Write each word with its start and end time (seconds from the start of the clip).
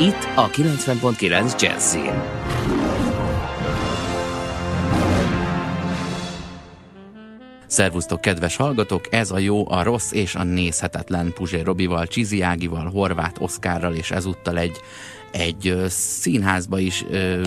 Itt 0.00 0.28
a 0.34 0.50
90.9 0.50 1.60
Jazzin. 1.60 2.22
Szervusztok, 7.66 8.20
kedves 8.20 8.56
hallgatók! 8.56 9.08
Ez 9.10 9.30
a 9.30 9.38
jó, 9.38 9.70
a 9.70 9.82
rossz 9.82 10.12
és 10.12 10.34
a 10.34 10.42
nézhetetlen 10.42 11.32
Puzsé 11.32 11.60
Robival, 11.60 12.06
Csizi 12.06 12.42
Ágival, 12.42 12.90
Horváth 12.90 13.42
Oszkárral, 13.42 13.94
és 13.94 14.10
ezúttal 14.10 14.58
egy, 14.58 14.80
egy 15.30 15.76
színházba 15.88 16.78
is 16.78 17.04
ö, 17.10 17.42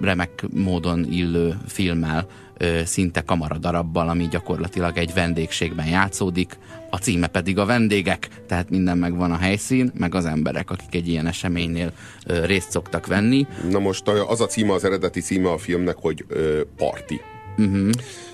remek 0.00 0.44
módon 0.54 1.04
illő 1.10 1.54
filmmel, 1.66 2.26
ö, 2.56 2.80
szinte 2.84 3.20
kamaradarabbal, 3.20 4.08
ami 4.08 4.28
gyakorlatilag 4.28 4.96
egy 4.96 5.14
vendégségben 5.14 5.86
játszódik. 5.86 6.58
A 6.94 6.98
címe 6.98 7.26
pedig 7.26 7.58
a 7.58 7.64
vendégek, 7.64 8.28
tehát 8.46 8.70
minden 8.70 8.98
megvan 8.98 9.32
a 9.32 9.36
helyszín, 9.36 9.92
meg 9.98 10.14
az 10.14 10.24
emberek, 10.24 10.70
akik 10.70 10.94
egy 10.94 11.08
ilyen 11.08 11.26
eseménynél 11.26 11.92
ö, 12.26 12.44
részt 12.44 12.70
szoktak 12.70 13.06
venni. 13.06 13.46
Na 13.70 13.78
most 13.78 14.08
az 14.08 14.40
a 14.40 14.46
címe, 14.46 14.72
az 14.72 14.84
eredeti 14.84 15.20
címe 15.20 15.50
a 15.50 15.58
filmnek, 15.58 15.96
hogy 15.98 16.24
ö, 16.28 16.60
Party. 16.76 17.20
Uh-huh. 17.58 17.90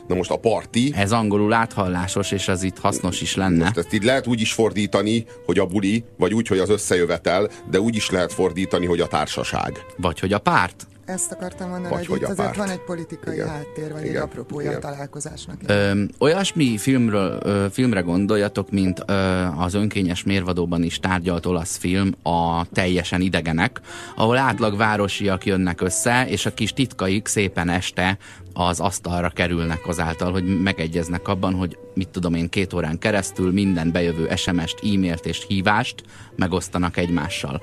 Na 0.09 0.15
most 0.15 0.31
a 0.31 0.37
parti, 0.37 0.93
Ez 0.95 1.13
angolul 1.13 1.53
áthallásos, 1.53 2.33
és 2.33 2.49
az 2.49 2.63
itt 2.63 2.79
hasznos 2.79 3.21
is 3.21 3.35
lenne. 3.35 3.65
most 3.65 3.77
ezt 3.77 3.93
így 3.93 4.05
lehet 4.05 4.27
úgy 4.27 4.41
is 4.41 4.53
fordítani, 4.53 5.25
hogy 5.45 5.59
a 5.59 5.67
buli, 5.67 6.05
vagy 6.17 6.35
úgy, 6.35 6.47
hogy 6.49 6.59
az 6.59 6.71
összejövetel, 6.71 7.49
de 7.71 7.81
úgy 7.81 7.97
is 7.97 8.11
lehet 8.11 8.33
fordítani, 8.33 8.87
hogy 8.87 9.01
a 9.01 9.07
társaság. 9.07 9.85
Vagy 9.97 10.21
hogy 10.21 10.33
a 10.33 10.39
párt. 10.39 10.87
Ezt 11.09 11.33
akartam 11.33 11.69
mondani, 11.69 11.95
Vagy 11.95 12.07
hogy 12.07 12.07
hogy 12.07 12.31
itt 12.31 12.39
a 12.39 12.43
azért 12.43 12.57
van 12.57 12.69
egy 12.69 12.85
politikai 12.85 13.35
Igen. 13.35 13.49
háttér, 13.49 13.93
vagy 13.93 14.03
egy 14.03 14.09
Igen. 14.09 14.23
apropója 14.23 14.67
a 14.67 14.71
Igen. 14.71 14.81
találkozásnak. 14.81 15.57
Ö, 15.67 16.03
olyasmi 16.19 16.79
filmről, 16.79 17.39
ö, 17.43 17.67
filmre 17.71 18.01
gondoljatok, 18.01 18.71
mint 18.71 19.03
ö, 19.07 19.13
az 19.57 19.75
önkényes 19.75 20.23
mérvadóban 20.23 20.83
is 20.83 21.01
tárgyalt 21.01 21.47
olasz 21.47 21.77
film, 21.77 22.13
a 22.23 22.67
Teljesen 22.73 23.21
idegenek, 23.21 23.81
ahol 24.17 24.37
átlag 24.37 24.77
városiak 24.77 25.47
jönnek 25.47 25.81
össze, 25.81 26.27
és 26.29 26.47
a 26.47 26.55
kis 26.55 26.73
titkaik 26.73 27.27
szépen 27.27 27.69
este 27.69 28.19
az 28.61 28.81
asztalra 28.81 29.29
kerülnek 29.29 29.87
azáltal, 29.87 30.33
hogy 30.33 30.63
megegyeznek 30.63 31.29
abban, 31.29 31.55
hogy 31.55 31.79
mit 31.95 32.09
tudom 32.09 32.35
én, 32.35 32.49
két 32.49 32.73
órán 32.73 32.99
keresztül 32.99 33.53
minden 33.53 33.93
bejövő 33.93 34.31
SMS-t, 34.37 34.79
e-mailt 34.83 35.27
és 35.27 35.45
hívást 35.49 36.03
megosztanak 36.37 36.97
egymással, 36.97 37.61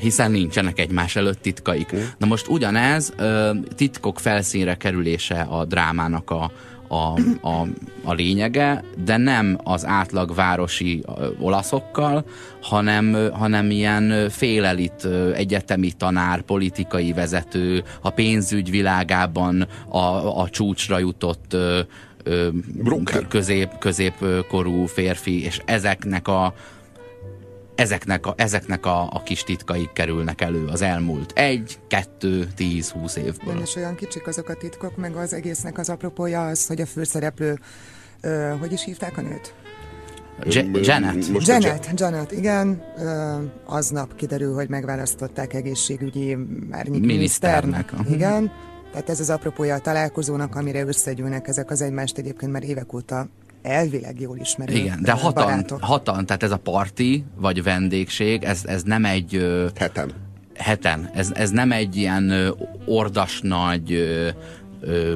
hiszen 0.00 0.30
nincsenek 0.30 0.78
egymás 0.78 1.16
előtt 1.16 1.42
titkaik. 1.42 1.94
Na 2.18 2.26
most 2.26 2.48
ugyanez 2.48 3.14
titkok 3.76 4.20
felszínre 4.20 4.76
kerülése 4.76 5.40
a 5.40 5.64
drámának 5.64 6.30
a, 6.30 6.50
a, 6.94 7.18
a, 7.40 7.66
a 8.04 8.12
lényege, 8.12 8.84
de 9.04 9.16
nem 9.16 9.58
az 9.64 9.86
átlag 9.86 10.34
városi 10.34 11.04
olaszokkal, 11.38 12.24
hanem, 12.62 13.30
hanem 13.32 13.70
ilyen 13.70 14.30
félelit 14.30 15.08
egyetemi 15.34 15.92
tanár, 15.92 16.42
politikai 16.42 17.12
vezető, 17.12 17.84
a 18.02 18.10
pénzügy 18.10 18.70
világában 18.70 19.66
a, 19.88 20.40
a 20.40 20.48
csúcsra 20.50 20.98
jutott 20.98 21.56
Broker. 22.72 23.28
közép, 23.28 23.78
középkorú 23.78 24.86
férfi, 24.86 25.44
és 25.44 25.60
ezeknek 25.64 26.28
a 26.28 26.54
ezeknek 27.74 28.26
a, 28.26 28.34
ezeknek 28.36 28.86
a, 28.86 29.02
a 29.12 29.22
kis 29.22 29.42
titkaik 29.42 29.92
kerülnek 29.92 30.40
elő 30.40 30.66
az 30.66 30.82
elmúlt 30.82 31.32
egy, 31.34 31.78
kettő, 31.88 32.46
tíz, 32.56 32.90
húsz 32.90 33.16
évből. 33.16 33.60
És 33.60 33.76
olyan 33.76 33.94
kicsik 33.94 34.26
azok 34.26 34.48
a 34.48 34.54
titkok, 34.54 34.96
meg 34.96 35.16
az 35.16 35.32
egésznek 35.32 35.78
az 35.78 35.88
apropója 35.88 36.46
az, 36.46 36.66
hogy 36.66 36.80
a 36.80 36.86
főszereplő, 36.86 37.58
ö, 38.20 38.54
hogy 38.60 38.72
is 38.72 38.84
hívták 38.84 39.18
a 39.18 39.20
nőt? 39.20 39.54
Janet. 40.82 41.26
Janet, 41.46 41.90
Janet, 41.94 42.32
igen. 42.32 42.82
Ö, 42.98 43.34
aznap 43.64 44.14
kiderül, 44.14 44.54
hogy 44.54 44.68
megválasztották 44.68 45.54
egészségügyi 45.54 46.34
márnyik 46.70 47.04
Miniszternek, 47.04 47.62
miniszternek. 47.64 47.92
aha. 47.92 48.14
Igen. 48.14 48.52
Tehát 48.92 49.08
ez 49.08 49.20
az 49.20 49.30
apropója 49.30 49.74
a 49.74 49.78
találkozónak, 49.78 50.54
amire 50.54 50.84
összegyűlnek 50.84 51.48
ezek 51.48 51.70
az 51.70 51.80
egymást 51.80 52.18
egyébként 52.18 52.52
már 52.52 52.64
évek 52.64 52.92
óta 52.92 53.28
elvileg 53.64 54.20
jól 54.20 54.38
ismerő 54.38 54.74
Igen, 54.74 54.98
de 55.02 55.12
hatan, 55.12 55.44
barátok. 55.44 55.84
hatan, 55.84 56.26
tehát 56.26 56.42
ez 56.42 56.50
a 56.50 56.56
parti, 56.56 57.24
vagy 57.36 57.62
vendégség, 57.62 58.42
ez, 58.42 58.62
ez 58.64 58.82
nem 58.82 59.04
egy 59.04 59.46
Heten. 59.76 60.12
heten, 60.54 61.10
ez, 61.14 61.30
ez 61.34 61.50
nem 61.50 61.72
egy 61.72 61.96
ilyen 61.96 62.54
ordas 62.86 63.40
nagy, 63.40 64.04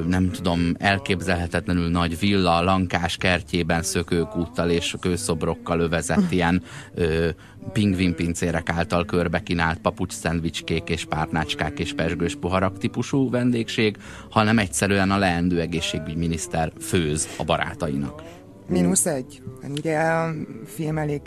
nem 0.07 0.31
tudom, 0.31 0.75
elképzelhetetlenül 0.77 1.89
nagy 1.89 2.19
villa 2.19 2.61
lankás 2.61 3.17
kertjében 3.17 3.83
szökőkúttal 3.83 4.69
és 4.69 4.95
kőszobrokkal 4.99 5.79
övezett 5.79 6.31
ilyen 6.31 6.63
ö, 6.93 7.29
pingvinpincérek 7.73 8.69
által 8.69 9.05
körbe 9.05 9.43
kínált 9.43 9.79
papucs 9.79 10.13
szendvicskék 10.13 10.89
és 10.89 11.05
párnácskák 11.05 11.79
és 11.79 11.93
pesgős 11.93 12.35
poharak 12.35 12.77
típusú 12.77 13.29
vendégség, 13.29 13.97
hanem 14.29 14.57
egyszerűen 14.59 15.11
a 15.11 15.17
leendő 15.17 15.59
egészségügyminiszter 15.59 16.71
főz 16.79 17.27
a 17.37 17.43
barátainak. 17.43 18.23
Mínusz 18.69 19.05
egy. 19.05 19.41
Ugye 19.77 19.99
a 19.99 20.33
film 20.65 20.97
elég 20.97 21.21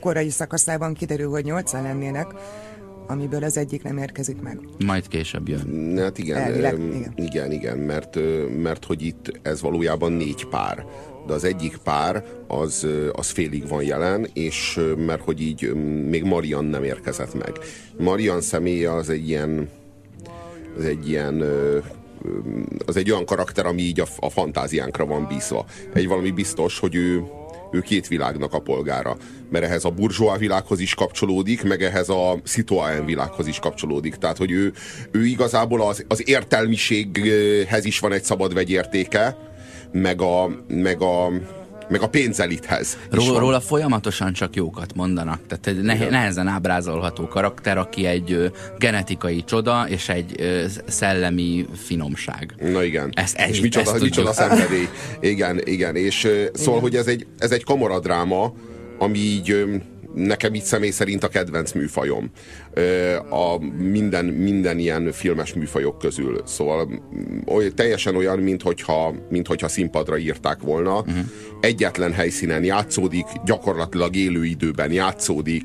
korai 0.00 0.30
szakaszában 0.30 0.94
kiderül, 0.94 1.30
hogy 1.30 1.44
nyolcan 1.44 1.82
lennének, 1.82 2.26
amiből 3.06 3.44
az 3.44 3.56
egyik 3.56 3.82
nem 3.82 3.98
érkezik 3.98 4.40
meg. 4.40 4.58
Majd 4.84 5.08
később 5.08 5.48
jön. 5.48 5.94
Hát 5.98 6.18
igen, 6.18 6.36
Elvileg, 6.36 6.78
igen. 6.78 7.12
igen, 7.16 7.52
igen, 7.52 7.78
mert, 7.78 8.18
mert 8.62 8.84
hogy 8.84 9.02
itt 9.02 9.40
ez 9.42 9.60
valójában 9.60 10.12
négy 10.12 10.46
pár. 10.46 10.84
De 11.26 11.32
az 11.32 11.44
egyik 11.44 11.76
pár 11.76 12.24
az, 12.46 12.86
az 13.12 13.30
félig 13.30 13.68
van 13.68 13.82
jelen, 13.82 14.28
és 14.32 14.80
mert 15.06 15.22
hogy 15.22 15.40
így 15.40 15.74
még 16.08 16.24
Marian 16.24 16.64
nem 16.64 16.84
érkezett 16.84 17.34
meg. 17.34 17.52
Marian 17.98 18.40
személye 18.40 18.92
az 18.92 19.10
egy 19.10 19.28
ilyen 19.28 19.68
az 20.78 20.84
egy 20.84 21.08
ilyen 21.08 21.44
az 22.86 22.96
egy 22.96 23.10
olyan 23.10 23.24
karakter, 23.24 23.66
ami 23.66 23.82
így 23.82 24.00
a, 24.00 24.06
a 24.18 24.30
fantáziánkra 24.30 25.06
van 25.06 25.26
bízva. 25.26 25.64
Egy 25.92 26.08
valami 26.08 26.30
biztos, 26.30 26.78
hogy 26.78 26.94
ő, 26.94 27.22
ő 27.70 27.80
két 27.80 28.08
világnak 28.08 28.52
a 28.52 28.60
polgára. 28.60 29.16
Mert 29.50 29.64
ehhez 29.64 29.84
a 29.84 29.90
burzsóá 29.90 30.36
világhoz 30.36 30.80
is 30.80 30.94
kapcsolódik, 30.94 31.62
meg 31.62 31.82
ehhez 31.82 32.08
a 32.08 32.38
citoyen 32.44 33.04
világhoz 33.04 33.46
is 33.46 33.58
kapcsolódik. 33.58 34.14
Tehát, 34.14 34.36
hogy 34.36 34.50
ő, 34.50 34.72
ő 35.10 35.24
igazából 35.24 35.82
az, 35.82 36.04
az 36.08 36.28
értelmiséghez 36.28 37.84
is 37.84 37.98
van 37.98 38.12
egy 38.12 38.24
szabad 38.24 38.54
vegyértéke, 38.54 39.36
meg 39.92 40.20
a, 40.20 40.50
meg 40.68 41.02
a, 41.02 41.30
meg 41.88 42.02
a 42.02 42.08
pénzelithez. 42.08 42.98
is 43.16 43.26
Róla, 43.28 43.60
folyamatosan 43.60 44.32
csak 44.32 44.54
jókat 44.56 44.94
mondanak. 44.94 45.40
Tehát 45.46 45.66
egy 45.66 45.82
nehe, 45.82 46.10
nehezen 46.10 46.46
ábrázolható 46.46 47.28
karakter, 47.28 47.78
aki 47.78 48.06
egy 48.06 48.32
ö, 48.32 48.46
genetikai 48.78 49.44
csoda 49.44 49.86
és 49.88 50.08
egy 50.08 50.34
ö, 50.38 50.64
szellemi 50.86 51.66
finomság. 51.74 52.54
Na 52.60 52.82
igen. 52.82 53.12
Ezt- 53.14 53.36
ezt- 53.36 53.50
és 53.50 53.60
micsoda, 53.60 53.90
ezt 53.92 54.02
micsoda 54.02 54.32
szenvedély. 54.32 54.88
Igen, 55.20 55.60
igen. 55.64 55.96
És 55.96 56.24
ö, 56.24 56.44
szóval, 56.54 56.80
hogy 56.80 56.94
ez 56.94 57.06
egy, 57.06 57.26
ez 57.38 57.50
egy 57.50 57.64
kamaradráma, 57.64 58.52
ami 58.98 59.18
így 59.18 59.64
nekem 60.16 60.54
így 60.54 60.62
személy 60.62 60.90
szerint 60.90 61.24
a 61.24 61.28
kedvenc 61.28 61.72
műfajom. 61.72 62.30
A 63.30 63.58
minden, 63.78 64.24
minden 64.24 64.78
ilyen 64.78 65.12
filmes 65.12 65.54
műfajok 65.54 65.98
közül. 65.98 66.42
Szóval 66.46 66.86
mm, 66.86 67.38
oly, 67.46 67.68
teljesen 67.68 68.16
olyan, 68.16 68.38
mint 68.38 68.62
hogyha, 68.62 69.14
mint 69.30 69.46
hogyha 69.46 69.68
színpadra 69.68 70.18
írták 70.18 70.60
volna. 70.60 70.98
Uh-huh. 70.98 71.16
Egyetlen 71.60 72.12
helyszínen 72.12 72.64
játszódik, 72.64 73.26
gyakorlatilag 73.44 74.16
élő 74.16 74.44
időben 74.44 74.92
játszódik. 74.92 75.64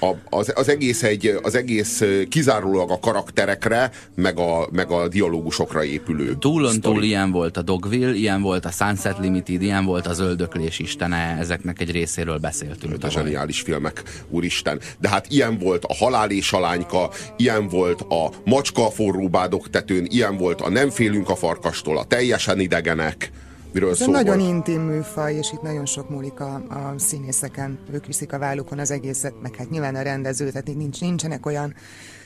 A, 0.00 0.10
az, 0.36 0.52
az, 0.54 0.68
egész 0.68 1.02
egy, 1.02 1.38
az 1.42 1.54
egész 1.54 2.02
kizárólag 2.28 2.90
a 2.90 2.98
karakterekre, 2.98 3.90
meg 4.14 4.38
a, 4.38 4.68
meg 4.72 4.90
a 4.90 5.08
dialógusokra 5.08 5.84
épülő. 5.84 6.34
Túlon 6.38 6.80
túl 6.80 7.02
ilyen 7.02 7.30
volt 7.30 7.56
a 7.56 7.62
Dogville, 7.62 8.14
ilyen 8.14 8.42
volt 8.42 8.64
a 8.64 8.70
Sunset 8.70 9.18
Limited, 9.18 9.62
ilyen 9.62 9.84
volt 9.84 10.06
az 10.06 10.18
Öldöklés 10.18 10.78
istene, 10.78 11.36
ezeknek 11.38 11.80
egy 11.80 11.90
részéről 11.90 12.38
beszéltünk. 12.38 13.04
a 13.04 13.10
zseniális 13.10 13.60
filmek, 13.60 14.02
úristen. 14.28 14.80
De 14.98 15.08
hát 15.08 15.26
ilyen 15.30 15.58
volt 15.58 15.84
a 15.84 15.94
Halál 15.94 16.30
és 16.30 16.52
a 16.52 16.60
lányka, 16.60 17.10
ilyen 17.36 17.68
volt 17.68 18.00
a 18.00 18.30
Macska 18.44 18.86
a 18.86 18.90
forró 18.90 19.28
bádok 19.28 19.70
tetőn, 19.70 20.06
ilyen 20.08 20.36
volt 20.36 20.60
a 20.60 20.70
Nem 20.70 20.90
félünk 20.90 21.28
a 21.28 21.36
farkastól, 21.36 21.98
a 21.98 22.04
Teljesen 22.04 22.60
idegenek, 22.60 23.30
miről 23.76 23.90
Ez 23.90 23.98
szó 23.98 24.10
nagyon 24.10 24.38
volt. 24.38 24.50
intim 24.50 24.80
műfaj, 24.80 25.34
és 25.34 25.52
itt 25.52 25.62
nagyon 25.62 25.86
sok 25.86 26.10
múlik 26.10 26.40
a, 26.40 26.54
a 26.54 26.94
színészeken. 26.96 27.78
Ők 27.92 28.06
viszik 28.06 28.32
a 28.32 28.38
vállukon 28.38 28.78
az 28.78 28.90
egészet, 28.90 29.34
meg 29.42 29.54
hát 29.56 29.70
nyilván 29.70 29.94
a 29.94 30.02
rendező, 30.02 30.48
tehát 30.50 30.68
itt 30.68 30.76
nincs, 30.76 31.00
nincsenek 31.00 31.46
olyan 31.46 31.74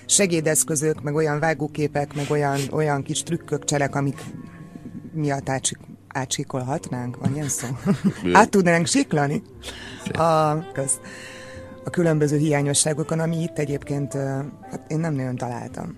segédeszközök, 0.06 1.02
meg 1.02 1.14
olyan 1.14 1.38
vágóképek, 1.40 2.14
meg 2.14 2.26
olyan, 2.30 2.58
olyan 2.72 3.02
kis 3.02 3.22
trükkök, 3.22 3.64
cselek, 3.64 3.94
amik 3.94 4.20
miatt 5.12 5.48
átsik, 5.48 5.78
átsikolhatnánk, 6.08 7.16
van 7.16 7.34
ilyen 7.34 7.48
szó? 7.48 7.66
Át 8.32 8.50
tudnánk 8.50 8.86
siklani 8.86 9.42
a, 10.12 10.58
köz, 10.72 11.00
a 11.84 11.90
különböző 11.90 12.36
hiányosságokon, 12.36 13.20
ami 13.20 13.36
itt 13.42 13.58
egyébként, 13.58 14.12
hát 14.70 14.84
én 14.88 14.98
nem 14.98 15.14
nagyon 15.14 15.36
találtam. 15.36 15.96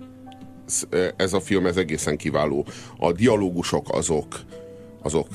ez- 0.67 0.87
ez 1.17 1.33
a 1.33 1.39
film 1.39 1.65
ez 1.65 1.77
egészen 1.77 2.17
kiváló. 2.17 2.65
A 2.97 3.11
dialógusok 3.11 3.85
azok, 3.91 4.27
azok 5.03 5.27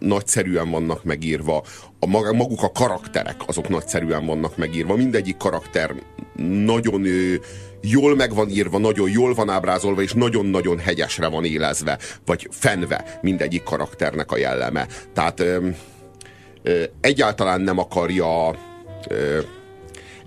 nagyszerűen 0.00 0.70
vannak 0.70 1.04
megírva, 1.04 1.62
a 1.98 2.06
maguk 2.32 2.62
a 2.62 2.72
karakterek 2.72 3.36
azok 3.46 3.68
nagyszerűen 3.68 4.26
vannak 4.26 4.56
megírva, 4.56 4.96
mindegyik 4.96 5.36
karakter 5.36 5.94
nagyon 6.64 7.04
ö, 7.04 7.34
jól 7.80 8.16
meg 8.16 8.34
van 8.34 8.48
írva, 8.48 8.78
nagyon 8.78 9.10
jól 9.10 9.34
van 9.34 9.48
ábrázolva, 9.48 10.02
és 10.02 10.12
nagyon-nagyon 10.12 10.78
hegyesre 10.78 11.26
van 11.26 11.44
élezve, 11.44 11.98
vagy 12.26 12.48
fenve 12.50 13.18
mindegyik 13.22 13.62
karakternek 13.62 14.32
a 14.32 14.36
jelleme. 14.36 14.86
Tehát 15.12 15.40
ö, 15.40 15.68
ö, 16.62 16.82
egyáltalán 17.00 17.60
nem 17.60 17.78
akarja 17.78 18.56
ö, 19.08 19.38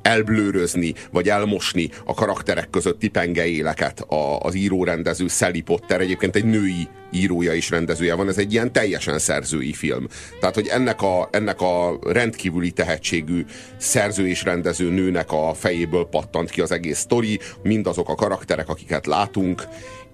elblőrözni, 0.06 0.94
vagy 1.12 1.30
elmosni 1.30 1.90
a 2.06 2.13
karakterek 2.13 2.69
közötti 2.69 3.07
pengeéleket 3.07 4.00
a, 4.00 4.40
az 4.40 4.56
író-rendező 4.56 5.28
Sally 5.28 5.62
Potter. 5.62 6.02
Egyébként 6.02 6.36
egy 6.36 6.46
női 6.46 6.88
írója 7.12 7.54
és 7.54 7.69
rendezője 7.69 8.13
van, 8.13 8.28
ez 8.28 8.38
egy 8.38 8.54
ilyen 8.54 8.72
teljesen 8.72 9.19
szerzői 9.19 9.74
film. 9.74 10.07
Tehát, 10.40 10.56
hogy 10.56 10.68
ennek 10.68 11.02
a, 11.02 11.30
ennek 11.31 11.62
a 11.62 12.00
rendkívüli 12.02 12.72
tehetségű 12.72 13.46
szerző 13.78 14.28
és 14.28 14.44
rendező 14.44 14.90
nőnek 14.90 15.31
a 15.31 15.54
fejéből 15.54 16.06
pattant 16.06 16.50
ki 16.50 16.62
az 16.62 16.72
egész 16.72 17.00
sztori, 17.00 17.40
mindazok 17.63 18.10
a 18.10 18.16
karakterek, 18.16 18.69
akiket 18.69 19.06
látunk, 19.06 19.63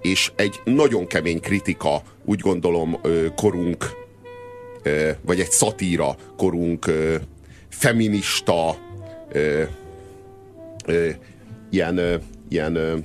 és 0.02 0.32
egy 0.36 0.60
nagyon 0.64 1.08
kemény 1.08 1.40
kritika, 1.40 2.02
úgy 2.26 2.40
gondolom, 2.40 3.00
korunk, 3.36 3.92
vagy 5.22 5.40
egy 5.40 5.52
szatíra 5.52 6.16
korunk 6.38 6.92
feminista 7.70 8.78
ö, 10.86 10.92
ö, 11.02 11.10
ilyen, 11.70 11.98
ö, 11.98 12.16
ilyen 12.50 12.76
ö, 12.76 12.98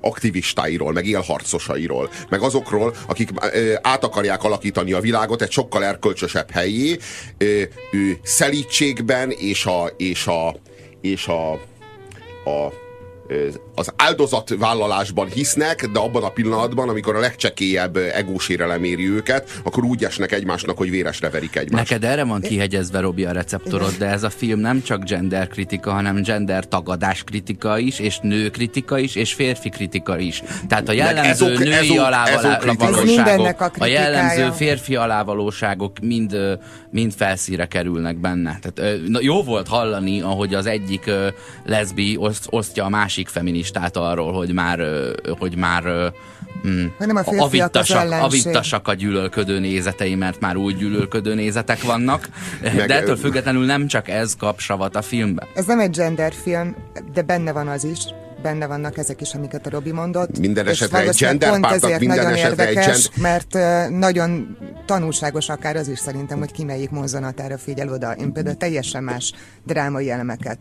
aktivistáiról, 0.00 0.92
meg 0.92 1.06
élharcosairól, 1.06 2.10
meg 2.28 2.40
azokról, 2.40 2.94
akik 3.06 3.30
ö, 3.52 3.74
át 3.82 4.04
akarják 4.04 4.44
alakítani 4.44 4.92
a 4.92 5.00
világot 5.00 5.42
egy 5.42 5.50
sokkal 5.50 5.84
erkölcsösebb 5.84 6.50
helyé, 6.50 6.96
ö, 7.38 7.62
ő 7.92 8.18
szelítségben 8.22 9.30
és 9.30 9.66
a, 9.66 9.86
és 9.96 10.26
a, 10.26 10.56
és 11.00 11.26
a, 11.26 11.52
a 11.52 11.58
ö, 12.46 12.83
az 13.74 13.92
áldozatvállalásban 13.96 15.26
hisznek, 15.26 15.86
de 15.86 15.98
abban 15.98 16.22
a 16.22 16.28
pillanatban, 16.28 16.88
amikor 16.88 17.16
a 17.16 17.20
legcsekélyebb 17.20 17.96
egósérelem 17.96 18.84
éri 18.84 19.08
őket, 19.10 19.60
akkor 19.64 19.84
úgy 19.84 20.04
esnek 20.04 20.32
egymásnak, 20.32 20.76
hogy 20.78 20.90
véresre 20.90 21.30
verik 21.30 21.56
egymást. 21.56 21.90
Neked 21.90 22.10
erre 22.10 22.24
van 22.24 22.40
kihegyezve, 22.40 23.00
Robi, 23.00 23.24
a 23.24 23.32
receptorod, 23.32 23.94
de 23.98 24.06
ez 24.06 24.22
a 24.22 24.30
film 24.30 24.58
nem 24.60 24.82
csak 24.82 25.04
gender 25.04 25.48
kritika, 25.48 25.92
hanem 25.92 26.22
gender 26.22 26.68
tagadás 26.68 27.24
kritika 27.24 27.78
is, 27.78 27.98
és 27.98 28.18
nő 28.22 28.50
kritika 28.50 28.98
is, 28.98 29.14
és 29.14 29.32
férfi 29.34 29.68
kritika 29.68 30.18
is. 30.18 30.42
Tehát 30.68 30.88
a 30.88 30.92
jellemző 30.92 31.30
ezok- 31.30 31.58
női 31.58 31.72
ezok- 31.72 31.98
ezok- 32.28 32.82
Ez 32.82 33.02
mindennek 33.04 33.60
a 33.60 33.64
alávalóságok, 33.64 33.76
a 33.78 33.86
jellemző 33.86 34.50
férfi 34.50 34.96
alávalóságok 34.96 35.98
mind, 35.98 36.36
mind 36.90 37.12
felszíre 37.16 37.66
kerülnek 37.66 38.16
benne. 38.16 38.58
Tehát, 38.60 38.98
jó 39.20 39.42
volt 39.42 39.68
hallani, 39.68 40.20
ahogy 40.20 40.54
az 40.54 40.66
egyik 40.66 41.10
leszbi 41.64 42.16
oszt, 42.18 42.46
osztja 42.50 42.84
a 42.84 42.88
másik 42.88 43.12
feministát 43.26 43.96
arról, 43.96 44.32
hogy 44.32 44.52
már, 44.52 44.80
hogy 45.38 45.56
már 45.56 45.82
mm, 46.66 46.84
Hogy 46.96 47.06
nem 47.06 47.16
a 47.16 47.22
avittasak, 47.26 48.10
avittasak 48.12 48.88
a 48.88 48.94
gyűlölködő 48.94 49.58
nézetei, 49.58 50.14
mert 50.14 50.40
már 50.40 50.56
úgy 50.56 50.76
gyűlölködő 50.76 51.34
nézetek 51.34 51.82
vannak. 51.82 52.28
Meg- 52.62 52.86
De 52.86 52.94
ettől 52.94 53.16
függetlenül 53.16 53.64
nem 53.64 53.86
csak 53.86 54.08
ez 54.08 54.36
kap 54.36 54.60
savat 54.60 54.96
a 54.96 55.02
filmbe. 55.02 55.46
Ez 55.54 55.64
nem 55.66 55.80
egy 55.80 55.90
genderfilm, 55.96 56.76
de 57.12 57.22
benne 57.22 57.52
van 57.52 57.68
az 57.68 57.84
is, 57.84 57.98
benne 58.44 58.66
vannak 58.66 58.98
ezek 58.98 59.20
is, 59.20 59.34
amiket 59.34 59.66
a 59.66 59.70
Robi 59.70 59.92
mondott. 59.92 60.38
Minden 60.38 60.66
esetre 60.66 60.98
egy 61.00 61.16
genderpártnak 61.18 61.72
ezért 61.72 62.00
minden 62.00 62.16
nagyon 62.24 62.32
esetre 62.38 62.66
egy 62.66 62.68
érdekes, 62.76 63.08
gen- 63.08 63.22
mert 63.22 63.54
ö, 63.54 63.88
nagyon 63.96 64.56
tanulságos 64.86 65.48
akár 65.48 65.76
az 65.76 65.88
is 65.88 65.98
szerintem, 65.98 66.38
hogy 66.38 66.52
ki 66.52 66.64
melyik 66.64 66.90
mozzanatára 66.90 67.58
figyel 67.58 67.88
oda. 67.88 68.12
Én 68.12 68.32
például 68.32 68.56
teljesen 68.56 69.02
más 69.02 69.32
drámai 69.66 70.10
elemeket 70.10 70.58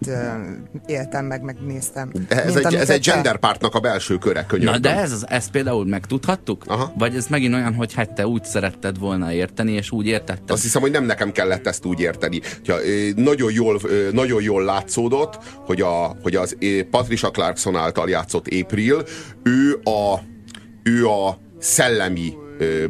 éltem 0.86 1.26
meg, 1.26 1.42
megnéztem. 1.42 2.12
De 2.28 2.44
ez 2.44 2.54
mint 2.54 2.66
egy, 2.66 2.76
ez 2.76 2.90
egy 2.90 3.02
genderpártnak 3.06 3.76
a 3.76 3.80
belső 3.80 4.18
köre 4.18 4.46
könyörgöm. 4.46 4.74
Na 4.74 4.80
de 4.80 4.96
ez, 5.02 5.12
az- 5.12 5.26
ezt 5.30 5.52
például 5.52 5.86
megtudhattuk? 5.86 6.64
Aha. 6.68 6.94
Vagy 6.98 7.16
ez 7.16 7.28
megint 7.28 7.54
olyan, 7.54 7.74
hogy 7.74 7.94
hát 7.94 8.14
te 8.14 8.28
úgy 8.28 8.44
szeretted 8.46 9.00
volna 9.00 9.32
érteni, 9.34 9.72
és 9.72 9.92
úgy 9.92 10.06
értetted? 10.06 10.50
Azt 10.52 10.62
hiszem, 10.62 10.82
hogy 10.82 10.92
nem 10.92 11.06
nekem 11.06 11.32
kellett 11.32 11.68
ezt 11.68 11.86
úgy 11.86 12.00
érteni. 12.00 12.42
Ja, 12.64 12.76
nagyon, 13.16 13.52
jól, 13.52 13.80
nagyon 14.12 14.42
jól 14.42 14.64
látszódott, 14.64 15.38
hogy, 15.66 15.82
a, 15.82 16.16
hogy 16.22 16.36
az 16.36 16.58
Patricia 16.92 17.30
Clarkson 17.30 17.73
által 17.76 18.10
játszott 18.10 18.48
April, 18.62 19.04
ő 19.44 19.80
a, 19.84 20.20
ő 20.84 21.08
a 21.08 21.38
szellemi 21.60 22.34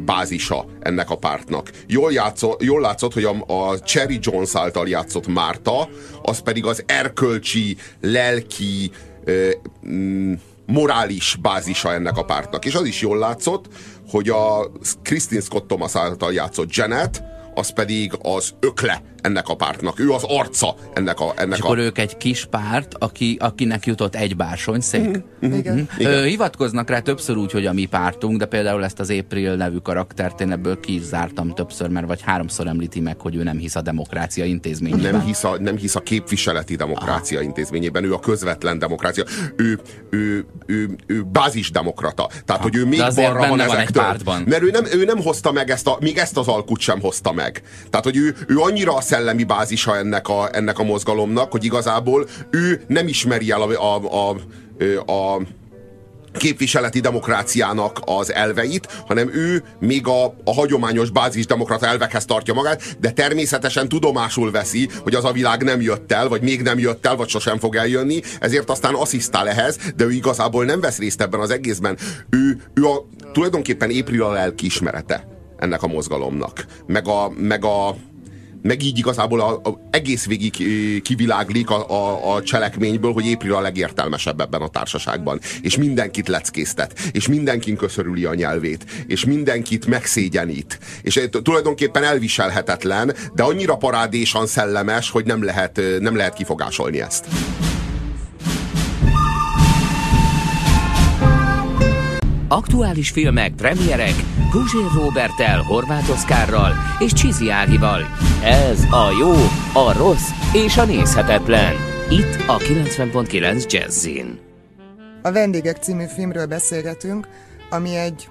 bázisa 0.04 0.66
ennek 0.80 1.10
a 1.10 1.16
pártnak. 1.16 1.70
Jól, 1.86 2.12
játszó, 2.12 2.56
jól 2.58 2.80
látszott, 2.80 3.12
hogy 3.12 3.24
a, 3.24 3.70
a 3.70 3.78
Cherry 3.78 4.18
Jones 4.20 4.54
által 4.54 4.88
játszott 4.88 5.26
Márta, 5.26 5.88
az 6.22 6.40
pedig 6.40 6.64
az 6.64 6.82
erkölcsi, 6.86 7.76
lelki, 8.00 8.90
ö, 9.24 9.50
mm, 9.88 10.32
morális 10.66 11.38
bázisa 11.42 11.92
ennek 11.92 12.16
a 12.16 12.24
pártnak. 12.24 12.64
És 12.64 12.74
az 12.74 12.86
is 12.86 13.00
jól 13.00 13.18
látszott, 13.18 13.68
hogy 14.08 14.28
a 14.28 14.70
Christine 15.02 15.40
Scott 15.40 15.68
Thomas 15.68 15.96
által 15.96 16.32
játszott 16.32 16.74
Janet, 16.74 17.22
az 17.54 17.72
pedig 17.72 18.12
az 18.22 18.54
ökle 18.60 19.02
ennek 19.24 19.48
a 19.48 19.54
pártnak. 19.54 20.00
Ő 20.00 20.10
az 20.10 20.24
arca 20.26 20.74
ennek 20.92 21.20
a... 21.20 21.32
Ennek 21.36 21.56
és 21.56 21.62
a... 21.62 21.64
akkor 21.64 21.78
ők 21.78 21.98
egy 21.98 22.16
kis 22.16 22.44
párt, 22.44 22.94
aki, 22.98 23.36
akinek 23.40 23.86
jutott 23.86 24.14
egy 24.14 24.36
bársonyszék. 24.36 25.22
Mhm. 25.40 25.52
Igen. 25.52 25.88
Ö, 25.98 26.24
hivatkoznak 26.24 26.90
rá 26.90 26.98
többször 26.98 27.36
úgy, 27.36 27.52
hogy 27.52 27.66
a 27.66 27.72
mi 27.72 27.84
pártunk, 27.84 28.38
de 28.38 28.46
például 28.46 28.84
ezt 28.84 29.00
az 29.00 29.10
April 29.10 29.54
nevű 29.54 29.76
karaktert 29.76 30.40
én 30.40 30.52
ebből 30.52 30.80
ki 30.80 30.94
is 30.94 31.02
zártam 31.02 31.54
többször, 31.54 31.88
mert 31.88 32.06
vagy 32.06 32.20
háromszor 32.22 32.66
említi 32.66 33.00
meg, 33.00 33.20
hogy 33.20 33.36
ő 33.36 33.42
nem 33.42 33.56
hisz 33.56 33.76
a 33.76 33.80
demokrácia 33.80 34.44
intézményében. 34.44 35.12
nem 35.12 35.24
hisz, 35.24 35.44
a, 35.44 35.56
nem 35.60 35.76
hisz 35.76 35.94
a 35.94 36.00
képviseleti 36.00 36.76
demokrácia 36.76 37.40
intézményében, 37.40 38.04
ő 38.04 38.12
a 38.12 38.18
közvetlen 38.18 38.78
demokrácia. 38.78 39.24
Ő, 39.56 39.80
ő, 40.10 40.46
ő, 40.66 40.96
ő 41.06 41.22
bázisdemokrata. 41.22 42.28
Tehát, 42.44 42.62
hogy 42.62 42.76
ő 42.76 42.86
még 42.86 43.02
balra 43.14 43.38
van 43.38 43.48
van 43.48 43.60
ezektől. 43.60 44.02
pártban. 44.02 44.42
Mert 44.46 44.62
ő 44.62 44.70
nem, 44.70 44.84
ő 44.92 45.04
nem 45.04 45.22
hozta 45.22 45.52
meg 45.52 45.70
ezt 45.70 45.86
a, 45.86 45.96
még 46.00 46.18
ezt 46.18 46.36
az 46.36 46.48
alkut 46.48 46.80
sem 46.80 47.00
hozta 47.00 47.32
meg. 47.32 47.62
Tehát, 47.90 48.04
hogy 48.04 48.16
ő, 48.16 48.36
ő 48.46 48.58
annyira 48.58 48.96
a 48.96 49.00
szellemi 49.14 49.44
bázisa 49.44 49.96
ennek 49.96 50.28
a, 50.28 50.48
ennek 50.52 50.78
a 50.78 50.82
mozgalomnak, 50.82 51.50
hogy 51.50 51.64
igazából 51.64 52.26
ő 52.50 52.84
nem 52.86 53.08
ismeri 53.08 53.50
el 53.50 53.62
a, 53.62 53.96
a, 53.96 54.00
a, 54.04 54.36
a, 55.12 55.40
képviseleti 56.32 57.00
demokráciának 57.00 58.00
az 58.04 58.32
elveit, 58.32 59.02
hanem 59.06 59.30
ő 59.34 59.62
még 59.78 60.06
a, 60.06 60.24
a 60.24 60.54
hagyományos 60.54 61.10
bázisdemokrata 61.10 61.86
elvekhez 61.86 62.24
tartja 62.24 62.54
magát, 62.54 62.96
de 63.00 63.10
természetesen 63.10 63.88
tudomásul 63.88 64.50
veszi, 64.50 64.88
hogy 65.02 65.14
az 65.14 65.24
a 65.24 65.32
világ 65.32 65.62
nem 65.62 65.80
jött 65.80 66.12
el, 66.12 66.28
vagy 66.28 66.42
még 66.42 66.62
nem 66.62 66.78
jött 66.78 67.06
el, 67.06 67.16
vagy 67.16 67.28
sosem 67.28 67.58
fog 67.58 67.76
eljönni, 67.76 68.20
ezért 68.40 68.70
aztán 68.70 68.94
asszisztál 68.94 69.48
ehhez, 69.48 69.78
de 69.96 70.04
ő 70.04 70.12
igazából 70.12 70.64
nem 70.64 70.80
vesz 70.80 70.98
részt 70.98 71.22
ebben 71.22 71.40
az 71.40 71.50
egészben. 71.50 71.98
Ő, 72.30 72.62
ő 72.74 72.84
a, 72.86 73.06
tulajdonképpen 73.32 73.90
April 74.00 74.22
a 74.22 74.32
lelkiismerete 74.32 75.28
ennek 75.58 75.82
a 75.82 75.86
mozgalomnak, 75.86 76.64
meg 76.86 77.08
a, 77.08 77.32
meg 77.36 77.64
a 77.64 77.96
meg 78.64 78.82
így 78.82 78.98
igazából 78.98 79.40
a, 79.40 79.60
a, 79.68 79.80
egész 79.90 80.26
végig 80.26 80.54
ö, 80.60 80.98
kiviláglik 81.00 81.70
a, 81.70 81.90
a, 81.90 82.34
a 82.34 82.42
cselekményből, 82.42 83.12
hogy 83.12 83.32
April 83.32 83.54
a 83.54 83.60
legértelmesebb 83.60 84.40
ebben 84.40 84.60
a 84.60 84.68
társaságban. 84.68 85.40
És 85.62 85.76
mindenkit 85.76 86.28
leckésztet, 86.28 86.98
és 87.12 87.28
mindenkin 87.28 87.76
köszörüli 87.76 88.24
a 88.24 88.34
nyelvét, 88.34 88.84
és 89.06 89.24
mindenkit 89.24 89.86
megszégyenít. 89.86 90.78
És 91.02 91.16
eh, 91.16 91.28
tulajdonképpen 91.42 92.04
elviselhetetlen, 92.04 93.14
de 93.34 93.42
annyira 93.42 93.76
parádésan 93.76 94.46
szellemes, 94.46 95.10
hogy 95.10 95.24
nem 95.24 95.44
lehet, 95.44 95.78
ö, 95.78 95.98
nem 95.98 96.16
lehet 96.16 96.34
kifogásolni 96.34 97.00
ezt. 97.00 97.26
Aktuális 102.54 103.10
filmek, 103.10 103.52
premierek, 103.54 104.14
Guzsér 104.52 105.02
Robertel, 105.02 105.62
Horváth 105.62 106.10
Oszkárral 106.10 106.72
és 106.98 107.12
Csizi 107.12 107.50
Ágival. 107.50 108.00
Ez 108.44 108.84
a 108.84 109.10
jó, 109.20 109.32
a 109.82 109.92
rossz 109.98 110.28
és 110.52 110.76
a 110.76 110.84
nézhetetlen. 110.84 111.74
Itt 112.10 112.34
a 112.46 112.56
90.9 112.56 113.70
Jazzin. 113.70 114.38
A 115.22 115.32
Vendégek 115.32 115.76
című 115.76 116.04
filmről 116.06 116.46
beszélgetünk, 116.46 117.28
ami 117.70 117.96
egy 117.96 118.28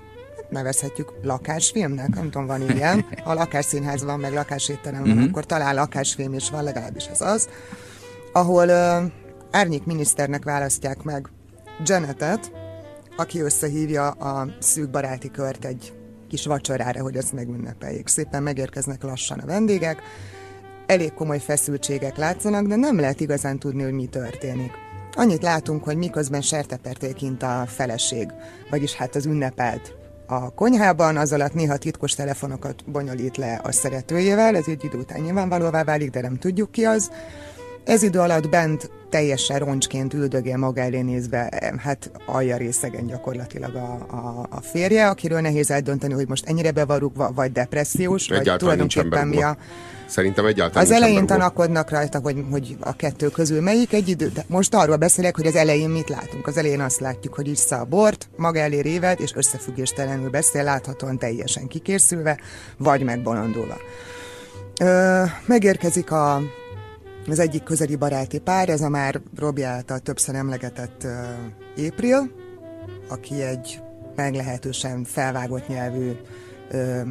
nevezhetjük 0.49 1.13
lakásfilmnek, 1.21 2.15
nem 2.15 2.29
tudom, 2.29 2.45
van 2.45 2.69
ilyen. 2.69 3.05
Ha 3.23 3.33
lakásszínház 3.33 4.03
van, 4.03 4.19
meg 4.19 4.33
lakásétterem 4.33 5.01
van, 5.01 5.11
uh-huh. 5.11 5.29
akkor 5.29 5.45
talán 5.45 5.75
lakásfilm 5.75 6.33
is 6.33 6.49
van, 6.49 6.63
legalábbis 6.63 7.05
ez 7.05 7.21
az, 7.21 7.49
ahol 8.31 8.67
uh, 8.67 9.11
árnyék 9.51 9.85
miniszternek 9.85 10.43
választják 10.43 11.03
meg 11.03 11.29
Janetet, 11.85 12.51
aki 13.15 13.39
összehívja 13.39 14.09
a 14.09 14.47
szűk 14.59 14.89
baráti 14.89 15.31
kört 15.31 15.65
egy 15.65 15.93
kis 16.27 16.45
vacsorára, 16.45 17.01
hogy 17.01 17.15
ezt 17.15 17.33
megünnepeljék. 17.33 18.07
Szépen 18.07 18.43
megérkeznek 18.43 19.03
lassan 19.03 19.39
a 19.39 19.45
vendégek, 19.45 20.01
elég 20.85 21.13
komoly 21.13 21.39
feszültségek 21.39 22.17
látszanak, 22.17 22.67
de 22.67 22.75
nem 22.75 22.99
lehet 22.99 23.19
igazán 23.19 23.59
tudni, 23.59 23.83
hogy 23.83 23.93
mi 23.93 24.05
történik. 24.05 24.71
Annyit 25.15 25.41
látunk, 25.41 25.83
hogy 25.83 25.97
miközben 25.97 26.41
serteperték 26.41 27.13
kint 27.13 27.43
a 27.43 27.63
feleség, 27.67 28.31
vagyis 28.69 28.93
hát 28.93 29.15
az 29.15 29.25
ünnepelt 29.25 29.93
a 30.27 30.53
konyhában, 30.53 31.17
az 31.17 31.33
alatt 31.33 31.53
néha 31.53 31.77
titkos 31.77 32.13
telefonokat 32.13 32.91
bonyolít 32.91 33.37
le 33.37 33.59
a 33.63 33.71
szeretőjével, 33.71 34.55
ez 34.55 34.67
egy 34.67 34.83
idő 34.83 34.97
után 34.97 35.21
nyilvánvalóvá 35.21 35.83
válik, 35.83 36.09
de 36.09 36.21
nem 36.21 36.37
tudjuk 36.37 36.71
ki 36.71 36.85
az. 36.85 37.11
Ez 37.85 38.03
idő 38.03 38.19
alatt 38.19 38.49
bent 38.49 38.89
teljesen 39.09 39.59
roncsként 39.59 40.13
üldögél 40.13 40.57
maga 40.57 40.81
elé 40.81 41.01
nézve, 41.01 41.73
hát 41.77 42.11
alja 42.25 42.57
részegen 42.57 43.07
gyakorlatilag 43.07 43.75
a, 43.75 44.05
a, 44.09 44.47
a 44.49 44.61
férje, 44.61 45.07
akiről 45.07 45.41
nehéz 45.41 45.71
eldönteni, 45.71 46.13
hogy 46.13 46.27
most 46.27 46.45
ennyire 46.45 46.71
bevarugva, 46.71 47.31
vagy 47.35 47.51
depressziós, 47.51 48.29
Egyáltalán 48.29 48.77
vagy 48.77 48.87
tulajdonképpen 48.87 49.27
mi 49.27 49.41
a... 49.41 49.57
Szerintem 50.07 50.45
egyáltalán 50.45 50.85
Az 50.85 50.91
elején 50.91 51.25
tanakodnak 51.25 51.89
rajta, 51.89 52.19
hogy, 52.19 52.43
hogy 52.51 52.75
a 52.79 52.95
kettő 52.95 53.27
közül 53.27 53.61
melyik 53.61 53.93
egy 53.93 54.09
idő. 54.09 54.29
De 54.33 54.45
most 54.47 54.75
arról 54.75 54.95
beszélek, 54.95 55.35
hogy 55.35 55.45
az 55.45 55.55
elején 55.55 55.89
mit 55.89 56.09
látunk. 56.09 56.47
Az 56.47 56.57
elején 56.57 56.81
azt 56.81 56.99
látjuk, 56.99 57.33
hogy 57.33 57.47
issza 57.47 57.79
a 57.79 57.85
bort, 57.85 58.29
maga 58.35 58.59
elé 58.59 58.79
réved, 58.79 59.19
és 59.19 59.31
összefüggéstelenül 59.35 60.29
beszél, 60.29 60.63
láthatóan 60.63 61.17
teljesen 61.17 61.67
kikészülve, 61.67 62.39
vagy 62.77 63.03
megbolondulva. 63.03 63.77
Ö, 64.81 65.23
megérkezik 65.45 66.11
a 66.11 66.41
az 67.27 67.39
egyik 67.39 67.63
közeli 67.63 67.95
baráti 67.95 68.39
pár, 68.39 68.69
ez 68.69 68.81
a 68.81 68.89
már 68.89 69.21
Robi 69.37 69.63
által 69.63 69.99
többször 69.99 70.35
emlegetett 70.35 71.03
uh, 71.03 71.85
April, 71.87 72.31
aki 73.09 73.41
egy 73.41 73.81
meglehetősen 74.15 75.03
felvágott 75.03 75.67
nyelvű 75.67 76.11
uh, 76.71 77.01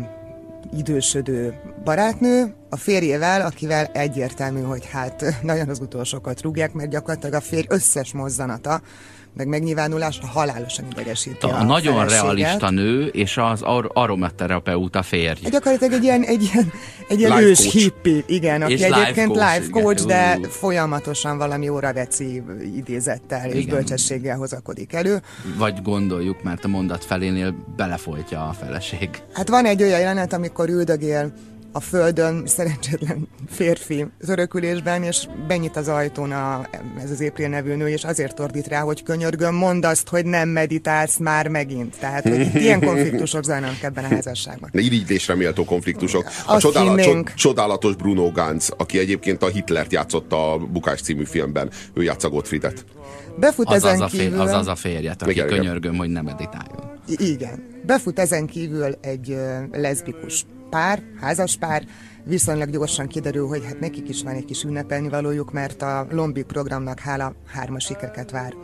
idősödő 0.72 1.54
barátnő, 1.84 2.54
a 2.70 2.76
férjével, 2.76 3.40
akivel 3.40 3.84
egyértelmű, 3.84 4.60
hogy 4.60 4.88
hát 4.90 5.24
nagyon 5.42 5.68
az 5.68 5.80
utolsókat 5.80 6.42
rúgják, 6.42 6.72
mert 6.72 6.90
gyakorlatilag 6.90 7.34
a 7.34 7.40
férj 7.40 7.66
összes 7.68 8.12
mozzanata 8.12 8.82
meg 9.36 9.46
megnyilvánulása 9.46 10.26
halálosan 10.26 10.84
idegesíti 10.92 11.46
a, 11.46 11.58
a 11.58 11.62
nagyon 11.62 11.94
feleséget. 11.94 12.22
realista 12.22 12.70
nő 12.70 13.06
és 13.06 13.36
az 13.36 13.62
ar- 13.62 13.90
aromaterapeuta 13.92 15.02
férj. 15.02 15.48
Gyakorlatilag 15.50 15.92
egy 15.92 16.02
ilyen, 16.02 16.22
egy 16.22 16.42
ilyen, 16.42 16.72
egy 17.08 17.18
ilyen 17.18 17.38
ős 17.38 17.58
coach. 17.58 17.72
hippi, 17.72 18.24
igen, 18.26 18.62
aki 18.62 18.72
és 18.72 18.80
egyébként 18.80 19.28
life 19.28 19.44
coach, 19.44 19.56
life 19.56 19.70
coach 19.70 20.06
de 20.06 20.38
uh. 20.38 20.46
folyamatosan 20.46 21.38
valami 21.38 21.68
óraveci 21.68 22.42
idézettel 22.76 23.44
igen. 23.46 23.56
és 23.56 23.66
bölcsességgel 23.66 24.36
hozakodik 24.36 24.92
elő. 24.92 25.22
Vagy 25.56 25.82
gondoljuk, 25.82 26.42
mert 26.42 26.64
a 26.64 26.68
mondat 26.68 27.04
felénél 27.04 27.54
belefolytja 27.76 28.48
a 28.48 28.52
feleség. 28.52 29.10
Hát 29.32 29.48
van 29.48 29.64
egy 29.64 29.82
olyan 29.82 29.98
jelenet, 29.98 30.32
amikor 30.32 30.68
üldögél 30.68 31.32
a 31.72 31.80
földön 31.80 32.46
szerencsétlen 32.46 33.28
férfi 33.48 34.06
örökülésben, 34.18 35.02
és 35.02 35.26
benyit 35.46 35.76
az 35.76 35.88
ajtón 35.88 36.32
a, 36.32 36.68
ez 37.02 37.10
az 37.10 37.20
April 37.20 37.48
nevű 37.48 37.74
nő, 37.74 37.88
és 37.88 38.04
azért 38.04 38.40
ordít 38.40 38.66
rá, 38.66 38.80
hogy 38.80 39.02
könyörgöm, 39.02 39.54
mondd 39.54 39.84
azt, 39.84 40.08
hogy 40.08 40.24
nem 40.24 40.48
meditálsz 40.48 41.16
már 41.16 41.48
megint. 41.48 41.98
Tehát, 41.98 42.28
hogy 42.28 42.54
ilyen 42.54 42.80
konfliktusok 42.80 43.44
zajlanak 43.44 43.82
ebben 43.82 44.04
a 44.04 44.08
házasságban. 44.08 44.70
De 44.72 44.80
irigylésre 44.80 45.34
méltó 45.34 45.64
konfliktusok. 45.64 46.30
A 46.46 46.58
csodálatos, 46.58 47.34
csodálatos 47.34 47.96
Bruno 47.96 48.30
Ganz, 48.30 48.70
aki 48.76 48.98
egyébként 48.98 49.42
a 49.42 49.46
Hitlert 49.46 49.92
játszotta 49.92 50.52
a 50.52 50.58
Bukás 50.58 51.00
című 51.00 51.24
filmben, 51.24 51.70
ő 51.94 52.02
játsza 52.02 52.28
Gottfriedet. 52.28 52.84
Befut 53.36 53.68
az 53.68 53.84
ezen 53.84 54.02
az 54.02 54.10
kívül... 54.10 54.30
Fér, 54.30 54.40
az 54.40 54.52
az 54.52 54.66
a 54.66 54.74
férjet, 54.74 55.22
aki 55.22 55.44
könyörgöm, 55.44 55.96
hogy 55.96 56.08
nem 56.08 56.24
meditáljon. 56.24 56.90
Igen. 57.06 57.70
Befut 57.86 58.18
ezen 58.18 58.46
kívül 58.46 58.96
egy 59.00 59.36
leszbikus 59.72 60.44
pár, 60.72 61.02
házas 61.20 61.56
pár, 61.56 61.84
viszonylag 62.24 62.70
gyorsan 62.70 63.06
kiderül, 63.06 63.46
hogy 63.46 63.64
hát 63.64 63.80
nekik 63.80 64.08
is 64.08 64.22
van 64.22 64.34
egy 64.34 64.44
kis 64.44 64.62
ünnepelni 64.62 65.08
valójuk, 65.08 65.52
mert 65.52 65.82
a 65.82 66.06
Lombi 66.10 66.42
programnak 66.42 66.98
hála 66.98 67.34
hármas 67.46 67.84
sikereket 67.84 68.30
vár 68.30 68.54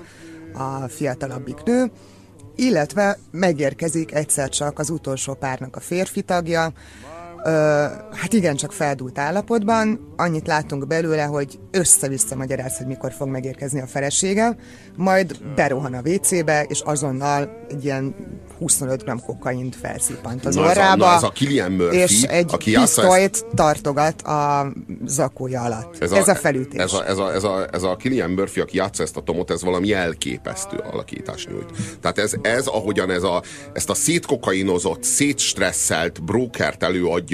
a 0.54 0.88
fiatalabbik 0.88 1.62
nő, 1.62 1.90
illetve 2.56 3.18
megérkezik 3.30 4.14
egyszer 4.14 4.48
csak 4.48 4.78
az 4.78 4.90
utolsó 4.90 5.34
párnak 5.34 5.76
a 5.76 5.80
férfi 5.80 6.22
tagja, 6.22 6.72
Ö, 7.44 7.50
hát 8.12 8.32
igen, 8.32 8.56
csak 8.56 8.72
feldúlt 8.72 9.18
állapotban. 9.18 10.14
Annyit 10.16 10.46
látunk 10.46 10.86
belőle, 10.86 11.22
hogy 11.22 11.58
össze-vissza 11.70 12.36
magyaráz, 12.36 12.76
hogy 12.76 12.86
mikor 12.86 13.12
fog 13.12 13.28
megérkezni 13.28 13.80
a 13.80 13.86
felesége, 13.86 14.56
majd 14.96 15.38
berohan 15.54 15.94
a 15.94 16.00
WC-be, 16.04 16.62
és 16.62 16.80
azonnal 16.80 17.66
egy 17.68 17.84
ilyen 17.84 18.14
25 18.58 19.04
g 19.04 19.22
kokaint 19.26 19.76
felszipant 19.76 20.46
az 20.46 20.54
na 20.54 20.60
orrába. 20.60 21.04
Ez 21.04 21.10
a, 21.10 21.10
na 21.10 21.14
ez 21.16 21.22
a 21.22 21.28
Killian 21.28 21.72
Murphy, 21.72 21.96
és 21.96 22.22
egy 22.22 22.46
aki 22.52 22.72
pisztolyt 22.72 23.34
ezt... 23.34 23.46
tartogat 23.54 24.22
a 24.22 24.72
zakója 25.04 25.62
alatt. 25.62 26.02
Ez 26.02 26.12
a, 26.12 26.16
ez 26.16 26.28
a 26.28 26.34
felütés. 26.34 26.80
Ez 26.80 26.92
a, 26.92 27.06
ez, 27.06 27.18
a, 27.18 27.34
ez, 27.34 27.44
a, 27.44 27.68
ez 27.72 27.82
a 27.82 27.96
Killian 27.96 28.30
Murphy, 28.30 28.60
aki 28.60 28.76
játsza 28.76 29.02
ezt 29.02 29.16
a 29.16 29.20
Tomot, 29.20 29.50
ez 29.50 29.62
valami 29.62 29.92
elképesztő 29.92 30.76
alakítás 30.92 31.46
nyújt. 31.46 31.70
Tehát 32.00 32.18
ez, 32.18 32.32
ez 32.42 32.66
ahogyan 32.66 33.10
ez 33.10 33.22
a, 33.22 33.42
ezt 33.72 33.90
a 33.90 33.94
szétkokainozott, 33.94 35.02
szétstresszelt 35.02 36.24
brokert 36.24 36.82
előadja, 36.82 37.27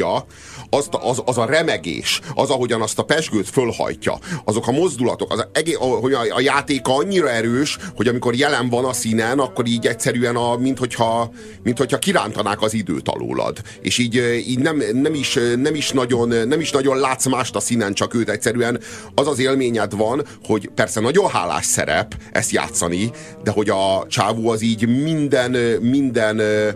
az, 0.70 0.88
az, 0.90 1.22
az 1.24 1.38
a 1.38 1.44
remegés, 1.44 2.20
az, 2.34 2.50
ahogyan 2.50 2.82
azt 2.82 2.98
a 2.98 3.02
pesgőt 3.02 3.48
fölhajtja, 3.48 4.18
azok 4.44 4.66
a 4.66 4.72
mozdulatok, 4.72 5.32
az 5.32 5.46
a, 5.78 5.84
hogy 5.84 6.12
a, 6.12 6.20
a 6.34 6.40
játéka 6.40 6.94
annyira 6.94 7.30
erős, 7.30 7.78
hogy 7.96 8.08
amikor 8.08 8.34
jelen 8.34 8.68
van 8.68 8.84
a 8.84 8.92
színen, 8.92 9.38
akkor 9.38 9.66
így 9.66 9.86
egyszerűen, 9.86 10.36
a, 10.36 10.56
mint, 10.56 10.78
hogyha, 10.78 11.30
mint 11.62 11.78
hogyha 11.78 11.98
kirántanák 11.98 12.62
az 12.62 12.74
időt 12.74 13.08
alólad. 13.08 13.58
És 13.80 13.98
így, 13.98 14.42
így 14.46 14.58
nem, 14.58 14.82
nem, 14.92 15.14
is, 15.14 15.38
nem, 15.56 15.74
is 15.74 15.90
nagyon, 15.90 16.48
nem 16.48 16.60
is 16.60 16.70
nagyon 16.70 16.98
látsz 16.98 17.26
mást 17.26 17.56
a 17.56 17.60
színen, 17.60 17.94
csak 17.94 18.14
őt 18.14 18.30
egyszerűen 18.30 18.80
az 19.14 19.26
az 19.26 19.38
élményed 19.38 19.96
van, 19.96 20.22
hogy 20.44 20.70
persze 20.74 21.00
nagyon 21.00 21.30
hálás 21.30 21.64
szerep 21.64 22.14
ezt 22.32 22.50
játszani, 22.50 23.10
de 23.42 23.50
hogy 23.50 23.70
a 23.70 24.06
csávó 24.08 24.48
az 24.48 24.62
így 24.62 24.88
minden, 25.02 25.50
minden 25.80 26.38
ö, 26.38 26.68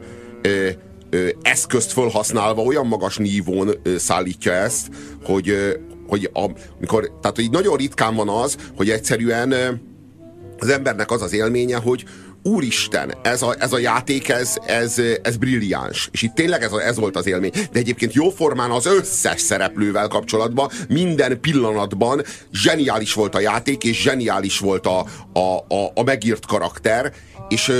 ö, 0.42 0.48
ö, 0.48 0.70
eszközt 1.42 1.92
felhasználva 1.92 2.62
olyan 2.62 2.86
magas 2.86 3.16
nívón 3.16 3.70
szállítja 3.96 4.52
ezt, 4.52 4.88
hogy, 5.24 5.76
hogy 6.06 6.30
amikor, 6.32 7.12
tehát 7.20 7.36
hogy 7.36 7.50
nagyon 7.50 7.76
ritkán 7.76 8.14
van 8.14 8.28
az, 8.28 8.56
hogy 8.76 8.90
egyszerűen 8.90 9.54
az 10.58 10.68
embernek 10.68 11.10
az 11.10 11.22
az 11.22 11.32
élménye, 11.32 11.76
hogy 11.76 12.04
úristen, 12.42 13.14
ez 13.22 13.42
a, 13.42 13.54
ez 13.58 13.72
a 13.72 13.78
játék, 13.78 14.28
ez, 14.28 14.56
ez, 14.66 15.00
ez 15.22 15.36
brilliáns. 15.36 16.08
És 16.12 16.22
itt 16.22 16.34
tényleg 16.34 16.62
ez, 16.62 16.72
a, 16.72 16.82
ez 16.82 16.96
volt 16.96 17.16
az 17.16 17.26
élmény. 17.26 17.50
De 17.50 17.78
egyébként 17.78 18.12
jóformán 18.12 18.70
az 18.70 18.86
összes 18.86 19.40
szereplővel 19.40 20.08
kapcsolatban, 20.08 20.70
minden 20.88 21.40
pillanatban 21.40 22.22
zseniális 22.52 23.12
volt 23.12 23.34
a 23.34 23.40
játék, 23.40 23.84
és 23.84 24.02
zseniális 24.02 24.58
volt 24.58 24.86
a, 24.86 25.06
a, 25.32 25.74
a, 25.74 25.92
a 25.94 26.02
megírt 26.02 26.46
karakter, 26.46 27.12
és 27.48 27.72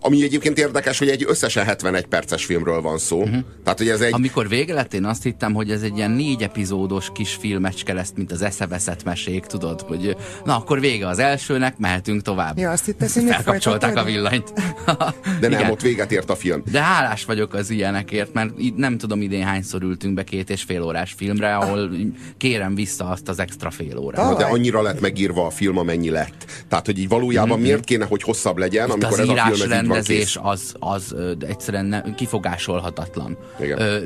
ami 0.00 0.22
egyébként 0.22 0.58
érdekes, 0.58 0.98
hogy 0.98 1.08
egy 1.08 1.24
összesen 1.28 1.64
71 1.64 2.06
perces 2.06 2.44
filmről 2.44 2.80
van 2.80 2.98
szó. 2.98 3.22
Uh-huh. 3.22 3.44
Tehát, 3.64 3.78
hogy 3.78 3.88
ez 3.88 4.00
egy... 4.00 4.12
Amikor 4.12 4.48
vége 4.48 4.74
lett, 4.74 4.94
én 4.94 5.04
azt 5.04 5.22
hittem, 5.22 5.54
hogy 5.54 5.70
ez 5.70 5.82
egy 5.82 5.96
ilyen 5.96 6.10
négy 6.10 6.42
epizódos 6.42 7.10
kis 7.14 7.34
filmecske 7.40 7.92
lesz, 7.92 8.12
mint 8.16 8.32
az 8.32 8.42
eszeveszett 8.42 9.04
mesék, 9.04 9.44
tudod, 9.44 9.80
hogy 9.80 10.16
na, 10.44 10.56
akkor 10.56 10.80
vége 10.80 11.08
az 11.08 11.18
elsőnek, 11.18 11.78
mehetünk 11.78 12.22
tovább. 12.22 12.58
Ja, 12.58 12.70
azt 12.70 12.84
hittem, 12.84 13.08
hogy 13.14 13.22
Felkapcsolták 13.22 13.96
a 13.96 14.04
villanyt. 14.04 14.52
De 15.40 15.48
nem, 15.48 15.52
Igen. 15.52 15.70
ott 15.70 15.80
véget 15.80 16.12
ért 16.12 16.30
a 16.30 16.36
film. 16.36 16.62
De 16.70 16.80
hálás 16.80 17.24
vagyok 17.24 17.54
az 17.54 17.70
ilyenekért, 17.70 18.32
mert 18.32 18.50
nem 18.76 18.98
tudom 18.98 19.22
idén 19.22 19.44
hányszor 19.44 19.82
ültünk 19.82 20.14
be 20.14 20.24
két 20.24 20.50
és 20.50 20.62
fél 20.62 20.82
órás 20.82 21.14
filmre, 21.16 21.56
ahol 21.56 21.90
kérem 22.36 22.74
vissza 22.74 23.08
azt 23.08 23.28
az 23.28 23.38
extra 23.38 23.70
fél 23.70 23.98
órát. 23.98 24.36
De 24.36 24.44
annyira 24.44 24.82
lett 24.82 25.00
megírva 25.00 25.46
a 25.46 25.50
film, 25.50 25.78
amennyi 25.78 26.10
lett. 26.10 26.44
Tehát, 26.68 26.86
hogy 26.86 26.98
így 26.98 27.08
valójában 27.08 27.48
mm-hmm. 27.48 27.62
miért 27.66 27.84
kéne, 27.84 28.04
hogy 28.04 28.22
hosszabb 28.22 28.56
legyen, 28.56 28.86
Itt 28.86 28.92
amikor 28.92 29.20
ez 29.20 29.28
a 29.28 29.45
film 29.54 29.70
rendezés 29.70 30.38
az, 30.42 30.74
az 30.78 31.14
egyszerűen 31.40 31.86
ne, 31.86 32.14
kifogásolhatatlan. 32.14 33.36
Igen. 33.60 33.80
Ö, 33.80 33.96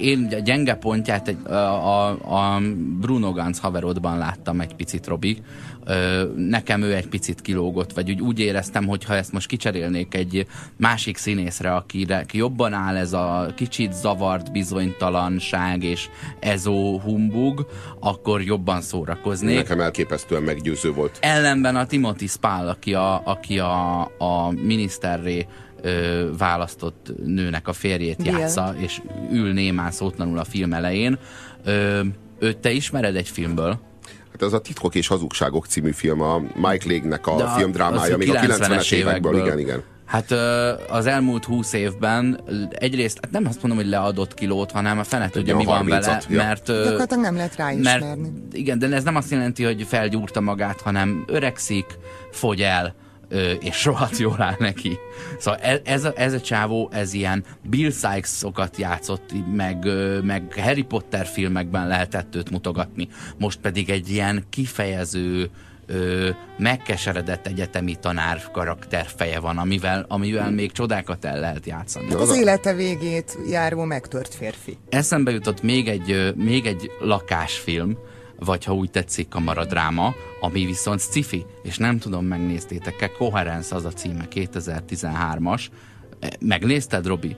én 0.00 0.28
gyenge 0.44 0.74
pontját 0.74 1.28
egy, 1.28 1.46
a, 1.46 1.52
a, 1.52 2.08
a 2.10 2.60
Bruno 3.00 3.32
Ganz 3.32 3.58
haverodban 3.58 4.18
láttam 4.18 4.60
egy 4.60 4.74
picit, 4.74 5.06
Robi. 5.06 5.42
Nekem 6.36 6.82
ő 6.82 6.94
egy 6.94 7.08
picit 7.08 7.40
kilógott, 7.40 7.92
vagy 7.92 8.10
úgy, 8.10 8.20
úgy 8.20 8.38
éreztem, 8.38 8.86
hogy 8.86 9.04
ha 9.04 9.14
ezt 9.14 9.32
most 9.32 9.46
kicserélnék 9.46 10.14
egy 10.14 10.46
másik 10.76 11.16
színészre, 11.16 11.74
akire 11.74 12.16
aki 12.16 12.38
jobban 12.38 12.72
áll 12.72 12.96
ez 12.96 13.12
a 13.12 13.52
kicsit 13.54 13.92
zavart 13.92 14.52
bizonytalanság 14.52 15.82
és 15.82 16.08
ezó 16.40 17.00
humbug, 17.00 17.66
akkor 18.00 18.42
jobban 18.42 18.80
szórakoznék. 18.80 19.56
Nekem 19.56 19.80
elképesztően 19.80 20.42
meggyőző 20.42 20.92
volt. 20.92 21.18
Ellenben 21.20 21.76
a 21.76 21.86
Timothy 21.86 22.26
Spall, 22.26 22.68
aki 22.68 22.94
a, 22.94 23.22
aki 23.24 23.58
a, 23.58 24.00
a 24.18 24.50
miniszterré 24.50 25.46
ö, 25.82 26.28
választott 26.38 27.12
nőnek 27.24 27.68
a 27.68 27.72
férjét 27.72 28.22
Bill. 28.22 28.38
játsza, 28.38 28.74
és 28.78 29.00
ül 29.32 29.52
némán 29.52 29.90
szótlanul 29.90 30.38
a 30.38 30.44
film 30.44 30.72
elején. 30.72 31.18
Ö, 31.64 32.00
őt 32.38 32.58
te 32.58 32.70
ismered 32.70 33.16
egy 33.16 33.28
filmből? 33.28 33.86
Hát 34.38 34.46
ez 34.46 34.52
a 34.52 34.60
Titkok 34.60 34.94
és 34.94 35.06
Hazugságok 35.06 35.66
című 35.66 35.90
film, 35.90 36.20
a 36.20 36.38
Mike 36.38 36.84
Leigh-nek 36.86 37.26
a 37.26 37.36
De 37.36 37.48
filmdrámája, 37.56 38.12
az 38.12 38.18
még 38.18 38.30
a 38.30 38.40
90-es 38.40 38.40
90-es 38.40 38.92
évekből, 38.92 39.34
évekből. 39.34 39.46
igen, 39.46 39.58
igen. 39.58 39.82
Hát 40.04 40.30
az 40.90 41.06
elmúlt 41.06 41.44
húsz 41.44 41.72
évben 41.72 42.40
egyrészt, 42.70 43.18
hát 43.22 43.30
nem 43.30 43.46
azt 43.46 43.62
mondom, 43.62 43.80
hogy 43.80 43.88
leadott 43.88 44.34
kilót, 44.34 44.70
hanem 44.70 44.98
a 44.98 45.04
fene 45.04 45.28
tudja, 45.28 45.54
a 45.54 45.56
mi 45.56 45.64
van 45.64 45.86
vele, 45.86 46.20
30-at, 46.20 46.28
ja. 46.28 46.36
mert... 46.36 46.66
Gyakorlatilag 46.66 47.22
nem 47.22 47.36
lehet 47.36 47.56
ráismerni. 47.56 48.06
mert 48.06 48.32
igen, 48.52 48.78
de 48.78 48.88
ez 48.88 49.02
nem 49.02 49.16
azt 49.16 49.30
jelenti, 49.30 49.64
hogy 49.64 49.86
felgyúrta 49.88 50.40
magát, 50.40 50.80
hanem 50.80 51.24
öregszik, 51.26 51.86
fogy 52.30 52.62
el, 52.62 52.94
és 53.60 53.84
rohadt 53.84 54.16
jól 54.16 54.42
áll 54.42 54.56
neki. 54.58 54.98
Szóval 55.38 55.60
ez, 55.60 55.80
ez, 55.84 56.04
a, 56.04 56.12
ez 56.16 56.32
a 56.32 56.40
csávó, 56.40 56.90
ez 56.92 57.12
ilyen 57.12 57.44
Bill 57.62 57.90
Sykes-okat 57.90 58.76
játszott, 58.76 59.32
meg, 59.54 59.88
meg 60.22 60.54
Harry 60.60 60.82
Potter 60.82 61.26
filmekben 61.26 61.86
lehetett 61.86 62.34
őt 62.34 62.50
mutogatni. 62.50 63.08
Most 63.38 63.60
pedig 63.60 63.90
egy 63.90 64.10
ilyen 64.10 64.44
kifejező, 64.50 65.50
ö, 65.86 66.30
megkeseredett 66.58 67.46
egyetemi 67.46 67.94
tanár 68.00 68.50
karakterfeje 68.52 69.40
van, 69.40 69.58
amivel, 69.58 70.04
amivel 70.08 70.50
még 70.50 70.72
csodákat 70.72 71.24
el 71.24 71.40
lehet 71.40 71.66
játszani. 71.66 72.12
Az 72.12 72.36
élete 72.36 72.74
végét 72.74 73.38
járó 73.50 73.84
megtört 73.84 74.34
férfi. 74.34 74.76
Eszembe 74.88 75.30
jutott 75.30 75.62
még 75.62 75.88
egy, 75.88 76.34
még 76.36 76.66
egy 76.66 76.90
lakásfilm, 77.00 77.98
vagy 78.38 78.64
ha 78.64 78.74
úgy 78.74 78.90
tetszik, 78.90 79.28
kamaradráma, 79.28 80.14
ami 80.40 80.64
viszont 80.64 81.00
sci 81.00 81.44
és 81.62 81.76
nem 81.76 81.98
tudom, 81.98 82.24
megnéztétek-e, 82.24 83.08
Coherence 83.08 83.74
az 83.74 83.84
a 83.84 83.90
címe, 83.90 84.28
2013-as. 84.34 85.66
E, 86.20 86.30
Megnézted, 86.40 87.06
Robi? 87.06 87.36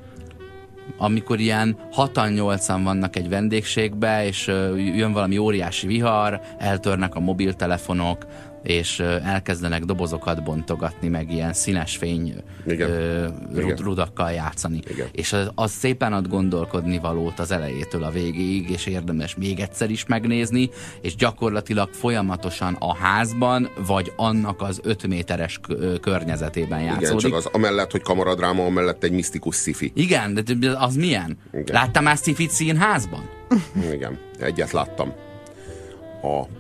amikor 0.96 1.40
ilyen 1.40 1.76
hatan 1.90 2.32
nyolcan 2.32 2.84
vannak 2.84 3.16
egy 3.16 3.28
vendégségbe, 3.28 4.26
és 4.26 4.46
jön 4.76 5.12
valami 5.12 5.38
óriási 5.38 5.86
vihar, 5.86 6.40
eltörnek 6.58 7.14
a 7.14 7.20
mobiltelefonok, 7.20 8.26
és 8.62 9.00
elkezdenek 9.24 9.84
dobozokat 9.84 10.42
bontogatni, 10.42 11.08
meg 11.08 11.32
ilyen 11.32 11.52
színes 11.52 11.96
fény 11.96 12.34
Igen. 12.66 12.90
ö, 12.90 13.26
Igen. 13.56 13.76
rudakkal 13.76 14.30
játszani. 14.30 14.80
Igen. 14.90 15.06
És 15.12 15.32
az, 15.32 15.50
az 15.54 15.70
szépen 15.70 16.12
ad 16.12 16.28
gondolkodni 16.28 16.98
valót 16.98 17.38
az 17.38 17.50
elejétől 17.50 18.04
a 18.04 18.10
végéig, 18.10 18.70
és 18.70 18.86
érdemes 18.86 19.34
még 19.34 19.60
egyszer 19.60 19.90
is 19.90 20.06
megnézni, 20.06 20.70
és 21.00 21.14
gyakorlatilag 21.14 21.88
folyamatosan 21.92 22.76
a 22.78 22.94
házban, 22.94 23.68
vagy 23.86 24.12
annak 24.16 24.62
az 24.62 24.80
öt 24.82 25.06
méteres 25.06 25.60
környezetében 26.00 26.80
Igen, 26.80 26.92
játszódik. 26.92 27.20
csak 27.20 27.34
az 27.34 27.46
amellett, 27.52 27.90
hogy 27.90 28.02
kamaradráma, 28.02 28.64
amellett 28.64 29.02
egy 29.02 29.12
misztikus 29.12 29.56
sci-fi. 29.56 29.92
Igen, 29.94 30.34
de 30.34 30.76
az 30.78 30.96
milyen? 30.96 31.38
Igen. 31.52 31.64
Láttam 31.74 32.02
már 32.04 32.16
sci 32.16 32.48
színházban? 32.48 33.28
Igen, 33.92 34.18
egyet 34.38 34.70
láttam. 34.70 35.12
A, 36.22 36.59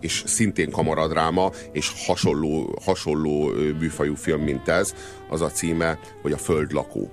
és 0.00 0.22
szintén 0.26 0.70
kamaradráma, 0.70 1.50
és 1.72 1.92
hasonló, 2.06 2.78
hasonló 2.84 3.50
műfajú 3.78 4.14
film, 4.14 4.42
mint 4.42 4.68
ez, 4.68 4.94
az 5.28 5.40
a 5.40 5.50
címe, 5.50 5.98
hogy 6.22 6.32
a 6.32 6.38
Földlakó. 6.38 7.10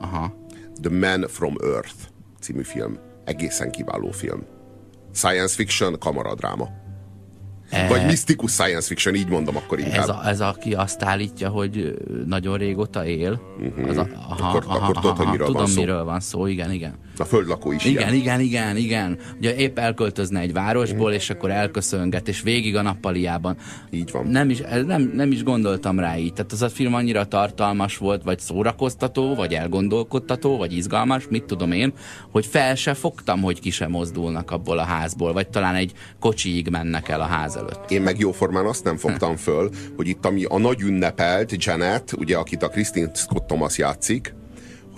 Aha. 0.00 0.34
The 0.82 0.90
Man 0.90 1.28
from 1.28 1.54
Earth 1.62 1.96
című 2.40 2.62
film. 2.62 2.98
Egészen 3.24 3.70
kiváló 3.70 4.10
film. 4.10 4.46
Science 5.12 5.54
fiction, 5.54 5.98
kamaradráma. 5.98 6.68
Vagy 7.88 8.04
misztikus 8.06 8.50
science 8.52 8.86
fiction, 8.86 9.14
így 9.14 9.28
mondom 9.28 9.56
akkor 9.56 9.78
inkább. 9.78 9.94
E- 9.94 10.00
Ez, 10.00 10.08
a, 10.08 10.22
ez 10.28 10.40
aki 10.40 10.74
azt 10.74 11.02
állítja, 11.02 11.48
hogy 11.48 11.94
nagyon 12.26 12.56
régóta 12.56 13.06
él. 13.06 13.40
Az 13.88 13.96
a, 13.96 14.08
aha, 14.28 14.48
Akkor- 14.48 14.64
aha, 14.66 14.76
akkor 14.76 14.94
tudod, 14.94 15.16
hogy 15.16 15.24
aha, 15.26 15.30
miről 15.32 15.46
van 15.46 15.54
tudom, 15.54 15.70
szó. 15.70 15.80
miről 15.80 16.04
van 16.04 16.20
szó, 16.20 16.46
igen, 16.46 16.72
igen. 16.72 16.94
A 17.20 17.24
Földlakó 17.24 17.72
is 17.72 17.84
Igen, 17.84 18.02
ilyen. 18.02 18.14
igen, 18.14 18.40
igen, 18.40 18.76
igen. 18.76 19.18
Ugye 19.38 19.56
épp 19.56 19.78
elköltözne 19.78 20.40
egy 20.40 20.52
városból, 20.52 21.12
és 21.12 21.30
akkor 21.30 21.50
elköszönget, 21.50 22.28
és 22.28 22.42
végig 22.42 22.76
a 22.76 22.82
nappaliában. 22.82 23.56
Így 23.90 24.10
van. 24.10 24.26
Nem 24.26 24.50
is, 24.50 24.58
nem, 24.86 25.12
nem 25.14 25.30
is 25.32 25.42
gondoltam 25.42 25.98
rá 25.98 26.16
így. 26.18 26.32
Tehát 26.32 26.52
az 26.52 26.62
a 26.62 26.68
film 26.68 26.94
annyira 26.94 27.24
tartalmas 27.24 27.96
volt, 27.96 28.22
vagy 28.22 28.38
szórakoztató, 28.38 29.34
vagy 29.34 29.54
elgondolkodtató, 29.54 30.56
vagy 30.56 30.76
izgalmas, 30.76 31.26
mit 31.30 31.44
tudom 31.44 31.72
én, 31.72 31.92
hogy 32.30 32.46
fel 32.46 32.74
se 32.74 32.94
fogtam, 32.94 33.40
hogy 33.42 33.60
ki 33.60 33.70
sem 33.70 33.90
mozdulnak 33.90 34.50
abból 34.50 34.78
a 34.78 34.82
házból, 34.84 35.32
vagy 35.32 35.48
talán 35.48 35.74
egy 35.74 35.92
kocsiig 36.20 36.68
mennek 36.68 37.08
el 37.08 37.20
a 37.20 37.24
ház 37.26 37.56
előtt. 37.58 37.90
Én 37.90 38.02
meg 38.02 38.18
jóformán 38.18 38.66
azt 38.66 38.84
nem 38.84 38.96
fogtam 38.96 39.36
föl, 39.36 39.70
hogy 39.96 40.08
itt 40.08 40.24
ami 40.24 40.44
a 40.44 40.58
nagy 40.58 40.80
ünnepelt 40.80 41.64
Janet, 41.64 42.12
ugye 42.12 42.36
akit 42.36 42.62
a 42.62 42.68
Christine 42.68 43.10
Scott 43.14 43.46
Thomas 43.46 43.78
játszik, 43.78 44.34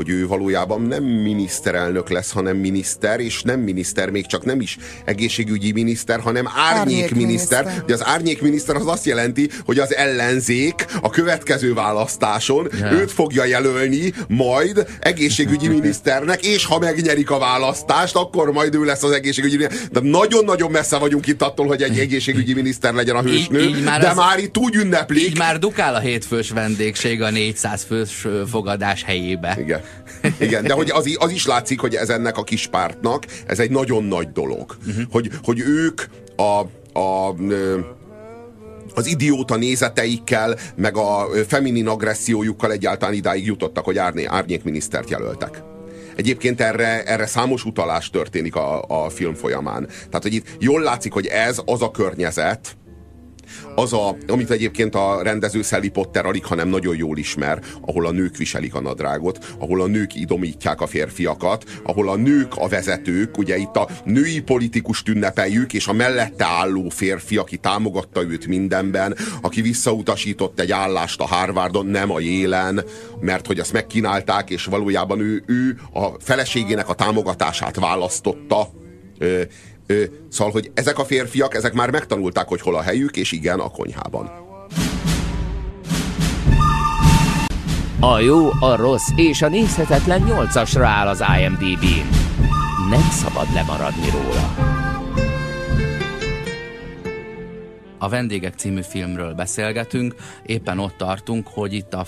hogy 0.01 0.09
ő 0.09 0.27
valójában 0.27 0.83
nem 0.83 1.05
miniszterelnök 1.05 2.09
lesz, 2.11 2.31
hanem 2.33 2.57
miniszter, 2.57 3.21
és 3.21 3.43
nem 3.43 3.61
miniszter, 3.61 4.11
még 4.11 4.27
csak 4.27 4.45
nem 4.45 4.61
is 4.61 4.79
egészségügyi 5.05 5.73
miniszter, 5.73 6.21
hanem 6.21 6.49
árnyékminiszter. 6.57 7.59
Árnyékminiszter. 7.59 7.83
Ugye 7.85 7.95
az 7.95 8.05
árnyékminiszter 8.05 8.77
az 8.77 8.87
azt 8.87 9.05
jelenti, 9.07 9.49
hogy 9.65 9.79
az 9.79 9.95
ellenzék 9.95 10.85
a 11.03 11.11
következő 11.11 11.75
választáson 11.75 12.69
Ja. 12.81 12.93
őt 12.93 13.11
fogja 13.13 13.45
jelölni 13.45 14.13
majd 14.29 14.87
egészségügyi 15.01 15.69
miniszternek, 15.79 16.47
és 16.47 16.65
ha 16.65 16.79
megnyerik 16.79 17.31
a 17.31 17.39
választást, 17.39 18.15
akkor 18.17 18.53
majd 18.53 18.75
ő 18.75 18.85
lesz 18.85 19.03
az 19.03 19.11
egészségügyi 19.11 19.57
miniszter. 19.57 19.89
De 19.93 20.01
nagyon-nagyon 20.09 20.71
messze 20.71 20.97
vagyunk 20.99 21.27
itt 21.27 21.43
attól, 21.43 21.67
hogy 21.67 21.83
egy 21.83 21.99
egészségügyi 21.99 22.55
miniszter 22.55 22.95
legyen 22.95 23.17
a 23.17 23.23
hősnő, 23.23 23.61
így 23.61 23.83
már 23.85 24.01
de 24.01 24.09
az- 24.09 24.17
már 24.17 24.39
itt 24.39 24.59
úgy 24.59 24.75
ünneplik. 24.75 25.23
Így 25.23 25.39
már 25.39 25.59
dukál 25.59 25.95
a 25.95 25.99
hétfős 26.01 26.51
vendégség 26.51 27.23
a 27.23 27.31
400 27.31 27.85
fős 27.89 28.27
fogadás 28.51 29.03
helyébe. 29.05 29.57
Igen. 29.61 29.81
Igen, 30.39 30.65
de 30.65 30.73
hogy 30.73 30.91
az, 30.91 31.17
az 31.19 31.31
is 31.31 31.47
látszik, 31.47 31.81
hogy 31.81 31.95
ez 31.95 32.09
ennek 32.09 32.37
a 32.37 32.45
kis 32.45 32.67
pártnak, 32.67 33.25
ez 33.47 33.59
egy 33.59 33.71
nagyon 33.71 34.05
nagy 34.05 34.33
dolog. 34.33 34.77
Uh-huh. 34.87 35.05
Hogy, 35.11 35.31
hogy 35.43 35.61
ők 35.61 36.03
a, 36.37 36.61
a 37.01 37.35
az 38.95 39.07
idióta 39.07 39.57
nézeteikkel, 39.57 40.59
meg 40.77 40.97
a 40.97 41.29
feminin 41.47 41.89
agressziójukkal 41.89 42.73
egyáltalán 42.73 43.15
idáig 43.15 43.47
jutottak, 43.47 43.85
hogy 43.85 43.99
árné, 43.99 44.25
árnyékminisztert 44.25 45.11
jelöltek. 45.11 45.63
Egyébként 46.17 46.61
erre, 46.61 47.03
erre 47.03 47.27
számos 47.27 47.65
utalás 47.65 48.11
történik 48.11 48.57
a, 48.57 48.83
a 48.83 49.09
film 49.09 49.35
folyamán. 49.35 49.87
Tehát, 49.87 50.23
hogy 50.23 50.35
itt 50.35 50.47
jól 50.59 50.81
látszik, 50.81 51.13
hogy 51.13 51.27
ez 51.27 51.61
az 51.65 51.83
a 51.83 51.91
környezet, 51.91 52.77
az 53.75 53.93
a, 53.93 54.17
amit 54.27 54.51
egyébként 54.51 54.95
a 54.95 55.23
rendező 55.23 55.63
Sally 55.63 55.89
Potter 55.89 56.27
alig, 56.27 56.45
hanem 56.45 56.69
nagyon 56.69 56.97
jól 56.97 57.19
ismer, 57.19 57.59
ahol 57.81 58.07
a 58.07 58.11
nők 58.11 58.37
viselik 58.37 58.75
a 58.75 58.81
nadrágot, 58.81 59.55
ahol 59.59 59.81
a 59.83 59.87
nők 59.87 60.15
idomítják 60.15 60.81
a 60.81 60.87
férfiakat, 60.87 61.65
ahol 61.83 62.09
a 62.09 62.17
nők 62.17 62.57
a 62.57 62.69
vezetők, 62.69 63.39
ugye 63.39 63.57
itt 63.57 63.77
a 63.77 63.89
női 64.05 64.41
politikust 64.41 65.09
ünnepeljük, 65.09 65.73
és 65.73 65.87
a 65.87 65.93
mellette 65.93 66.45
álló 66.45 66.89
férfi, 66.89 67.37
aki 67.37 67.57
támogatta 67.57 68.23
őt 68.23 68.47
mindenben, 68.47 69.17
aki 69.43 69.61
visszautasított 69.61 70.61
egy 70.61 70.73
állást 70.73 71.21
a 71.21 71.27
Harvardon, 71.27 71.87
nem 71.87 72.11
a 72.11 72.21
jélen, 72.21 72.85
mert 73.21 73.47
hogy 73.47 73.59
azt 73.59 73.73
megkínálták, 73.73 74.51
és 74.51 74.65
valójában 74.65 75.21
ő, 75.21 75.43
ő 75.47 75.79
a 75.93 76.07
feleségének 76.21 76.89
a 76.89 76.95
támogatását 76.95 77.77
választotta, 77.77 78.71
szóval, 80.29 80.53
hogy 80.53 80.71
ezek 80.75 80.99
a 80.99 81.05
férfiak, 81.05 81.55
ezek 81.55 81.73
már 81.73 81.91
megtanulták, 81.91 82.49
hogy 82.49 82.61
hol 82.61 82.77
a 82.77 82.83
helyük, 82.83 83.17
és 83.17 83.33
igen, 83.33 83.59
a 83.59 83.71
konyhában. 83.71 84.31
A 88.01 88.19
jó, 88.19 88.51
a 88.61 88.77
rossz 88.77 89.09
és 89.17 89.43
a 89.43 89.49
nézhetetlen 89.49 90.23
nyolcasra 90.23 90.87
áll 90.87 91.09
az 91.09 91.25
IMDb-n. 91.39 92.09
Nem 92.91 93.11
szabad 93.11 93.53
lemaradni 93.55 94.11
róla. 94.11 94.80
A 98.03 98.09
Vendégek 98.09 98.55
című 98.55 98.83
filmről 98.83 99.35
beszélgetünk, 99.35 100.15
éppen 100.47 100.79
ott 100.79 100.97
tartunk, 100.97 101.47
hogy 101.49 101.73
itt 101.73 101.95
a, 101.95 102.07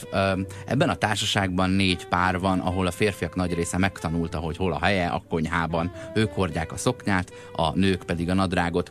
ebben 0.67 0.89
a 0.89 0.95
társaságban 0.95 1.71
négy 1.71 2.07
pár 2.07 2.39
van, 2.39 2.59
ahol 2.59 2.87
a 2.87 2.91
férfiak 2.91 3.35
nagy 3.35 3.55
része 3.55 3.79
megtanulta, 3.79 4.39
hogy 4.39 4.57
hol 4.57 4.73
a 4.73 4.85
helye, 4.85 5.07
a 5.07 5.23
konyhában. 5.29 5.93
Ők 6.15 6.33
hordják 6.33 6.73
a 6.73 6.77
szoknyát, 6.77 7.33
a 7.57 7.75
nők 7.79 8.03
pedig 8.05 8.31
a 8.31 8.35
nadrágot. 8.35 8.91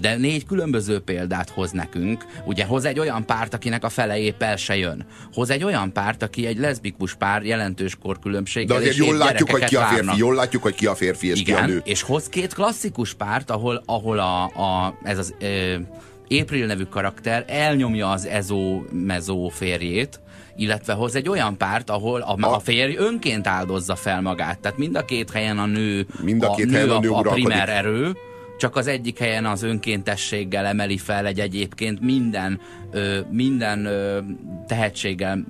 De 0.00 0.16
négy 0.16 0.46
különböző 0.46 1.00
példát 1.00 1.50
hoz 1.50 1.70
nekünk. 1.70 2.24
Ugye 2.44 2.64
hoz 2.64 2.84
egy 2.84 2.98
olyan 2.98 3.26
párt, 3.26 3.54
akinek 3.54 3.84
a 3.84 3.88
fele 3.88 4.18
épp 4.18 4.42
el 4.42 4.56
se 4.56 4.76
jön. 4.76 5.06
Hoz 5.32 5.50
egy 5.50 5.64
olyan 5.64 5.92
párt, 5.92 6.22
aki 6.22 6.46
egy 6.46 6.58
leszbikus 6.58 7.14
pár 7.14 7.42
jelentős 7.44 7.96
korkülönbséggel 8.02 8.76
De 8.78 8.82
azért 8.82 8.96
jól 9.06 9.16
látjuk, 9.16 9.50
hogy 9.50 9.64
ki 9.64 9.76
a 9.76 9.80
férfi, 9.80 9.94
várnak. 9.94 10.16
jól 10.16 10.34
látjuk, 10.34 10.62
hogy 10.62 10.74
ki 10.74 10.86
a 10.86 10.94
férfi 10.94 11.26
és 11.30 11.42
ki 11.42 11.52
a 11.52 11.56
Igen, 11.56 11.68
nő. 11.70 11.80
és 11.84 12.02
hoz 12.02 12.28
két 12.28 12.54
klasszikus 12.54 13.14
párt, 13.14 13.50
ahol, 13.50 13.82
ahol 13.86 14.18
a, 14.18 14.42
a, 14.44 14.98
ez 15.02 15.18
az 15.18 15.34
ö, 15.40 15.74
April 16.30 16.66
nevű 16.66 16.84
karakter 16.84 17.44
elnyomja 17.46 18.10
az 18.10 18.26
Ezó 18.26 18.82
mezó 18.92 19.48
férjét, 19.48 20.20
illetve 20.56 20.92
hoz 20.92 21.14
egy 21.14 21.28
olyan 21.28 21.56
párt, 21.56 21.90
ahol 21.90 22.20
a, 22.20 22.36
a 22.40 22.58
férj 22.58 22.96
önként 22.96 23.46
áldozza 23.46 23.96
fel 23.96 24.20
magát. 24.20 24.58
Tehát 24.58 24.78
mind 24.78 24.96
a 24.96 25.04
két 25.04 25.30
helyen 25.30 25.58
a 25.58 25.66
nő 25.66 26.06
Mind 26.22 26.42
a 26.42 26.54
két 26.54 26.70
helyen 26.70 26.90
a 26.90 26.98
nő 26.98 27.10
a, 27.10 27.16
a 27.16 27.20
uralkodik. 27.20 27.44
primer 27.44 27.68
erő, 27.68 28.16
csak 28.58 28.76
az 28.76 28.86
egyik 28.86 29.18
helyen 29.18 29.46
az 29.46 29.62
önkéntességgel 29.62 30.66
emeli 30.66 30.98
fel 30.98 31.26
egy 31.26 31.40
egyébként 31.40 32.00
minden, 32.00 32.60
ö, 32.90 33.20
minden 33.30 33.84
ö, 33.84 34.18
tehetséggel 34.66 35.44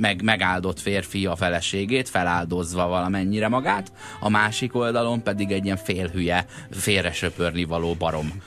meg, 0.00 0.22
megáldott 0.22 0.80
férfi 0.80 1.26
a 1.26 1.36
feleségét, 1.36 2.08
feláldozva 2.08 2.86
valamennyire 2.86 3.48
magát, 3.48 3.92
a 4.20 4.28
másik 4.28 4.74
oldalon 4.74 5.22
pedig 5.22 5.50
egy 5.50 5.64
ilyen 5.64 5.76
félhülye, 5.76 6.46
félresöpörni 6.70 7.64
való 7.64 7.94
barom. 7.98 8.42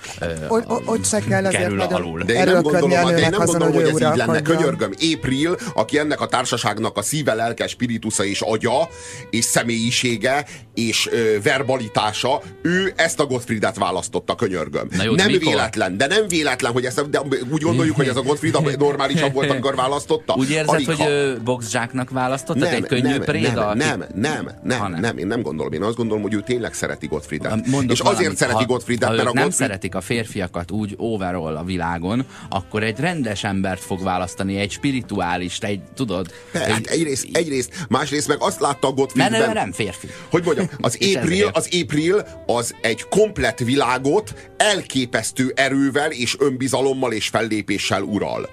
Ott 0.85 1.05
se 1.05 1.19
kell 1.19 1.45
azért 1.45 1.91
alul. 1.91 2.23
De 2.23 2.33
én 2.33 2.43
nem 2.43 2.61
gondolom, 2.61 2.89
de 2.89 3.19
én 3.19 3.29
nem 3.29 3.45
gondolom 3.45 3.73
hogy 3.73 3.83
ez 3.83 4.01
így 4.01 4.15
lenne. 4.15 4.41
Könyörgöm, 4.41 4.91
April, 5.13 5.57
aki 5.73 5.97
ennek 5.97 6.21
a 6.21 6.27
társaságnak 6.27 6.97
a 6.97 7.01
szíve, 7.01 7.33
lelke, 7.33 7.67
spiritusza 7.67 8.23
és 8.23 8.41
agya, 8.41 8.89
és 9.29 9.45
személyisége, 9.45 10.45
és 10.73 11.09
ö, 11.11 11.41
verbalitása, 11.43 12.41
ő 12.61 12.93
ezt 12.95 13.19
a 13.19 13.25
Gottfriedet 13.25 13.77
választotta, 13.91 14.35
könyörgöm. 14.35 14.87
Na 14.97 15.03
jó, 15.03 15.15
nem 15.15 15.27
véletlen, 15.27 15.97
de 15.97 16.07
nem 16.07 16.27
véletlen, 16.27 16.71
hogy 16.71 16.85
ezt, 16.85 17.09
de 17.09 17.21
úgy 17.51 17.61
gondoljuk, 17.61 17.95
hogy 17.95 18.07
ez 18.07 18.15
a 18.15 18.21
Gottfried 18.21 18.77
normálisabb 18.77 19.33
volt, 19.33 19.49
amikor 19.49 19.75
választotta. 19.75 20.33
Úgy 20.33 20.49
érzed, 20.49 20.69
Alig, 20.69 20.85
hogy 20.85 20.97
ha... 20.97 21.43
boxzsáknak 21.43 22.09
választotta? 22.09 22.59
Nem, 22.59 22.73
egy 22.73 22.85
könnyű 22.85 23.09
nem, 23.09 23.21
préda? 23.21 23.73
Nem, 23.73 23.75
nem, 23.75 24.07
nem, 24.15 24.49
nem, 24.63 24.91
nem, 24.91 24.99
nem, 24.99 25.17
én 25.17 25.27
nem 25.27 25.41
gondolom. 25.41 25.73
Én 25.73 25.83
azt 25.83 25.95
gondolom, 25.95 26.21
hogy 26.21 26.33
ő 26.33 26.41
tényleg 26.41 26.73
szereti 26.73 27.07
Gottfriedet. 27.07 27.67
Mondok 27.67 27.91
és 27.91 27.99
azért 27.99 28.15
valamit, 28.17 28.37
szereti 28.37 28.57
ha, 28.57 28.65
Gottfriedet, 28.65 29.09
ha 29.09 29.15
mert 29.15 29.27
a 29.27 29.33
nem 29.33 29.43
Gottfried... 29.43 29.69
szeretik 29.69 29.95
a 29.95 30.01
férfiakat 30.01 30.71
úgy 30.71 30.93
overall 30.97 31.55
a 31.55 31.63
világon, 31.63 32.25
akkor 32.49 32.83
egy 32.83 32.99
rendes 32.99 33.43
embert 33.43 33.81
fog 33.81 34.03
választani, 34.03 34.57
egy 34.57 34.71
spirituális, 34.71 35.57
egy, 35.59 35.81
tudod? 35.95 36.27
De, 36.51 36.65
egy, 36.65 36.71
hát 36.71 36.85
egyrészt, 36.85 37.27
egyrészt, 37.31 37.85
másrészt 37.89 38.27
meg 38.27 38.37
azt 38.39 38.59
látta 38.59 38.87
a 38.87 38.91
Gottfriedben... 38.91 39.39
Nem, 39.39 39.53
nem, 39.53 39.63
nem, 39.63 39.71
férfi. 39.71 40.07
Hogy 40.29 40.43
mondjam, 40.43 40.69
az 40.77 40.97
April, 41.15 41.49
az 41.53 41.69
April 41.81 42.25
az 42.45 42.75
egy 42.81 43.05
komplett 43.09 43.59
világot 43.81 44.53
elképesztő 44.57 45.51
erővel 45.55 46.11
és 46.11 46.35
önbizalommal 46.39 47.13
és 47.13 47.27
fellépéssel 47.27 48.01
ural. 48.01 48.49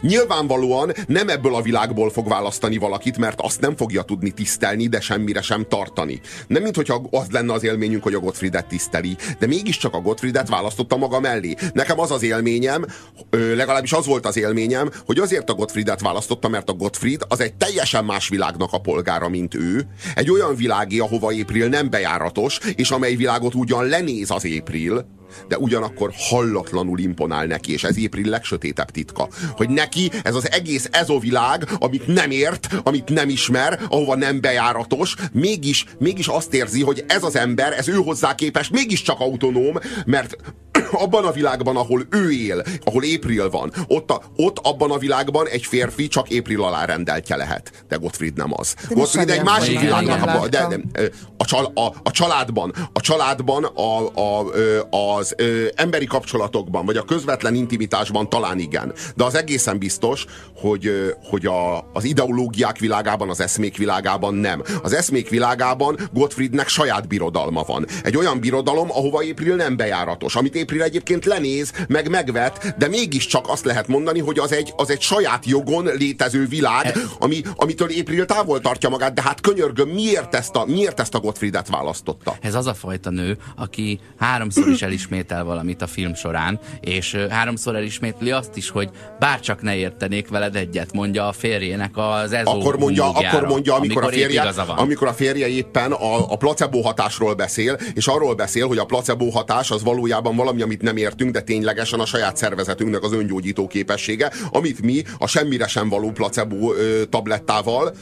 Nyilvánvalóan 0.00 0.92
nem 1.06 1.28
ebből 1.28 1.54
a 1.54 1.62
világból 1.62 2.10
fog 2.10 2.28
választani 2.28 2.76
valakit, 2.76 3.18
mert 3.18 3.40
azt 3.40 3.60
nem 3.60 3.76
fogja 3.76 4.02
tudni 4.02 4.30
tisztelni, 4.30 4.86
de 4.86 5.00
semmire 5.00 5.40
sem 5.40 5.66
tartani. 5.68 6.20
Nem, 6.46 6.62
mint 6.62 6.76
hogyha 6.76 7.02
az 7.10 7.26
lenne 7.30 7.52
az 7.52 7.64
élményünk, 7.64 8.02
hogy 8.02 8.14
a 8.14 8.18
Gottfriedet 8.18 8.66
tiszteli, 8.66 9.16
de 9.38 9.46
mégiscsak 9.46 9.94
a 9.94 10.00
Gottfriedet 10.00 10.48
választotta 10.48 10.96
maga 10.96 11.20
mellé. 11.20 11.54
Nekem 11.72 12.00
az 12.00 12.10
az 12.10 12.22
élményem, 12.22 12.86
legalábbis 13.30 13.92
az 13.92 14.06
volt 14.06 14.26
az 14.26 14.36
élményem, 14.36 14.90
hogy 15.06 15.18
azért 15.18 15.50
a 15.50 15.54
Gottfriedet 15.54 16.00
választotta, 16.00 16.48
mert 16.48 16.70
a 16.70 16.72
Gottfried 16.72 17.20
az 17.28 17.40
egy 17.40 17.54
teljesen 17.54 18.04
más 18.04 18.28
világnak 18.28 18.72
a 18.72 18.78
polgára, 18.78 19.28
mint 19.28 19.54
ő. 19.54 19.86
Egy 20.14 20.30
olyan 20.30 20.56
világi, 20.56 21.00
ahova 21.00 21.32
April 21.40 21.68
nem 21.68 21.90
bejáratos, 21.90 22.58
és 22.76 22.90
amely 22.90 23.14
világot 23.14 23.54
ugyan 23.54 23.84
lenéz 23.84 24.30
az 24.30 24.46
April, 24.58 25.06
de 25.48 25.58
ugyanakkor 25.58 26.10
hallatlanul 26.14 26.98
imponál 26.98 27.46
neki, 27.46 27.72
és 27.72 27.84
ez 27.84 27.96
April 28.04 28.28
legsötétebb 28.28 28.90
titka, 28.90 29.28
hogy 29.52 29.68
neki 29.68 30.10
ez 30.22 30.34
az 30.34 30.50
egész 30.50 30.88
ezovilág, 30.92 31.68
amit 31.78 32.06
nem 32.06 32.30
ért, 32.30 32.68
amit 32.82 33.08
nem 33.08 33.28
ismer, 33.28 33.80
ahova 33.88 34.14
nem 34.14 34.40
bejáratos, 34.40 35.14
mégis, 35.32 35.84
mégis 35.98 36.26
azt 36.26 36.54
érzi, 36.54 36.82
hogy 36.82 37.04
ez 37.08 37.22
az 37.22 37.36
ember, 37.36 37.72
ez 37.72 37.88
ő 37.88 37.94
hozzá 37.94 38.34
képest 38.34 38.70
mégiscsak 38.70 39.20
autonóm, 39.20 39.78
mert 40.04 40.36
abban 41.04 41.24
a 41.24 41.32
világban, 41.32 41.76
ahol 41.76 42.06
ő 42.10 42.32
él, 42.32 42.62
ahol 42.84 43.02
April 43.16 43.50
van, 43.50 43.72
ott, 43.86 44.10
a, 44.10 44.22
ott 44.36 44.58
abban 44.62 44.90
a 44.90 44.98
világban 44.98 45.48
egy 45.48 45.64
férfi 45.64 46.08
csak 46.08 46.26
April 46.38 46.62
alá 46.62 46.84
rendeltje 46.84 47.36
lehet. 47.36 47.84
De 47.88 47.96
Gottfried 47.96 48.36
nem 48.36 48.50
az. 48.56 48.74
De 48.88 48.94
Gottfried 48.94 49.30
egy 49.30 49.42
másik 49.42 49.80
világnak 49.80 50.42
a, 50.42 50.48
de, 50.48 50.66
de, 50.66 51.10
a, 51.36 51.44
csal, 51.44 51.72
a, 51.74 51.92
a 52.02 52.10
családban, 52.10 52.74
a 52.92 53.00
családban, 53.00 53.64
a, 53.64 53.98
a, 54.14 55.15
az 55.16 55.34
ö, 55.36 55.66
emberi 55.74 56.06
kapcsolatokban, 56.06 56.84
vagy 56.84 56.96
a 56.96 57.02
közvetlen 57.02 57.54
intimitásban 57.54 58.28
talán 58.28 58.58
igen. 58.58 58.92
De 59.14 59.24
az 59.24 59.34
egészen 59.34 59.78
biztos, 59.78 60.24
hogy, 60.56 61.14
hogy 61.22 61.46
a, 61.46 61.90
az 61.92 62.04
ideológiák 62.04 62.78
világában, 62.78 63.28
az 63.30 63.40
eszmék 63.40 63.76
világában 63.76 64.34
nem. 64.34 64.62
Az 64.82 64.92
eszmék 64.92 65.28
világában 65.28 65.98
Gottfriednek 66.12 66.68
saját 66.68 67.08
birodalma 67.08 67.62
van. 67.62 67.86
Egy 68.02 68.16
olyan 68.16 68.40
birodalom, 68.40 68.90
ahova 68.90 69.22
April 69.30 69.54
nem 69.54 69.76
bejáratos, 69.76 70.36
amit 70.36 70.56
April 70.56 70.82
egyébként 70.82 71.24
lenéz, 71.24 71.72
meg 71.88 72.10
megvet, 72.10 72.74
de 72.78 72.88
mégiscsak 72.88 73.48
azt 73.48 73.64
lehet 73.64 73.88
mondani, 73.88 74.20
hogy 74.20 74.38
az 74.38 74.52
egy, 74.52 74.72
az 74.76 74.90
egy 74.90 75.00
saját 75.00 75.46
jogon 75.46 75.84
létező 75.84 76.46
világ, 76.46 76.98
ami, 77.18 77.42
amitől 77.56 77.88
April 78.00 78.24
távol 78.24 78.60
tartja 78.60 78.88
magát, 78.88 79.14
de 79.14 79.22
hát 79.22 79.40
könyörgöm, 79.40 79.88
miért 79.88 80.34
ezt 80.34 80.56
a, 80.56 80.64
miért 80.64 81.00
ezt 81.00 81.14
a 81.14 81.20
Gottfriedet 81.20 81.68
választotta? 81.68 82.36
Ez 82.40 82.54
az 82.54 82.66
a 82.66 82.74
fajta 82.74 83.10
nő, 83.10 83.36
aki 83.56 84.00
háromszor 84.18 84.68
is 84.68 85.05
elismétel 85.06 85.44
valamit 85.44 85.82
a 85.82 85.86
film 85.86 86.14
során, 86.14 86.58
és 86.80 87.14
háromszor 87.30 87.76
elismétli 87.76 88.30
azt 88.30 88.56
is, 88.56 88.70
hogy 88.70 88.90
bárcsak 89.18 89.62
ne 89.62 89.76
értenék 89.76 90.28
veled 90.28 90.56
egyet, 90.56 90.92
mondja 90.92 91.28
a 91.28 91.32
férjének 91.32 91.90
az 91.94 92.32
ezó 92.32 92.50
akkor 92.50 92.78
mondja, 92.78 93.10
akkor 93.10 93.46
mondja, 93.46 93.74
amikor, 93.74 94.02
amikor 94.02 94.04
a 94.04 94.08
férje, 94.08 94.42
amikor 94.66 95.08
a 95.08 95.12
férje 95.12 95.48
éppen 95.48 95.92
a, 95.92 96.32
a 96.32 96.36
placebo 96.36 96.80
hatásról 96.80 97.34
beszél, 97.34 97.78
és 97.94 98.06
arról 98.06 98.34
beszél, 98.34 98.66
hogy 98.66 98.78
a 98.78 98.84
placebo 98.84 99.30
hatás 99.30 99.70
az 99.70 99.82
valójában 99.82 100.36
valami, 100.36 100.62
amit 100.62 100.82
nem 100.82 100.96
értünk, 100.96 101.30
de 101.30 101.40
ténylegesen 101.40 102.00
a 102.00 102.06
saját 102.06 102.36
szervezetünknek 102.36 103.02
az 103.02 103.12
öngyógyító 103.12 103.66
képessége, 103.66 104.32
amit 104.50 104.82
mi 104.82 105.02
a 105.18 105.26
semmire 105.26 105.66
sem 105.66 105.88
való 105.88 106.10
placebo 106.10 106.74
ö, 106.74 107.02
tablettával 107.10 107.94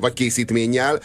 vagy 0.00 0.12
készítménnyel 0.12 1.00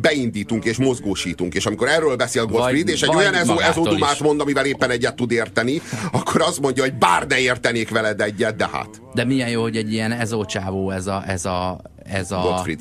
beindítunk 0.00 0.64
és 0.64 0.76
mozgósítunk. 0.76 1.54
És 1.54 1.66
amikor 1.66 1.88
erről 1.88 2.16
beszél 2.16 2.44
Gottfried, 2.46 2.88
és 2.88 3.02
egy 3.02 3.14
olyan 3.14 3.34
ezó, 3.34 3.58
ezódumát 3.58 4.20
mond, 4.20 4.40
amivel 4.40 4.66
éppen 4.66 4.90
egyet 4.90 5.16
tud 5.16 5.32
érteni, 5.32 5.80
akkor 6.12 6.40
azt 6.40 6.60
mondja, 6.60 6.82
hogy 6.82 6.94
bár 6.94 7.26
ne 7.26 7.38
értenék 7.38 7.90
veled 7.90 8.20
egyet, 8.20 8.56
de 8.56 8.68
hát. 8.72 9.02
De 9.14 9.24
milyen 9.24 9.48
jó, 9.48 9.62
hogy 9.62 9.76
egy 9.76 9.92
ilyen 9.92 10.12
ezócsávó 10.12 10.90
ez 10.90 11.06
a, 11.06 11.22
ez 11.26 11.44
a, 11.44 11.80
ez 12.04 12.30
a 12.30 12.40
Gottfried. 12.40 12.80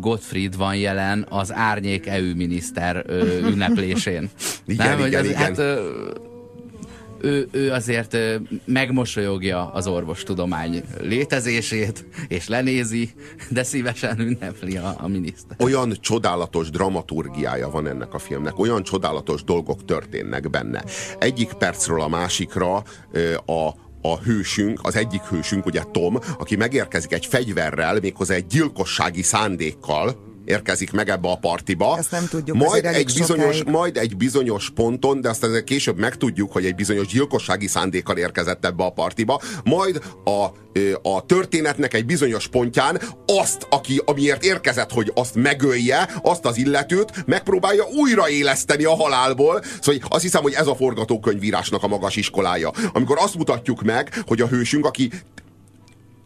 Gottfried 0.00 0.56
van 0.56 0.76
jelen 0.76 1.26
az 1.28 1.52
árnyék 1.52 2.06
EU 2.06 2.34
miniszter 2.36 3.04
ünneplésén. 3.50 4.30
igen, 4.66 4.98
Nem, 4.98 5.06
igen, 5.06 5.20
hogy 5.20 5.30
igen. 5.30 5.42
Hát, 5.42 5.60
ő, 7.22 7.48
ő 7.50 7.70
azért 7.70 8.16
megmosolyogja 8.64 9.72
az 9.72 9.86
orvostudomány 9.86 10.82
létezését, 11.00 12.04
és 12.28 12.48
lenézi, 12.48 13.10
de 13.48 13.62
szívesen 13.62 14.18
ünnepli 14.18 14.76
a, 14.76 14.94
a 14.98 15.08
miniszter. 15.08 15.56
Olyan 15.58 15.96
csodálatos 16.00 16.70
dramaturgiája 16.70 17.70
van 17.70 17.86
ennek 17.86 18.14
a 18.14 18.18
filmnek, 18.18 18.58
olyan 18.58 18.82
csodálatos 18.82 19.44
dolgok 19.44 19.84
történnek 19.84 20.50
benne. 20.50 20.84
Egyik 21.18 21.52
percről 21.52 22.00
a 22.00 22.08
másikra 22.08 22.82
a, 23.46 23.68
a 24.02 24.18
hősünk, 24.24 24.80
az 24.82 24.96
egyik 24.96 25.22
hősünk, 25.22 25.66
ugye 25.66 25.82
Tom, 25.92 26.18
aki 26.38 26.56
megérkezik 26.56 27.12
egy 27.12 27.26
fegyverrel, 27.26 27.98
méghozzá 28.00 28.34
egy 28.34 28.46
gyilkossági 28.46 29.22
szándékkal, 29.22 30.31
érkezik 30.44 30.92
meg 30.92 31.08
ebbe 31.08 31.28
a 31.28 31.36
partiba. 31.36 31.96
Ezt 31.98 32.10
nem 32.10 32.26
tudjuk, 32.30 32.56
majd 32.56 32.84
egy, 32.84 33.12
bizonyos, 33.16 33.64
majd 33.64 33.96
egy 33.96 34.16
bizonyos 34.16 34.70
ponton, 34.70 35.20
de 35.20 35.28
azt 35.28 35.42
azért 35.42 35.64
később 35.64 35.98
megtudjuk, 35.98 36.52
hogy 36.52 36.64
egy 36.64 36.74
bizonyos 36.74 37.06
gyilkossági 37.06 37.66
szándékkal 37.66 38.16
érkezett 38.16 38.64
ebbe 38.64 38.84
a 38.84 38.90
partiba, 38.90 39.40
majd 39.64 40.02
a, 40.24 40.44
a 41.08 41.26
történetnek 41.26 41.94
egy 41.94 42.06
bizonyos 42.06 42.48
pontján 42.48 43.00
azt, 43.26 43.66
aki, 43.70 44.02
amiért 44.04 44.44
érkezett, 44.44 44.92
hogy 44.92 45.12
azt 45.14 45.34
megölje, 45.34 46.08
azt 46.22 46.44
az 46.44 46.56
illetőt, 46.56 47.26
megpróbálja 47.26 47.84
újraéleszteni 47.96 48.84
a 48.84 48.94
halálból. 48.94 49.62
Szóval 49.80 50.00
azt 50.08 50.22
hiszem, 50.22 50.42
hogy 50.42 50.52
ez 50.52 50.66
a 50.66 50.74
forgatókönyvírásnak 50.74 51.82
a 51.82 51.88
magas 51.88 52.16
iskolája. 52.16 52.70
Amikor 52.92 53.18
azt 53.20 53.34
mutatjuk 53.34 53.82
meg, 53.82 54.22
hogy 54.26 54.40
a 54.40 54.46
hősünk, 54.46 54.86
aki 54.86 55.10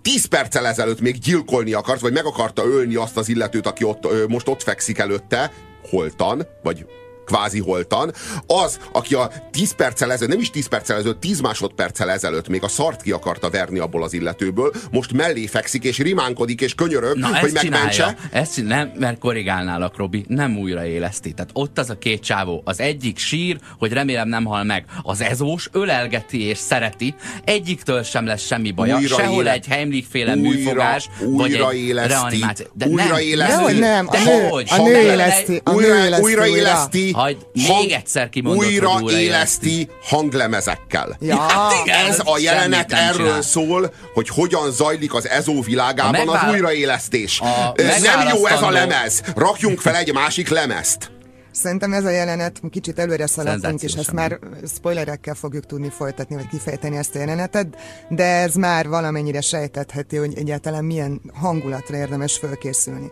10 0.07 0.25
perccel 0.25 0.67
ezelőtt 0.67 1.01
még 1.01 1.19
gyilkolni 1.19 1.73
akart, 1.73 2.01
vagy 2.01 2.13
meg 2.13 2.25
akarta 2.25 2.65
ölni 2.65 2.95
azt 2.95 3.17
az 3.17 3.29
illetőt, 3.29 3.67
aki 3.67 3.85
ott, 3.85 4.29
most 4.29 4.49
ott 4.49 4.63
fekszik 4.63 4.99
előtte, 4.99 5.53
holtan, 5.91 6.47
vagy 6.63 6.87
kvázi 7.27 7.61
holtan, 7.61 8.13
az, 8.47 8.79
aki 8.93 9.15
a 9.15 9.31
10 9.51 9.75
perccel 9.75 10.13
ezelőtt, 10.13 10.31
nem 10.31 10.41
is 10.41 10.51
10 10.51 10.67
perccel 10.67 10.97
ezelőtt, 10.97 11.21
10 11.21 11.41
másodperccel 11.41 12.11
ezelőtt 12.11 12.49
még 12.49 12.63
a 12.63 12.69
szart 12.69 13.03
ki 13.03 13.11
akarta 13.11 13.51
verni 13.51 13.79
abból 13.79 14.03
az 14.03 14.13
illetőből, 14.13 14.73
most 14.91 15.13
mellé 15.13 15.47
fekszik, 15.47 15.85
és 15.85 15.99
rimánkodik, 15.99 16.61
és 16.61 16.75
könyörög, 16.75 17.17
Na, 17.17 17.39
hogy 17.39 17.53
megmentse. 17.53 17.91
Csinálja. 17.91 18.17
Ezt 18.33 18.65
nem, 18.65 18.93
mert 18.99 19.19
korrigálnálak, 19.19 19.97
Robi, 19.97 20.25
nem 20.29 20.59
újraéleszti. 20.59 21.33
Tehát 21.33 21.51
ott 21.53 21.79
az 21.79 21.91
a 21.91 21.99
két 21.99 22.23
csávó. 22.23 22.63
Az 22.65 22.81
egyik 22.81 23.19
sír, 23.19 23.59
hogy 23.79 23.93
remélem 23.93 24.29
nem 24.29 24.45
hal 24.45 24.65
meg. 24.65 24.85
Az 25.03 25.21
ezós 25.21 25.69
ölelgeti 25.73 26.43
és 26.43 26.59
szereti. 26.59 27.15
Egyiktől 27.45 28.03
sem 28.03 28.27
lesz 28.27 28.47
semmi 28.47 28.71
baja. 28.71 28.97
Újra 28.97 29.17
Sehol 29.17 29.43
éle... 29.43 29.53
egy 29.53 29.67
Heimlich 29.67 30.07
féle 30.11 30.35
újra, 30.35 30.49
műfogás, 30.49 31.09
újra 31.21 31.65
vagy 31.65 31.75
egy 31.75 31.93
reanimáció. 31.93 32.67
De 32.73 32.87
újra 32.87 33.05
nem, 33.05 33.19
éleszti. 33.19 33.79
Nem, 33.79 34.07
a 34.09 34.17
nő, 34.25 34.49
hogy? 34.49 34.67
A 34.71 34.83
nő 34.83 35.01
éleszti. 35.01 35.61
Újra, 35.65 36.19
újra 36.21 36.47
éleszti. 36.47 37.13
Hagyd, 37.17 37.47
még 37.53 37.93
egyszer 37.93 38.29
újra, 38.45 39.01
újra 39.01 39.19
éleszti 39.19 39.89
hanglemezekkel. 40.03 41.17
Ja, 41.21 41.37
hát 41.49 41.73
igen, 41.85 42.07
ez 42.07 42.21
a 42.25 42.39
jelenet 42.39 42.93
erről 42.93 43.27
csinál. 43.27 43.43
szól, 43.43 43.95
hogy 44.15 44.29
hogyan 44.29 44.71
zajlik 44.71 45.15
az 45.15 45.29
ezó 45.29 45.63
világában 45.63 46.11
megvál... 46.11 46.49
az 46.49 46.53
újraélesztés. 46.53 47.41
A 47.41 47.73
nem 48.03 48.29
jó 48.35 48.47
ez 48.47 48.63
a 48.63 48.71
lemez. 48.71 49.23
Rakjunk 49.35 49.81
fel 49.81 49.97
egy 49.97 50.13
másik 50.13 50.49
lemezt. 50.49 51.11
Szerintem 51.51 51.93
ez 51.93 52.05
a 52.05 52.11
jelenet, 52.11 52.61
kicsit 52.71 52.99
előre 52.99 53.27
szaladtunk, 53.27 53.83
és 53.83 53.93
ezt 53.93 54.13
már 54.13 54.39
spoilerekkel 54.75 55.35
fogjuk 55.35 55.67
tudni 55.67 55.91
folytatni, 55.91 56.35
vagy 56.35 56.49
kifejteni 56.49 56.97
ezt 56.97 57.15
a 57.15 57.19
jelenetet, 57.19 57.67
de 58.09 58.25
ez 58.25 58.55
már 58.55 58.89
valamennyire 58.89 59.41
sejtetheti, 59.41 60.17
hogy 60.17 60.39
egyáltalán 60.39 60.85
milyen 60.85 61.21
hangulatra 61.35 61.97
érdemes 61.97 62.37
fölkészülni. 62.37 63.11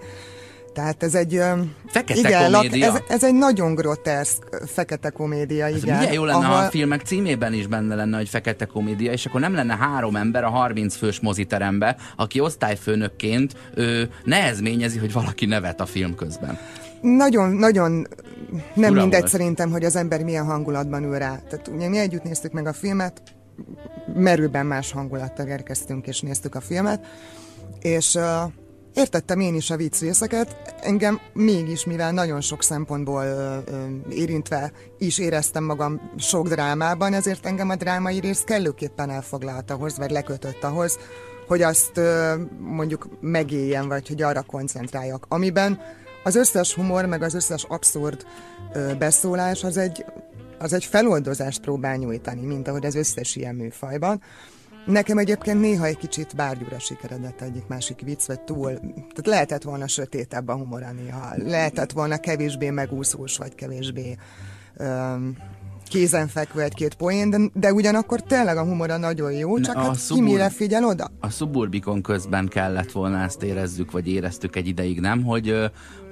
Tehát 0.74 1.02
ez 1.02 1.14
egy... 1.14 1.40
Fekete 1.87 2.18
igen, 2.28 2.50
lak- 2.50 2.62
komédia. 2.66 2.87
ez, 2.87 3.00
ez 3.08 3.24
egy 3.24 3.34
nagyon 3.34 3.74
groteszk 3.74 4.42
fekete 4.66 5.10
komédia, 5.10 5.66
Ez 5.66 5.82
igen. 5.82 5.98
milyen 5.98 6.12
jó 6.12 6.24
lenne, 6.24 6.38
ahol- 6.38 6.56
ha 6.58 6.64
a 6.64 6.70
filmek 6.70 7.00
címében 7.02 7.52
is 7.52 7.66
benne 7.66 7.94
lenne, 7.94 8.16
hogy 8.16 8.28
fekete 8.28 8.64
komédia, 8.64 9.12
és 9.12 9.26
akkor 9.26 9.40
nem 9.40 9.54
lenne 9.54 9.76
három 9.76 10.16
ember 10.16 10.44
a 10.44 10.48
30 10.50 10.96
fős 10.96 11.20
moziterembe, 11.20 11.96
aki 12.16 12.40
osztályfőnökként 12.40 13.52
ő 13.74 14.10
nehezményezi, 14.24 14.98
hogy 14.98 15.12
valaki 15.12 15.46
nevet 15.46 15.80
a 15.80 15.87
film 15.87 16.14
közben. 16.14 16.58
Nagyon, 17.00 17.50
nagyon 17.50 17.92
nem 18.74 18.88
Fura 18.88 19.00
mindegy 19.00 19.20
volt. 19.20 19.32
szerintem, 19.32 19.70
hogy 19.70 19.84
az 19.84 19.96
ember 19.96 20.22
milyen 20.24 20.44
hangulatban 20.44 21.02
ül 21.04 21.18
rá. 21.18 21.38
Tehát 21.48 21.68
ugye 21.68 21.88
mi 21.88 21.98
együtt 21.98 22.22
néztük 22.22 22.52
meg 22.52 22.66
a 22.66 22.72
filmet, 22.72 23.22
merőben 24.14 24.66
más 24.66 24.92
hangulattal 24.92 25.46
érkeztünk 25.46 26.06
és 26.06 26.20
néztük 26.20 26.54
a 26.54 26.60
filmet, 26.60 27.06
és 27.80 28.14
uh, 28.14 28.22
értettem 28.94 29.40
én 29.40 29.54
is 29.54 29.70
a 29.70 29.76
vicc 29.76 30.00
részeket, 30.00 30.74
engem 30.80 31.20
mégis, 31.33 31.85
mivel 31.85 32.12
nagyon 32.12 32.40
sok 32.40 32.62
szempontból 32.62 33.24
uh, 33.24 33.74
uh, 33.74 34.16
érintve 34.16 34.72
is 34.98 35.18
éreztem 35.18 35.64
magam 35.64 36.11
sok 36.18 36.48
drámában, 36.48 37.14
ezért 37.14 37.46
engem 37.46 37.68
a 37.68 37.76
drámai 37.76 38.20
rész 38.20 38.42
kellőképpen 38.44 39.11
elfoglalt 39.11 39.70
ahhoz, 39.70 39.98
vagy 39.98 40.11
lekötött 40.11 40.64
ahhoz, 40.64 40.98
hogy 41.46 41.62
azt 41.62 41.96
uh, 41.96 42.33
mondjuk 42.59 43.09
megéljen, 43.20 43.88
vagy 43.88 44.09
hogy 44.09 44.22
arra 44.22 44.42
koncentráljak. 44.42 45.26
Amiben 45.28 45.80
az 46.24 46.35
összes 46.35 46.74
humor, 46.74 47.04
meg 47.04 47.22
az 47.22 47.35
összes 47.35 47.64
abszurd 47.68 48.26
ö, 48.72 48.94
beszólás 48.98 49.64
az 49.64 49.76
egy, 49.76 50.04
az 50.59 50.72
egy 50.72 50.85
feloldozást 50.85 51.61
próbál 51.61 51.96
nyújtani, 51.96 52.46
mint 52.46 52.68
ahogy 52.68 52.87
az 52.87 52.94
összes 52.94 53.37
ilyen 53.37 53.54
műfajban. 53.54 54.22
Nekem 54.87 55.18
egyébként 55.18 55.61
néha 55.61 55.85
egy 55.85 55.97
kicsit 55.97 56.37
bárgyúra 56.37 56.79
sikeredett 56.79 57.40
egyik 57.40 57.66
másik 57.66 58.01
vicc, 58.01 58.27
vagy 58.27 58.40
túl, 58.40 58.73
tehát 58.75 59.27
lehetett 59.27 59.62
volna 59.62 59.87
sötétebb 59.87 60.49
a 60.49 60.55
humora 60.57 60.92
néha, 60.92 61.33
lehetett 61.37 61.92
volna 61.92 62.18
kevésbé 62.18 62.70
megúszós, 62.70 63.37
vagy 63.37 63.55
kevésbé 63.55 64.16
öm, 64.77 65.37
kézenfekvő 65.88 66.61
egy-két 66.61 66.94
poén, 66.94 67.31
de, 67.31 67.38
de 67.53 67.73
ugyanakkor 67.73 68.23
tényleg 68.23 68.57
a 68.57 68.64
humora 68.64 68.97
nagyon 68.97 69.33
jó, 69.33 69.61
csak 69.61 69.77
a 69.77 69.79
hát 69.79 69.90
ki 69.90 69.99
szubur- 69.99 70.25
mire 70.25 70.49
figyel 70.49 70.85
oda? 70.85 71.11
A 71.20 71.31
Suburbicon 71.31 72.03
közben 72.03 72.49
kellett 72.49 72.92
volna 72.92 73.23
ezt 73.23 73.42
érezzük, 73.42 73.90
vagy 73.90 74.09
éreztük 74.09 74.57
egy 74.57 74.66
ideig, 74.66 75.01
nem? 75.01 75.23
Hogy, 75.23 75.55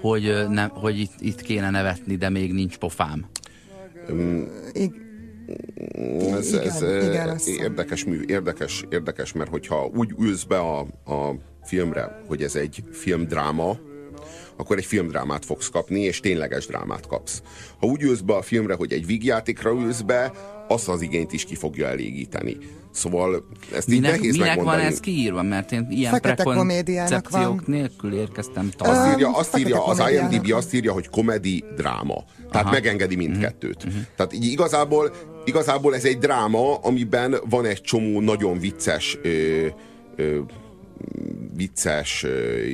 hogy, 0.00 0.46
nem, 0.48 0.68
hogy 0.68 0.98
itt, 0.98 1.14
itt 1.18 1.40
kéne 1.40 1.70
nevetni, 1.70 2.16
de 2.16 2.28
még 2.28 2.52
nincs 2.52 2.76
pofám. 2.78 3.24
Ig- 4.72 5.01
Ez, 6.36 6.48
Igen, 6.52 6.62
ez 6.66 6.82
igen, 6.82 7.28
eh, 7.28 7.32
azt 7.34 7.48
érdekes, 7.48 8.04
mű, 8.04 8.20
érdekes, 8.26 8.84
érdekes, 8.90 9.32
mert 9.32 9.50
hogyha 9.50 9.90
úgy 9.94 10.14
ülsz 10.18 10.42
be 10.44 10.58
a, 10.58 10.78
a 11.04 11.34
filmre, 11.64 12.22
hogy 12.26 12.42
ez 12.42 12.54
egy 12.54 12.82
filmdráma, 12.92 13.76
akkor 14.56 14.76
egy 14.76 14.84
filmdrámát 14.84 15.44
fogsz 15.44 15.68
kapni, 15.68 16.00
és 16.00 16.20
tényleges 16.20 16.66
drámát 16.66 17.06
kapsz. 17.06 17.42
Ha 17.80 17.86
úgy 17.86 18.02
ülsz 18.02 18.20
be 18.20 18.34
a 18.34 18.42
filmre, 18.42 18.74
hogy 18.74 18.92
egy 18.92 19.06
vígjátékra 19.06 19.70
ülsz 19.70 20.00
be, 20.00 20.32
azt 20.68 20.88
az 20.88 21.00
igényt 21.02 21.32
is 21.32 21.44
ki 21.44 21.54
fogja 21.54 21.86
elégíteni. 21.86 22.56
Szóval 22.90 23.48
ezt 23.74 23.88
így 23.88 24.00
Minek, 24.00 24.16
nehéz 24.16 24.32
minek 24.32 24.46
van 24.46 24.56
megmondani. 24.56 24.86
ez 24.86 25.00
kiírva? 25.00 25.42
Mert 25.42 25.72
én 25.72 25.86
ilyen 25.90 26.20
prekoncepciók 26.20 27.44
van. 27.54 27.64
nélkül 27.66 28.12
érkeztem 28.14 28.66
Azt 28.66 28.76
talán. 28.76 29.12
írja, 29.12 29.26
Öm, 29.26 29.34
azt 29.34 29.48
fekete 29.48 29.68
írja 29.68 29.84
az. 29.84 30.02
IMDb 30.10 30.52
azt 30.52 30.74
írja, 30.74 30.92
hogy 30.92 31.08
komedi 31.08 31.64
dráma. 31.76 32.24
Tehát 32.50 32.66
Aha. 32.66 32.70
megengedi 32.74 33.16
mindkettőt. 33.16 33.86
Tehát 34.16 34.32
így 34.32 34.44
igazából, 34.44 35.12
igazából 35.44 35.94
ez 35.94 36.04
egy 36.04 36.18
dráma, 36.18 36.74
amiben 36.74 37.36
van 37.48 37.64
egy 37.64 37.80
csomó 37.80 38.20
nagyon 38.20 38.58
vicces 38.58 39.18
ö, 39.22 39.66
ö, 40.16 40.38
vicces 41.56 42.26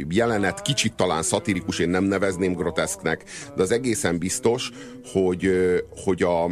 jelenet, 0.09 0.63
kicsit 0.63 0.95
talán 0.95 1.23
szatirikus, 1.23 1.79
én 1.79 1.89
nem 1.89 2.05
nevezném 2.05 2.53
groteszknek, 2.53 3.25
de 3.57 3.63
az 3.63 3.71
egészen 3.71 4.19
biztos, 4.19 4.71
hogy, 5.13 5.51
hogy, 6.05 6.23
a, 6.23 6.51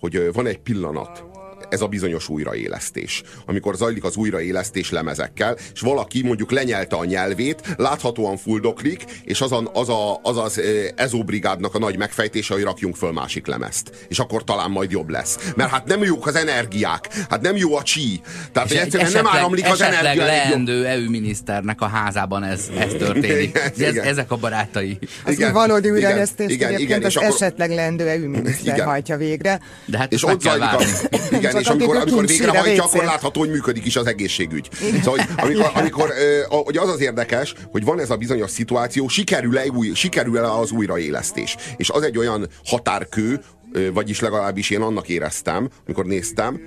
hogy 0.00 0.32
van 0.32 0.46
egy 0.46 0.58
pillanat, 0.58 1.24
ez 1.70 1.80
a 1.80 1.86
bizonyos 1.86 2.28
újraélesztés. 2.28 3.22
Amikor 3.46 3.74
zajlik 3.76 4.04
az 4.04 4.16
újraélesztés 4.16 4.90
lemezekkel, 4.90 5.56
és 5.74 5.80
valaki 5.80 6.22
mondjuk 6.22 6.50
lenyelte 6.50 6.96
a 6.96 7.04
nyelvét, 7.04 7.60
láthatóan 7.76 8.36
fuldoklik, 8.36 9.04
és 9.24 9.40
az, 9.40 9.52
a, 9.52 9.70
az, 9.72 9.88
a, 9.88 10.20
az 10.22 10.36
az 10.36 10.60
ezóbrigádnak 10.96 11.74
a 11.74 11.78
nagy 11.78 11.98
megfejtése, 11.98 12.54
hogy 12.54 12.62
rakjunk 12.62 12.96
föl 12.96 13.12
másik 13.12 13.46
lemezt. 13.46 13.90
És 14.08 14.18
akkor 14.18 14.44
talán 14.44 14.70
majd 14.70 14.90
jobb 14.90 15.08
lesz. 15.08 15.38
Mert 15.56 15.70
hát 15.70 15.86
nem 15.86 16.02
jók 16.02 16.26
az 16.26 16.34
energiák, 16.34 17.08
hát 17.30 17.40
nem 17.40 17.56
jó 17.56 17.76
a 17.76 17.82
csí. 17.82 18.20
Tehát 18.52 18.70
És 18.70 18.76
egyszerűen 18.78 19.08
esetleg, 19.08 19.24
nem 19.32 19.40
áramlik 19.40 19.66
az 19.66 19.80
energia. 19.80 20.24
leendő 20.24 20.86
EU 20.86 21.10
miniszternek 21.10 21.80
a 21.80 21.86
házában 21.86 22.44
ez, 22.44 22.70
ez 22.78 22.92
történik. 22.98 23.48
Igen, 23.48 23.62
ez, 23.62 23.92
igen. 23.92 24.04
ezek 24.04 24.30
a 24.30 24.36
barátai. 24.36 24.98
Az 25.00 25.08
Igen, 25.32 25.32
igen, 25.34 25.52
valódi 25.52 25.86
igen, 25.86 25.96
újraélesztést 25.98 26.50
igen, 26.50 26.78
igen, 26.78 26.98
az 27.02 27.08
és 27.08 27.16
akkor- 27.16 27.28
esetleg 27.28 27.70
lendő 27.70 28.08
EU 28.08 28.28
miniszter 28.28 28.74
Igen. 28.74 28.86
hajtja 28.86 29.16
végre. 29.16 29.60
De 29.84 29.98
hát 29.98 30.12
És 30.12 30.24
ott 30.24 30.40
zajlik 30.40 30.62
a, 30.62 30.66
várni. 30.66 31.55
Igen, 31.60 31.74
és 31.74 31.82
amikor, 31.82 31.96
amikor 31.96 32.26
végrehajtja, 32.26 32.84
akkor 32.84 33.04
látható, 33.04 33.40
hogy 33.40 33.50
működik 33.50 33.86
is 33.86 33.96
az 33.96 34.06
egészségügy. 34.06 34.68
Szóval, 35.02 35.18
hogy 35.18 35.26
amikor, 35.36 35.70
amikor 35.74 36.12
hogy 36.48 36.76
az 36.76 36.88
az 36.88 37.00
érdekes, 37.00 37.54
hogy 37.70 37.84
van 37.84 38.00
ez 38.00 38.10
a 38.10 38.16
bizonyos 38.16 38.50
szituáció, 38.50 39.08
sikerül-e, 39.08 39.66
új, 39.74 39.92
sikerül-e 39.94 40.52
az 40.52 40.70
újraélesztés. 40.70 41.56
És 41.76 41.90
az 41.90 42.02
egy 42.02 42.18
olyan 42.18 42.48
határkő, 42.64 43.40
vagyis 43.92 44.20
legalábbis 44.20 44.70
én 44.70 44.80
annak 44.80 45.08
éreztem, 45.08 45.68
amikor 45.86 46.04
néztem, 46.04 46.60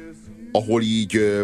ahol 0.52 0.82
így 0.82 1.42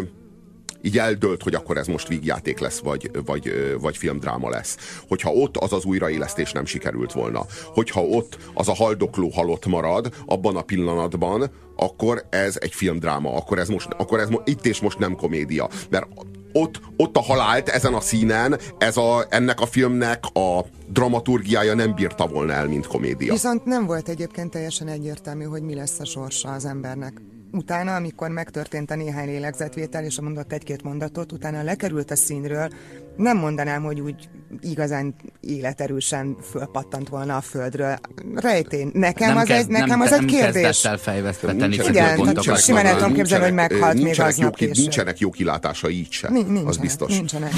így 0.82 0.98
eldölt, 0.98 1.42
hogy 1.42 1.54
akkor 1.54 1.76
ez 1.76 1.86
most 1.86 2.08
vígjáték 2.08 2.58
lesz, 2.58 2.78
vagy, 2.78 3.10
vagy, 3.24 3.76
vagy 3.80 3.96
filmdráma 3.96 4.48
lesz. 4.48 4.76
Hogyha 5.08 5.30
ott 5.30 5.56
az 5.56 5.72
az 5.72 5.84
újraélesztés 5.84 6.52
nem 6.52 6.66
sikerült 6.66 7.12
volna, 7.12 7.46
hogyha 7.64 8.00
ott 8.02 8.38
az 8.54 8.68
a 8.68 8.74
haldokló 8.74 9.28
halott 9.28 9.66
marad 9.66 10.14
abban 10.26 10.56
a 10.56 10.62
pillanatban, 10.62 11.50
akkor 11.76 12.26
ez 12.30 12.56
egy 12.60 12.74
filmdráma, 12.74 13.34
akkor 13.34 13.58
ez, 13.58 13.68
most, 13.68 13.88
akkor 13.96 14.20
ez 14.20 14.28
mo- 14.28 14.48
itt 14.48 14.66
és 14.66 14.80
most 14.80 14.98
nem 14.98 15.16
komédia. 15.16 15.68
Mert 15.90 16.06
ott, 16.52 16.80
ott 16.96 17.16
a 17.16 17.20
halált 17.20 17.68
ezen 17.68 17.94
a 17.94 18.00
színen, 18.00 18.58
ez 18.78 18.96
a, 18.96 19.26
ennek 19.28 19.60
a 19.60 19.66
filmnek 19.66 20.24
a 20.32 20.64
dramaturgiája 20.88 21.74
nem 21.74 21.94
bírta 21.94 22.26
volna 22.26 22.52
el, 22.52 22.66
mint 22.66 22.86
komédia. 22.86 23.32
Viszont 23.32 23.64
nem 23.64 23.86
volt 23.86 24.08
egyébként 24.08 24.50
teljesen 24.50 24.88
egyértelmű, 24.88 25.44
hogy 25.44 25.62
mi 25.62 25.74
lesz 25.74 25.98
a 26.00 26.04
sorsa 26.04 26.48
az 26.48 26.64
embernek. 26.64 27.20
Utána, 27.56 27.94
amikor 27.94 28.28
megtörtént 28.28 28.90
a 28.90 28.94
néhány 28.94 29.26
lélegzetvétel, 29.26 30.04
és 30.04 30.20
mondott 30.20 30.52
egy-két 30.52 30.82
mondatot, 30.82 31.32
utána 31.32 31.62
lekerült 31.62 32.10
a 32.10 32.16
színről, 32.16 32.68
nem 33.16 33.36
mondanám, 33.36 33.82
hogy 33.82 34.00
úgy 34.00 34.28
igazán 34.60 35.14
életerősen 35.40 36.36
fölpattant 36.50 37.08
volna 37.08 37.36
a 37.36 37.40
földről. 37.40 37.98
Rejtény. 38.34 38.90
Nekem, 38.92 39.36
az, 39.36 39.50
egy, 39.50 39.66
nekem 39.66 40.00
az 40.00 40.10
nem 40.10 40.20
egy 40.20 40.26
kérdés. 40.26 40.62
kezdett 40.62 40.92
el 40.92 40.98
fejveszteni 40.98 41.74
Igen, 41.74 42.16
tehát 42.16 42.62
simán 42.62 42.86
el 42.86 42.96
tudom 42.96 43.12
képzelni, 43.12 43.44
hogy 43.44 43.54
meghalt 43.54 43.98
ö, 43.98 44.02
még 44.02 44.20
aznap 44.20 44.56
később. 44.56 44.74
Nincsenek 44.74 45.18
jó 45.18 45.30
kilátása 45.30 45.88
így 45.88 46.10
se. 46.10 46.28
Ni- 46.28 46.42
nincsenek, 46.42 46.66
az 46.66 46.76
biztos. 46.76 47.10
Nincsenek. 47.10 47.52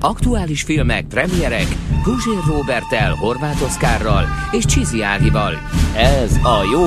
Aktuális 0.00 0.62
filmek, 0.62 1.06
premierek, 1.06 1.66
Puzsér 2.02 2.44
Robertel, 2.46 3.14
Horváth 3.14 3.62
Oszkárral 3.62 4.24
és 4.52 4.64
Csizi 4.64 5.02
Ágival. 5.02 5.54
Ez 5.96 6.36
a 6.36 6.62
jó, 6.72 6.84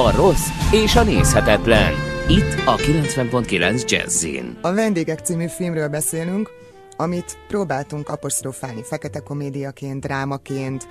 a 0.00 0.16
rossz 0.16 0.48
és 0.72 0.96
a 0.96 1.02
nézhetetlen. 1.02 1.92
Itt 2.28 2.66
a 2.66 2.76
90.9 2.76 3.90
Jazzin. 3.90 4.58
A 4.62 4.72
Vendégek 4.72 5.18
című 5.18 5.46
filmről 5.46 5.88
beszélünk, 5.88 6.50
amit 6.96 7.38
próbáltunk 7.48 8.08
apostrofálni 8.08 8.82
fekete 8.82 9.18
komédiaként, 9.18 10.00
drámaként, 10.00 10.88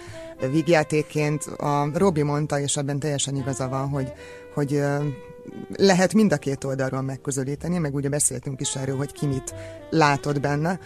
vígjátékként. 0.52 1.44
A 1.44 1.90
Robi 1.94 2.22
mondta, 2.22 2.60
és 2.60 2.78
ebben 2.78 3.00
teljesen 3.00 3.36
igaza 3.36 3.68
van, 3.68 3.90
hogy, 3.90 4.14
hogy 4.54 4.82
lehet 5.76 6.14
mind 6.14 6.34
a 6.34 6.38
két 6.38 6.64
oldalról 6.64 7.02
megközelíteni, 7.02 7.78
meg 7.78 7.96
ugye 7.96 8.10
beszéltünk 8.10 8.62
is 8.62 8.76
erről, 8.76 8.98
hogy 8.98 9.12
ki 9.12 9.26
mit 9.26 9.56
látott 9.90 10.40
benne. 10.40 10.80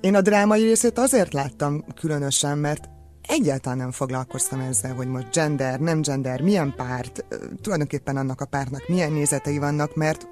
Én 0.00 0.14
a 0.14 0.20
drámai 0.20 0.62
részét 0.62 0.98
azért 0.98 1.32
láttam 1.32 1.84
különösen, 1.94 2.58
mert 2.58 2.88
egyáltalán 3.22 3.78
nem 3.78 3.90
foglalkoztam 3.90 4.60
ezzel, 4.60 4.94
hogy 4.94 5.06
most 5.06 5.32
gender, 5.32 5.80
nem 5.80 6.02
gender, 6.02 6.40
milyen 6.40 6.74
párt, 6.76 7.24
tulajdonképpen 7.62 8.16
annak 8.16 8.40
a 8.40 8.44
pártnak 8.44 8.88
milyen 8.88 9.12
nézetei 9.12 9.58
vannak, 9.58 9.94
mert 9.94 10.26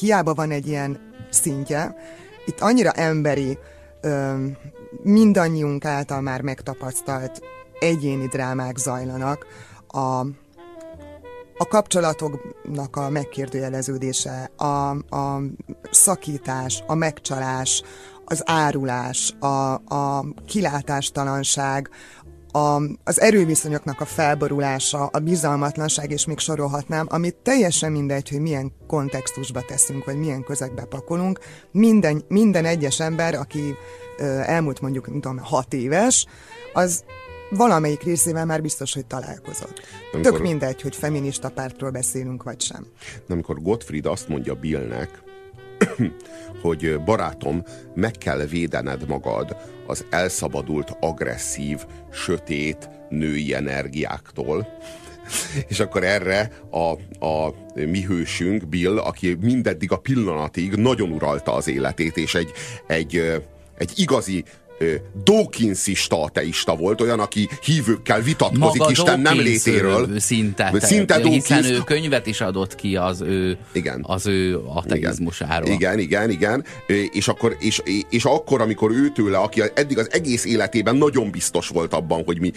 hiába 0.00 0.34
van 0.34 0.50
egy 0.50 0.66
ilyen 0.66 1.00
szintje, 1.30 1.96
itt 2.46 2.60
annyira 2.60 2.90
emberi, 2.90 3.58
mindannyiunk 5.02 5.84
által 5.84 6.20
már 6.20 6.40
megtapasztalt 6.40 7.40
egyéni 7.80 8.26
drámák 8.26 8.76
zajlanak, 8.76 9.46
a, 9.86 10.26
a 11.56 11.66
kapcsolatoknak 11.68 12.96
a 12.96 13.10
megkérdőjeleződése, 13.10 14.50
a, 14.56 14.90
a 14.90 15.42
szakítás, 15.90 16.82
a 16.86 16.94
megcsalás, 16.94 17.82
az 18.24 18.42
árulás, 18.44 19.34
a, 19.40 19.72
a 19.74 20.24
kilátástalanság, 20.46 21.90
a, 22.52 22.82
az 23.04 23.20
erőviszonyoknak 23.20 24.00
a 24.00 24.04
felborulása, 24.04 25.06
a 25.06 25.18
bizalmatlanság, 25.18 26.10
és 26.10 26.26
még 26.26 26.38
sorolhatnám, 26.38 27.06
amit 27.10 27.36
teljesen 27.36 27.92
mindegy, 27.92 28.28
hogy 28.28 28.40
milyen 28.40 28.72
kontextusba 28.86 29.60
teszünk, 29.60 30.04
vagy 30.04 30.16
milyen 30.16 30.42
közegbe 30.42 30.84
pakolunk, 30.84 31.38
minden, 31.70 32.22
minden 32.28 32.64
egyes 32.64 33.00
ember, 33.00 33.34
aki 33.34 33.74
ö, 34.18 34.24
elmúlt 34.24 34.80
mondjuk, 34.80 35.06
nem 35.10 35.20
tudom, 35.20 35.38
hat 35.38 35.72
éves, 35.72 36.26
az 36.72 37.04
valamelyik 37.50 38.02
részével 38.02 38.44
már 38.44 38.62
biztos, 38.62 38.94
hogy 38.94 39.06
találkozott. 39.06 39.80
Amikor, 40.12 40.32
Tök 40.32 40.42
mindegy, 40.42 40.82
hogy 40.82 40.96
feminista 40.96 41.50
pártról 41.50 41.90
beszélünk, 41.90 42.42
vagy 42.42 42.60
sem. 42.60 42.86
Amikor 43.28 43.62
Gottfried 43.62 44.06
azt 44.06 44.28
mondja 44.28 44.54
Billnek, 44.54 45.22
hogy 46.62 47.00
barátom, 47.04 47.62
meg 47.94 48.10
kell 48.10 48.38
védened 48.38 49.08
magad 49.08 49.56
az 49.86 50.04
elszabadult, 50.10 50.96
agresszív, 51.00 51.78
sötét 52.12 52.88
női 53.08 53.54
energiáktól. 53.54 54.66
És 55.68 55.80
akkor 55.80 56.04
erre 56.04 56.50
a, 56.70 56.90
a 57.26 57.54
mi 57.74 58.02
hősünk, 58.02 58.68
Bill, 58.68 58.98
aki 58.98 59.36
mindeddig 59.40 59.92
a 59.92 59.96
pillanatig 59.96 60.74
nagyon 60.74 61.10
uralta 61.10 61.54
az 61.54 61.68
életét, 61.68 62.16
és 62.16 62.34
egy, 62.34 62.52
egy, 62.86 63.42
egy 63.78 63.92
igazi 63.94 64.44
Dawkinsista 65.24 66.22
ateista 66.22 66.76
volt, 66.76 67.00
olyan, 67.00 67.20
aki 67.20 67.48
hívőkkel 67.64 68.20
vitatkozik 68.20 68.80
Maga 68.80 68.90
Isten 68.90 69.22
Dawkins 69.22 69.36
nem 69.36 69.38
létéről. 69.38 70.20
Szinte, 70.20 70.72
szinte 70.80 71.18
Dawkins. 71.18 71.46
Hiszen 71.46 71.64
ő 71.64 71.78
könyvet 71.84 72.26
is 72.26 72.40
adott 72.40 72.74
ki 72.74 72.96
az 72.96 73.20
ő, 73.20 73.58
igen. 73.72 74.04
Az 74.06 74.26
ő 74.26 74.58
ateizmusáról. 74.66 75.70
Igen, 75.70 75.98
igen, 75.98 76.30
igen. 76.30 76.64
És 77.12 77.28
akkor, 77.28 77.56
és, 77.60 77.82
és 78.10 78.24
akkor, 78.24 78.60
amikor 78.60 78.90
ő 78.90 79.08
tőle, 79.08 79.38
aki 79.38 79.62
eddig 79.74 79.98
az 79.98 80.12
egész 80.12 80.44
életében 80.44 80.96
nagyon 80.96 81.30
biztos 81.30 81.68
volt 81.68 81.94
abban, 81.94 82.22
hogy, 82.24 82.40
mi, 82.40 82.52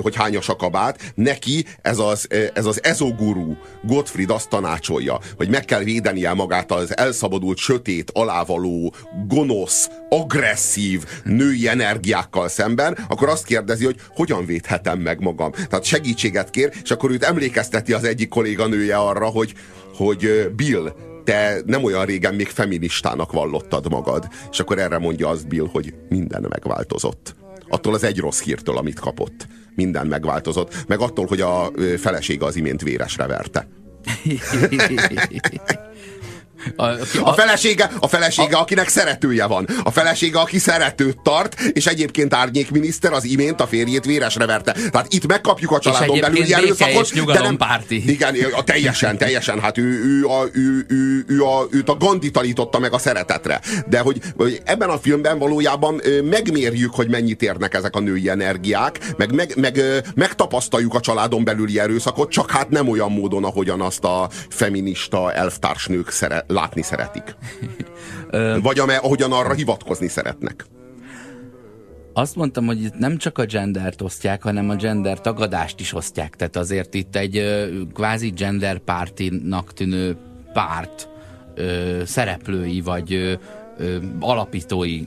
hogy 0.00 0.16
hányas 0.16 0.48
a 0.48 0.56
kabát, 0.56 1.12
neki 1.14 1.64
ez 1.82 1.98
az, 1.98 2.28
ez 2.54 2.66
az 2.66 2.84
ezoguru 2.84 3.56
Gottfried 3.82 4.30
azt 4.30 4.48
tanácsolja, 4.48 5.18
hogy 5.36 5.48
meg 5.48 5.64
kell 5.64 5.82
védenie 5.82 6.32
magát 6.32 6.72
az 6.72 6.96
elszabadult, 6.96 7.58
sötét, 7.58 8.10
alávaló, 8.14 8.94
gonosz, 9.28 9.88
agresszív 10.08 11.04
női 11.24 11.65
energiákkal 11.66 12.48
szemben, 12.48 12.98
akkor 13.08 13.28
azt 13.28 13.44
kérdezi, 13.44 13.84
hogy 13.84 14.00
hogyan 14.08 14.46
védhetem 14.46 14.98
meg 14.98 15.20
magam. 15.20 15.50
Tehát 15.50 15.84
segítséget 15.84 16.50
kér, 16.50 16.72
és 16.82 16.90
akkor 16.90 17.10
őt 17.10 17.24
emlékezteti 17.24 17.92
az 17.92 18.04
egyik 18.04 18.28
kolléganője 18.28 18.96
arra, 18.96 19.26
hogy, 19.26 19.54
hogy 19.94 20.50
Bill, 20.56 20.92
te 21.24 21.60
nem 21.66 21.84
olyan 21.84 22.04
régen 22.04 22.34
még 22.34 22.48
feministának 22.48 23.32
vallottad 23.32 23.90
magad. 23.90 24.28
És 24.50 24.60
akkor 24.60 24.78
erre 24.78 24.98
mondja 24.98 25.28
az 25.28 25.44
Bill, 25.44 25.68
hogy 25.72 25.94
minden 26.08 26.46
megváltozott. 26.48 27.34
Attól 27.68 27.94
az 27.94 28.04
egy 28.04 28.18
rossz 28.18 28.42
hírtől, 28.42 28.76
amit 28.76 29.00
kapott. 29.00 29.46
Minden 29.74 30.06
megváltozott. 30.06 30.74
Meg 30.86 31.00
attól, 31.00 31.26
hogy 31.26 31.40
a 31.40 31.70
felesége 31.98 32.44
az 32.44 32.56
imént 32.56 32.82
véresre 32.82 33.26
verte. 33.26 33.68
A, 36.76 36.84
a, 36.84 36.98
a 37.22 37.32
felesége, 37.32 37.90
a 38.00 38.08
felesége 38.08 38.56
a, 38.56 38.60
akinek 38.60 38.88
szeretője 38.88 39.46
van. 39.46 39.68
A 39.82 39.90
felesége, 39.90 40.38
aki 40.38 40.58
szeretőt 40.58 41.18
tart, 41.22 41.60
és 41.60 41.86
egyébként 41.86 42.34
árnyékminiszter 42.34 43.12
az 43.12 43.24
imént 43.24 43.60
a 43.60 43.66
férjét 43.66 44.04
véresre 44.04 44.46
verte. 44.46 44.72
Tehát 44.90 45.12
itt 45.12 45.26
megkapjuk 45.26 45.70
a 45.70 45.78
családon 45.78 46.20
belül 46.20 46.54
erőszakot. 46.54 47.24
De 47.24 47.40
nem, 47.40 47.56
párti. 47.56 48.10
Igen, 48.10 48.34
a, 48.56 48.64
teljesen, 48.64 49.18
teljesen. 49.18 49.60
Hát 49.60 49.78
ő, 49.78 50.04
ő, 50.04 50.26
a, 50.26 50.44
ő, 50.52 50.86
ő, 50.88 51.24
ő 51.26 51.42
a, 51.42 51.66
őt 51.70 51.88
a 51.88 51.96
Gandhi 51.96 52.30
tanította 52.30 52.78
meg 52.78 52.92
a 52.92 52.98
szeretetre. 52.98 53.60
De 53.88 53.98
hogy, 53.98 54.20
hogy 54.36 54.60
ebben 54.64 54.88
a 54.88 54.98
filmben 54.98 55.38
valójában 55.38 56.00
megmérjük, 56.24 56.94
hogy 56.94 57.08
mennyit 57.08 57.42
érnek 57.42 57.74
ezek 57.74 57.96
a 57.96 58.00
női 58.00 58.28
energiák, 58.28 58.98
meg, 59.16 59.32
meg, 59.32 59.52
meg 59.56 59.82
megtapasztaljuk 60.14 60.94
a 60.94 61.00
családon 61.00 61.44
belüli 61.44 61.78
erőszakot, 61.78 62.30
csak 62.30 62.50
hát 62.50 62.70
nem 62.70 62.88
olyan 62.88 63.12
módon, 63.12 63.44
ahogyan 63.44 63.80
azt 63.80 64.04
a 64.04 64.28
feminista 64.48 65.32
elvtársnők 65.32 66.10
szeret, 66.10 66.44
látni 66.56 66.82
szeretik. 66.82 67.36
Vagy 68.62 68.78
amely, 68.78 68.96
ahogyan 68.96 69.32
arra 69.32 69.52
hivatkozni 69.52 70.08
szeretnek. 70.08 70.66
Azt 72.12 72.36
mondtam, 72.36 72.66
hogy 72.66 72.82
itt 72.82 72.98
nem 72.98 73.16
csak 73.16 73.38
a 73.38 73.44
gendert 73.44 74.02
osztják, 74.02 74.42
hanem 74.42 74.70
a 74.70 74.74
gender 74.74 75.20
tagadást 75.20 75.80
is 75.80 75.94
osztják. 75.94 76.36
Tehát 76.36 76.56
azért 76.56 76.94
itt 76.94 77.16
egy 77.16 77.42
kvázi 77.94 78.30
gender 78.30 78.78
pártinak 78.78 79.72
tűnő 79.72 80.16
párt 80.52 81.08
ö, 81.54 82.02
szereplői, 82.04 82.80
vagy 82.80 83.12
ö, 83.12 83.32
ö, 83.78 83.96
alapítói 84.20 85.02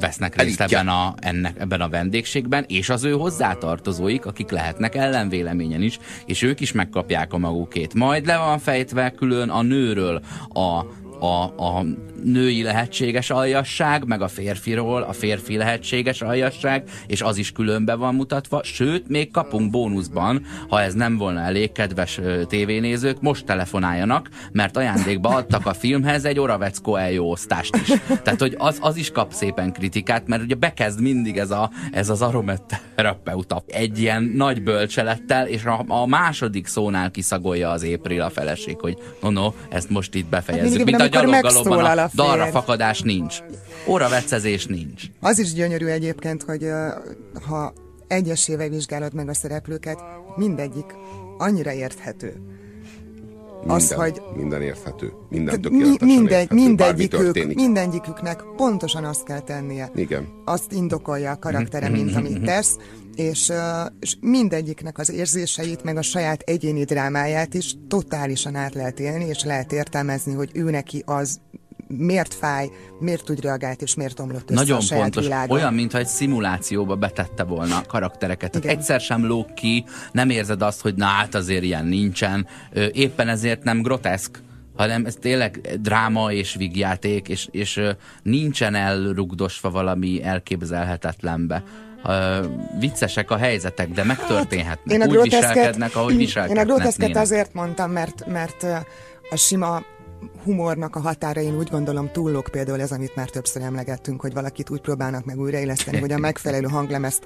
vesznek 0.00 0.42
részt 0.42 0.60
ebben 0.60 0.88
a, 0.88 1.14
ennek, 1.18 1.60
ebben 1.60 1.80
a 1.80 1.88
vendégségben, 1.88 2.64
és 2.68 2.88
az 2.88 3.04
ő 3.04 3.12
hozzátartozóik, 3.12 4.26
akik 4.26 4.50
lehetnek 4.50 4.94
ellenvéleményen 4.94 5.82
is, 5.82 5.98
és 6.26 6.42
ők 6.42 6.60
is 6.60 6.72
megkapják 6.72 7.32
a 7.32 7.38
magukét. 7.38 7.94
Majd 7.94 8.26
le 8.26 8.36
van 8.36 8.58
fejtve 8.58 9.10
külön 9.10 9.48
a 9.48 9.62
nőről 9.62 10.22
a 10.48 10.84
a, 11.20 11.42
a 11.42 11.84
női 12.22 12.62
lehetséges 12.62 13.30
aljasság, 13.30 14.06
meg 14.06 14.22
a 14.22 14.28
férfiról 14.28 15.02
a 15.02 15.12
férfi 15.12 15.56
lehetséges 15.56 16.22
aljasság, 16.22 16.82
és 17.06 17.22
az 17.22 17.36
is 17.36 17.52
különbe 17.52 17.94
van 17.94 18.14
mutatva, 18.14 18.60
sőt, 18.62 19.08
még 19.08 19.30
kapunk 19.30 19.70
bónuszban, 19.70 20.42
ha 20.68 20.80
ez 20.80 20.94
nem 20.94 21.16
volna 21.16 21.40
elég, 21.40 21.72
kedves 21.72 22.20
tévénézők, 22.48 23.20
most 23.20 23.44
telefonáljanak, 23.44 24.28
mert 24.52 24.76
ajándékba 24.76 25.28
adtak 25.28 25.66
a 25.66 25.72
filmhez 25.72 26.24
egy 26.24 26.38
Oravecko 26.38 26.94
eljó 26.94 27.30
osztást 27.30 27.76
is. 27.76 27.88
Tehát, 28.22 28.40
hogy 28.40 28.54
az, 28.58 28.78
az 28.80 28.96
is 28.96 29.10
kap 29.10 29.32
szépen 29.32 29.72
kritikát, 29.72 30.26
mert 30.26 30.42
ugye 30.42 30.54
bekezd 30.54 31.00
mindig 31.00 31.36
ez, 31.36 31.50
a, 31.50 31.70
ez 31.92 32.08
az 32.08 32.22
aromaterapeuta 32.22 33.62
egy 33.66 33.98
ilyen 33.98 34.22
nagy 34.22 34.62
bölcselettel, 34.62 35.46
és 35.46 35.64
a, 35.64 35.84
a 35.88 36.06
második 36.06 36.66
szónál 36.66 37.10
kiszagolja 37.10 37.70
az 37.70 37.84
April 37.94 38.20
a 38.20 38.30
feleség, 38.30 38.80
hogy 38.80 38.96
no, 39.20 39.30
no, 39.30 39.52
ezt 39.68 39.90
most 39.90 40.14
itt 40.14 40.26
befejezzük. 40.26 40.76
Hát 40.76 40.86
Mint 40.86 41.00
a 41.00 41.08
gyaloggalobban 41.10 41.98
a 41.98 42.10
dalra 42.14 42.46
fakadás 42.46 43.00
nincs. 43.00 43.38
Óravecezés 43.86 44.66
nincs. 44.66 45.02
Az 45.20 45.38
is 45.38 45.52
gyönyörű 45.52 45.86
egyébként, 45.86 46.42
hogy 46.42 46.68
ha 47.48 47.72
egyesével 48.06 48.68
vizsgálod 48.68 49.14
meg 49.14 49.28
a 49.28 49.34
szereplőket, 49.34 49.98
mindegyik 50.36 50.94
annyira 51.38 51.72
érthető. 51.72 52.34
Minden, 53.58 53.76
az, 53.76 53.92
hogy 53.92 54.22
minden 54.34 54.62
érthető, 54.62 55.12
minden 55.28 55.60
tökéletesen 55.60 56.08
mi, 56.08 56.14
mindegy, 56.14 56.52
érthető, 56.52 56.54
mindegyikük, 56.54 57.54
mindegyiküknek 57.54 58.42
pontosan 58.56 59.04
azt 59.04 59.24
kell 59.24 59.40
tennie. 59.40 59.90
Igen. 59.94 60.28
Azt 60.44 60.72
indokolja 60.72 61.30
a 61.30 61.38
karaktere, 61.38 61.88
mint 61.88 62.16
amit 62.16 62.42
tesz, 62.42 62.76
és, 63.14 63.52
és 64.00 64.16
mindegyiknek 64.20 64.98
az 64.98 65.10
érzéseit, 65.10 65.82
meg 65.82 65.96
a 65.96 66.02
saját 66.02 66.40
egyéni 66.40 66.84
drámáját 66.84 67.54
is 67.54 67.74
totálisan 67.88 68.54
át 68.54 68.74
lehet 68.74 69.00
élni, 69.00 69.24
és 69.24 69.44
lehet 69.44 69.72
értelmezni, 69.72 70.32
hogy 70.32 70.50
ő 70.52 70.70
neki 70.70 71.02
az 71.06 71.40
miért 71.96 72.34
fáj, 72.34 72.68
miért 73.00 73.30
úgy 73.30 73.40
reagált, 73.40 73.82
és 73.82 73.94
miért 73.94 74.20
omlott 74.20 74.50
össze 74.50 74.60
Nagyon 74.60 74.76
a 74.76 74.80
saját 74.80 75.02
pontos. 75.02 75.24
világon. 75.24 75.56
Olyan, 75.56 75.74
mintha 75.74 75.98
egy 75.98 76.06
szimulációba 76.06 76.96
betette 76.96 77.44
volna 77.44 77.76
a 77.76 77.82
karaktereket. 77.86 78.50
Tehát 78.50 78.78
egyszer 78.78 79.00
sem 79.00 79.26
lóg 79.26 79.54
ki, 79.54 79.84
nem 80.12 80.30
érzed 80.30 80.62
azt, 80.62 80.80
hogy 80.80 80.94
na 80.94 81.04
hát 81.04 81.34
azért 81.34 81.62
ilyen 81.62 81.86
nincsen. 81.86 82.46
Éppen 82.92 83.28
ezért 83.28 83.62
nem 83.62 83.82
groteszk 83.82 84.42
hanem 84.76 85.04
ez 85.04 85.14
tényleg 85.20 85.78
dráma 85.80 86.32
és 86.32 86.54
vigjáték, 86.54 87.28
és, 87.28 87.48
és 87.50 87.80
nincsen 88.22 88.74
elrugdosva 88.74 89.70
valami 89.70 90.22
elképzelhetetlenbe. 90.22 91.62
Uh, 92.04 92.46
viccesek 92.78 93.30
a 93.30 93.36
helyzetek, 93.36 93.88
de 93.88 94.04
megtörténhetnek. 94.04 95.00
Hát, 95.00 95.10
én 95.10 95.16
a 95.16 95.20
Úgy 95.20 95.30
viselkednek, 95.30 95.96
ahogy 95.96 96.16
viselkednek. 96.16 96.64
Én 96.64 96.70
a 96.70 96.74
groteszket 96.74 97.16
azért 97.16 97.54
mondtam, 97.54 97.90
mert, 97.90 98.26
mert 98.26 98.66
a 99.30 99.36
sima 99.36 99.82
humornak 100.44 100.96
a 100.96 101.00
határain 101.00 101.56
úgy 101.56 101.68
gondolom 101.70 102.10
túllók 102.12 102.48
például 102.50 102.80
ez, 102.80 102.92
amit 102.92 103.16
már 103.16 103.28
többször 103.28 103.62
emlegettünk, 103.62 104.20
hogy 104.20 104.32
valakit 104.32 104.70
úgy 104.70 104.80
próbálnak 104.80 105.24
meg 105.24 105.38
újraéleszteni, 105.38 105.98
hogy 105.98 106.12
a 106.12 106.18
megfelelő 106.18 106.66
hanglemezt 106.66 107.24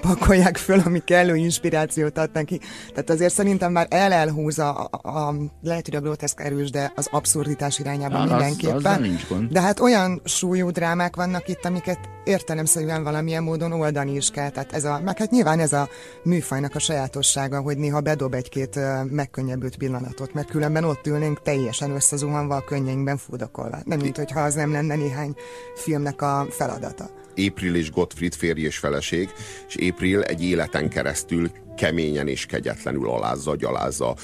pakolják 0.00 0.56
föl, 0.56 0.80
ami 0.84 0.98
kellő 1.04 1.36
inspirációt 1.36 2.18
ad 2.18 2.30
neki. 2.32 2.60
Tehát 2.88 3.10
azért 3.10 3.34
szerintem 3.34 3.72
már 3.72 3.86
el 3.90 4.12
elhúzza 4.12 4.72
a, 4.72 4.88
a, 5.02 5.08
a 5.08 5.34
lehet, 5.62 5.84
hogy 5.84 5.96
a 5.96 6.00
groteszk 6.00 6.40
erős, 6.40 6.70
de 6.70 6.92
az 6.96 7.08
abszurditás 7.10 7.78
irányában 7.78 8.26
Na, 8.26 8.36
mindenképpen. 8.36 9.02
Az, 9.02 9.16
az 9.30 9.36
de 9.50 9.60
hát 9.60 9.80
olyan 9.80 10.20
súlyú 10.24 10.70
drámák 10.70 11.16
vannak 11.16 11.48
itt, 11.48 11.64
amiket 11.64 11.98
értelemszerűen 12.24 13.02
valamilyen 13.02 13.42
módon 13.42 13.72
oldani 13.72 14.14
is 14.14 14.30
kell. 14.30 14.50
Tehát 14.50 14.72
ez 14.72 14.84
a, 14.84 15.00
meg 15.04 15.18
hát 15.18 15.30
nyilván 15.30 15.58
ez 15.58 15.72
a 15.72 15.88
műfajnak 16.22 16.74
a 16.74 16.78
sajátossága, 16.78 17.60
hogy 17.60 17.78
néha 17.78 18.00
bedob 18.00 18.34
egy-két 18.34 18.78
megkönnyebbült 19.10 19.76
pillanatot, 19.76 20.34
mert 20.34 20.50
különben 20.50 20.84
ott 20.84 21.06
ülnénk 21.06 21.42
teljesen 21.42 21.90
összezuhanva 22.30 22.56
a 22.56 22.64
könnyeinkben 22.64 23.16
fúdakolva. 23.16 23.78
Nem 23.84 23.98
mint 23.98 24.16
hogyha 24.16 24.40
az 24.40 24.54
nem 24.54 24.72
lenne 24.72 24.96
néhány 24.96 25.34
filmnek 25.74 26.22
a 26.22 26.46
feladata. 26.50 27.10
April 27.36 27.74
és 27.74 27.90
Gottfried 27.90 28.34
férj 28.34 28.60
és 28.60 28.78
feleség, 28.78 29.28
és 29.68 29.90
April 29.90 30.22
egy 30.22 30.44
életen 30.44 30.88
keresztül 30.88 31.50
keményen 31.80 32.28
és 32.28 32.46
kegyetlenül 32.46 33.08
alázza, 33.08 33.56
gyalázza, 33.56 34.14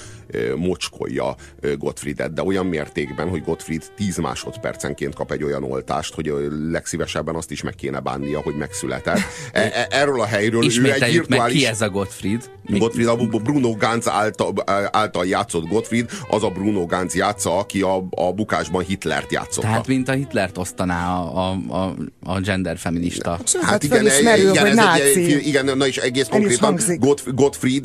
mocskolja 0.56 1.34
Gottfriedet, 1.78 2.32
de 2.32 2.42
olyan 2.42 2.66
mértékben, 2.66 3.28
hogy 3.28 3.42
Gottfried 3.44 3.82
10 3.96 4.16
másodpercenként 4.16 5.14
kap 5.14 5.32
egy 5.32 5.42
olyan 5.42 5.64
oltást, 5.64 6.14
hogy 6.14 6.32
legszívesebben 6.70 7.34
azt 7.34 7.50
is 7.50 7.62
meg 7.62 7.74
kéne 7.74 8.00
bánnia, 8.00 8.40
hogy 8.40 8.56
megszületett. 8.56 9.18
E, 9.52 9.60
e, 9.60 9.86
erről 9.90 10.20
a 10.20 10.24
helyről 10.24 10.64
ő 10.64 10.66
egy 10.66 10.80
virtuális... 10.80 11.28
meg, 11.28 11.50
ki 11.50 11.66
ez 11.66 11.80
a 11.80 11.90
Gottfried? 11.90 12.50
Gottfried, 12.68 13.08
a 13.08 13.16
Bruno 13.16 13.72
Ganz 13.72 14.08
által, 14.08 14.52
által 14.90 15.26
játszott 15.26 15.68
Gottfried, 15.68 16.10
az 16.30 16.42
a 16.42 16.48
Bruno 16.48 16.86
Ganz 16.86 17.14
játsza, 17.14 17.58
aki 17.58 17.82
a, 17.82 18.06
a 18.10 18.32
bukásban 18.32 18.84
Hitlert 18.84 19.32
játszotta. 19.32 19.66
Tehát, 19.66 19.86
mint 19.86 20.08
a 20.08 20.12
Hitlert 20.12 20.58
osztaná 20.58 21.18
a, 21.18 21.58
a, 21.68 21.94
a 22.24 22.40
gender 22.40 22.78
feminista. 22.78 23.30
Hát, 23.30 23.56
hát 23.62 23.82
igen, 23.82 24.06
ismerül, 24.06 24.50
igen, 24.50 24.66
hogy 24.66 24.74
náci. 24.74 25.34
Egy, 25.34 25.46
igen, 25.46 25.76
na 25.76 25.86
és 25.86 25.96
egész 25.96 26.26
konkrétan 26.26 26.78
Gottfried 26.98 27.34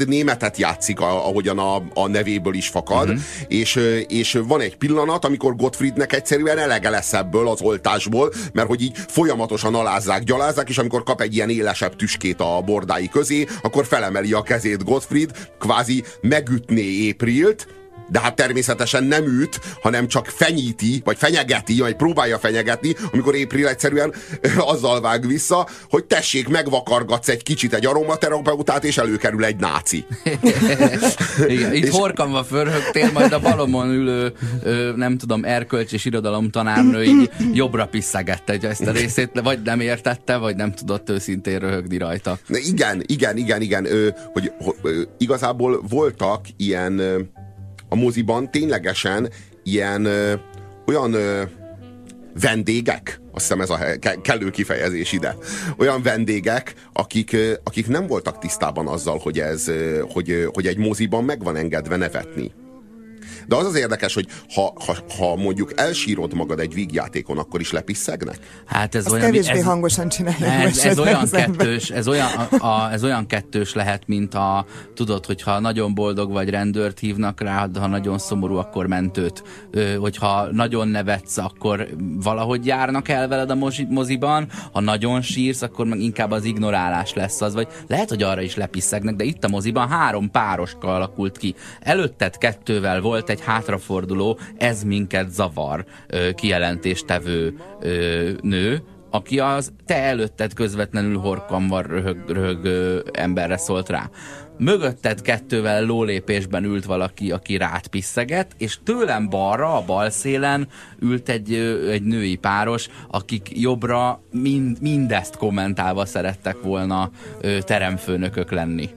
németet 0.07 0.57
játszik, 0.57 0.99
ahogyan 0.99 1.59
a, 1.59 1.83
a 1.93 2.07
nevéből 2.07 2.53
is 2.53 2.67
fakad, 2.67 3.09
uh-huh. 3.09 3.21
és, 3.47 3.79
és 4.07 4.39
van 4.47 4.61
egy 4.61 4.77
pillanat, 4.77 5.25
amikor 5.25 5.55
Gottfriednek 5.55 6.13
egyszerűen 6.13 6.57
elege 6.57 6.89
lesz 6.89 7.13
ebből 7.13 7.47
az 7.47 7.61
oltásból, 7.61 8.33
mert 8.53 8.67
hogy 8.67 8.81
így 8.81 8.97
folyamatosan 9.07 9.75
alázzák, 9.75 10.23
gyalázzák, 10.23 10.69
és 10.69 10.77
amikor 10.77 11.03
kap 11.03 11.21
egy 11.21 11.35
ilyen 11.35 11.49
élesebb 11.49 11.95
tüskét 11.95 12.39
a 12.39 12.61
bordái 12.65 13.09
közé, 13.09 13.45
akkor 13.61 13.85
felemeli 13.85 14.33
a 14.33 14.41
kezét 14.41 14.83
Gottfried, 14.83 15.31
kvázi 15.59 16.03
megütné 16.21 16.81
Éprilt, 16.81 17.67
de 18.11 18.19
hát 18.19 18.35
természetesen 18.35 19.03
nem 19.03 19.25
üt, 19.25 19.59
hanem 19.81 20.07
csak 20.07 20.25
fenyíti, 20.25 21.01
vagy 21.03 21.17
fenyegeti, 21.17 21.79
vagy 21.79 21.95
próbálja 21.95 22.39
fenyegetni, 22.39 22.95
amikor 23.11 23.35
April 23.35 23.67
egyszerűen 23.67 24.13
azzal 24.57 25.01
vág 25.01 25.27
vissza, 25.27 25.67
hogy 25.89 26.03
tessék, 26.03 26.47
megvakargatsz 26.47 27.29
egy 27.29 27.43
kicsit 27.43 27.73
egy 27.73 27.85
aromaterapeutát, 27.85 28.83
és 28.83 28.97
előkerül 28.97 29.45
egy 29.45 29.55
náci. 29.55 30.05
Igen, 31.47 31.73
itt 31.73 31.85
és... 31.85 31.89
horkanva 31.89 32.43
förhögtél, 32.43 33.11
majd 33.11 33.31
a 33.31 33.39
balomon 33.39 33.89
ülő, 33.89 34.33
nem 34.95 35.17
tudom, 35.17 35.45
erkölcs 35.45 35.93
és 35.93 36.05
irodalom 36.05 36.49
tanárnő 36.49 37.03
így 37.03 37.29
jobbra 37.53 37.85
piszegette 37.85 38.57
ezt 38.61 38.87
a 38.87 38.91
részét, 38.91 39.41
vagy 39.43 39.61
nem 39.61 39.79
értette, 39.79 40.37
vagy 40.37 40.55
nem 40.55 40.73
tudott 40.73 41.09
őszintén 41.09 41.59
röhögni 41.59 41.97
rajta. 41.97 42.37
Igen, 42.47 43.03
igen, 43.05 43.37
igen, 43.37 43.61
igen, 43.61 43.87
hogy, 44.33 44.51
hogy 44.81 45.07
igazából 45.17 45.81
voltak 45.89 46.45
ilyen 46.57 47.01
a 47.91 47.95
moziban 47.95 48.51
ténylegesen 48.51 49.29
ilyen 49.63 50.05
ö, 50.05 50.33
olyan 50.85 51.13
ö, 51.13 51.43
vendégek, 52.41 53.21
azt 53.31 53.43
hiszem 53.43 53.61
ez 53.61 53.69
a 53.69 53.79
kellő 54.21 54.49
kifejezés 54.49 55.11
ide, 55.11 55.37
olyan 55.77 56.01
vendégek, 56.01 56.73
akik, 56.93 57.37
akik 57.63 57.87
nem 57.87 58.07
voltak 58.07 58.39
tisztában 58.39 58.87
azzal, 58.87 59.17
hogy, 59.17 59.39
ez, 59.39 59.71
hogy, 60.13 60.47
hogy 60.53 60.67
egy 60.67 60.77
moziban 60.77 61.23
meg 61.23 61.43
van 61.43 61.55
engedve 61.55 61.95
nevetni. 61.95 62.51
De 63.47 63.55
az 63.55 63.65
az 63.65 63.75
érdekes, 63.75 64.13
hogy 64.13 64.27
ha, 64.53 64.73
ha, 64.85 64.95
ha 65.17 65.35
mondjuk 65.35 65.73
elsírod 65.75 66.33
magad 66.33 66.59
egy 66.59 66.73
vígjátékon, 66.73 67.37
akkor 67.37 67.59
is 67.59 67.71
lepisszegnek? 67.71 68.37
Hát 68.65 68.95
ez 68.95 69.05
Azt 69.05 69.13
olyan... 69.13 69.25
kevésbé 69.25 69.57
ez, 69.57 69.63
hangosan 69.63 70.09
csinálják. 70.09 70.65
Ez, 70.65 70.85
ez 70.85 70.99
olyan 70.99 71.29
kettős, 71.29 71.89
ez 71.89 72.07
olyan, 72.07 72.27
a, 72.27 72.65
a, 72.65 72.91
ez 72.91 73.03
olyan 73.03 73.27
kettős 73.27 73.73
lehet, 73.73 74.03
mint 74.07 74.33
a, 74.33 74.65
tudod, 74.95 75.25
hogyha 75.25 75.59
nagyon 75.59 75.93
boldog 75.93 76.31
vagy 76.31 76.49
rendőrt 76.49 76.99
hívnak 76.99 77.41
rá, 77.41 77.65
de 77.65 77.79
ha 77.79 77.87
nagyon 77.87 78.17
szomorú, 78.17 78.55
akkor 78.55 78.87
mentőt. 78.87 79.43
Ö, 79.71 79.95
hogyha 79.95 80.47
nagyon 80.51 80.87
nevetsz, 80.87 81.37
akkor 81.37 81.87
valahogy 82.15 82.65
járnak 82.65 83.09
el 83.09 83.27
veled 83.27 83.49
a 83.49 83.57
moziban, 83.89 84.47
ha 84.71 84.79
nagyon 84.79 85.21
sírsz, 85.21 85.61
akkor 85.61 85.85
meg 85.85 85.99
inkább 85.99 86.31
az 86.31 86.43
ignorálás 86.43 87.13
lesz 87.13 87.41
az, 87.41 87.53
vagy 87.53 87.67
lehet, 87.87 88.09
hogy 88.09 88.23
arra 88.23 88.41
is 88.41 88.55
lepiszegnek, 88.55 89.15
de 89.15 89.23
itt 89.23 89.43
a 89.43 89.47
moziban 89.47 89.87
három 89.87 90.31
pároska 90.31 90.95
alakult 90.95 91.37
ki. 91.37 91.55
Előtted 91.79 92.37
kettővel 92.37 93.01
volt 93.01 93.29
egy 93.31 93.41
hátraforduló, 93.41 94.39
ez 94.57 94.83
minket 94.83 95.31
zavar 95.31 95.85
kijelentéstevő 96.35 97.57
nő, 98.41 98.83
aki 99.11 99.39
az 99.39 99.71
te 99.85 99.95
előtted 99.95 100.53
közvetlenül 100.53 101.17
horkamban 101.17 101.83
röhög, 101.83 102.29
röhög 102.29 102.67
emberre 103.13 103.57
szólt 103.57 103.89
rá. 103.89 104.09
Mögötted 104.57 105.21
kettővel 105.21 105.85
lólépésben 105.85 106.63
ült 106.63 106.85
valaki, 106.85 107.31
aki 107.31 107.57
rád 107.57 107.87
piszeget, 107.87 108.55
és 108.57 108.79
tőlem 108.83 109.29
balra, 109.29 109.77
a 109.77 109.85
bal 109.85 110.09
szélen 110.09 110.67
ült 110.99 111.29
egy, 111.29 111.53
egy 111.89 112.03
női 112.03 112.35
páros, 112.35 112.87
akik 113.09 113.49
jobbra 113.53 114.21
mind, 114.31 114.81
mindezt 114.81 115.37
kommentálva 115.37 116.05
szerettek 116.05 116.61
volna 116.61 117.11
teremfőnökök 117.65 118.51
lenni. 118.51 118.89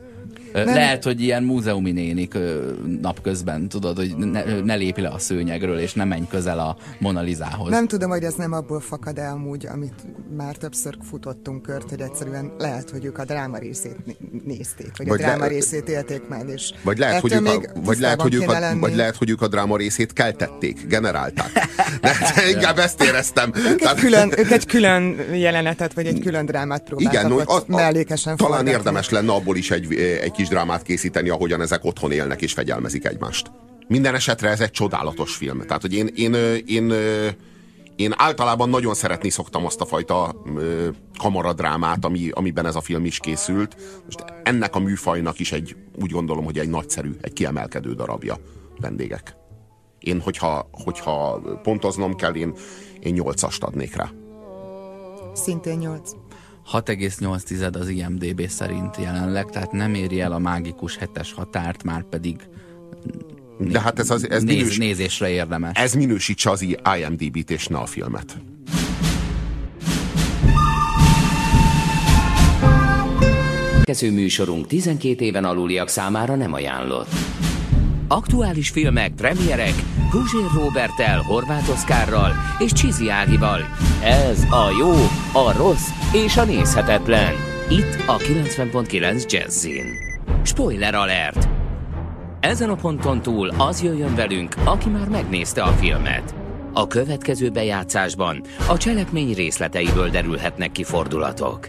Nem. 0.55 0.74
Lehet, 0.74 1.05
hogy 1.05 1.20
ilyen 1.20 1.42
múzeumi 1.42 1.90
nénik 1.90 2.38
napközben, 3.00 3.68
tudod, 3.68 3.96
hogy 3.96 4.16
ne, 4.16 4.61
ne 4.61 4.74
lépj 4.74 5.00
le 5.00 5.09
a 5.09 5.18
szőnyegről, 5.18 5.78
és 5.78 5.92
ne 5.92 6.05
menj 6.05 6.26
közel 6.28 6.59
a 6.59 6.76
Monalizához. 6.98 7.70
Nem 7.70 7.86
tudom, 7.86 8.11
hogy 8.11 8.24
ez 8.24 8.34
nem 8.34 8.52
abból 8.52 8.80
fakad 8.80 9.18
el 9.18 9.32
amúgy, 9.32 9.66
amit 9.66 9.94
már 10.36 10.57
többször 10.57 10.96
futottunk 11.02 11.62
kört, 11.62 11.90
hogy 11.90 12.00
egyszerűen 12.00 12.52
lehet, 12.59 12.90
hogy 12.90 13.05
ők 13.05 13.18
a 13.18 13.24
dráma 13.24 13.59
részét 13.59 13.96
nézték, 14.44 14.90
vagy, 14.96 15.09
vagy 15.09 15.22
a 15.22 15.24
dráma 15.24 15.42
le... 15.42 15.48
részét 15.48 15.88
élték 15.88 16.28
meg, 16.28 16.48
és 16.48 16.70
vagy 16.82 16.98
lehet, 16.98 17.20
hogy 17.20 17.32
ők 17.32 17.46
a, 17.46 17.61
vagy, 17.84 17.98
lehet, 17.98 18.20
hogy 18.20 18.34
ők 18.34 18.48
a, 18.48 18.76
vagy 18.78 18.94
lehet, 18.94 19.16
hogy 19.16 19.30
ők 19.30 19.42
a 19.42 19.48
dráma 19.48 19.76
részét 19.76 20.12
keltették, 20.12 20.86
generálták. 20.86 21.50
De 22.00 22.48
inkább 22.55 22.78
ezt 22.78 23.02
éreztem. 23.02 23.52
Ők, 23.70 23.80
egy 23.80 23.94
külön, 23.94 24.32
ők 24.38 24.50
egy 24.50 24.66
külön 24.66 25.16
jelenetet, 25.32 25.92
vagy 25.92 26.07
egy 26.07 26.20
külön 26.20 26.46
drámát 26.46 26.82
próbáltak 26.82 27.12
Igen, 27.12 27.30
no, 27.30 27.38
a, 27.38 27.57
a, 27.57 27.62
mellékesen 27.66 28.36
Talán 28.36 28.52
forgatni. 28.52 28.78
érdemes 28.78 29.11
lenne 29.11 29.32
abból 29.32 29.57
is 29.57 29.70
egy, 29.70 29.94
egy 30.22 30.32
kis 30.32 30.43
drámát 30.49 30.82
készíteni, 30.82 31.28
ahogyan 31.28 31.61
ezek 31.61 31.84
otthon 31.84 32.12
élnek 32.12 32.42
és 32.42 32.53
fegyelmezik 32.53 33.07
egymást. 33.07 33.51
Minden 33.88 34.14
esetre 34.14 34.49
ez 34.49 34.61
egy 34.61 34.70
csodálatos 34.70 35.34
film. 35.36 35.61
Tehát, 35.61 35.82
hogy 35.82 35.95
én, 35.95 36.07
én, 36.14 36.34
én, 36.66 36.92
én 37.97 38.14
általában 38.16 38.68
nagyon 38.68 38.95
szeretni 38.95 39.30
szoktam 39.30 39.66
azt 39.66 39.80
a 39.80 39.84
fajta 39.84 40.42
kamaradrámát, 41.18 42.05
ami, 42.05 42.28
amiben 42.30 42.66
ez 42.66 42.76
a 42.76 42.80
film 42.80 43.05
is 43.05 43.18
készült. 43.18 43.76
Most 44.05 44.24
ennek 44.42 44.74
a 44.74 44.78
műfajnak 44.78 45.38
is 45.38 45.53
egy, 45.53 45.76
úgy 46.01 46.11
gondolom, 46.11 46.45
hogy 46.45 46.59
egy 46.59 46.68
nagyszerű, 46.68 47.11
egy 47.20 47.32
kiemelkedő 47.32 47.95
darabja 47.95 48.38
vendégek. 48.80 49.36
Én, 49.99 50.20
hogyha, 50.20 50.68
hogyha 50.70 51.40
pontoznom 51.62 52.16
kell, 52.16 52.34
én, 52.34 52.55
én 53.01 53.12
nyolcast 53.12 53.62
adnék 53.62 53.97
rá. 53.97 54.11
Szintén 55.34 55.78
nyolc. 55.78 56.11
6,8 56.72 57.80
az 57.80 57.88
IMDB 57.88 58.48
szerint 58.48 58.96
jelenleg, 58.96 59.50
tehát 59.50 59.72
nem 59.72 59.94
éri 59.94 60.20
el 60.20 60.32
a 60.32 60.38
mágikus 60.38 60.96
hetes 60.96 61.32
határt, 61.32 61.82
már 61.82 62.02
pedig 62.02 62.36
de 63.58 63.80
hát 63.80 63.98
ez, 63.98 64.10
az, 64.10 64.30
ez 64.30 64.42
néz, 64.42 64.56
minős, 64.56 64.78
nézésre 64.78 65.28
érdemes. 65.28 65.78
Ez 65.78 65.94
minősítse 65.94 66.50
az 66.50 66.62
IMDB-t 66.62 67.50
és 67.50 67.66
ne 67.66 67.78
a 67.78 67.86
filmet. 67.86 68.36
Kező 73.82 74.12
műsorunk 74.12 74.66
12 74.66 75.24
éven 75.24 75.44
aluliak 75.44 75.88
számára 75.88 76.34
nem 76.34 76.52
ajánlott. 76.52 77.08
Aktuális 78.09 78.70
filmek, 78.70 79.12
premierek, 79.14 79.74
Guzsér 80.11 80.62
Robertel, 80.62 81.22
Horváth 81.22 81.70
Oszkárral 81.70 82.32
és 82.59 82.72
Csizi 82.72 83.09
Ágival. 83.09 83.61
Ez 84.02 84.42
a 84.42 84.70
jó, 84.78 84.92
a 85.42 85.57
rossz 85.57 85.88
és 86.12 86.36
a 86.36 86.44
nézhetetlen. 86.44 87.32
Itt 87.68 88.02
a 88.07 88.16
90.9 88.16 89.30
Jazzin. 89.30 89.84
Spoiler 90.42 90.94
alert! 90.94 91.48
Ezen 92.40 92.70
a 92.70 92.74
ponton 92.74 93.22
túl 93.22 93.48
az 93.59 93.82
jöjjön 93.82 94.14
velünk, 94.14 94.55
aki 94.64 94.88
már 94.88 95.09
megnézte 95.09 95.62
a 95.62 95.72
filmet. 95.72 96.34
A 96.72 96.86
következő 96.86 97.50
bejátszásban 97.50 98.42
a 98.68 98.76
cselekmény 98.76 99.34
részleteiből 99.34 100.09
derülhetnek 100.09 100.72
ki 100.72 100.84
fordulatok. 100.84 101.68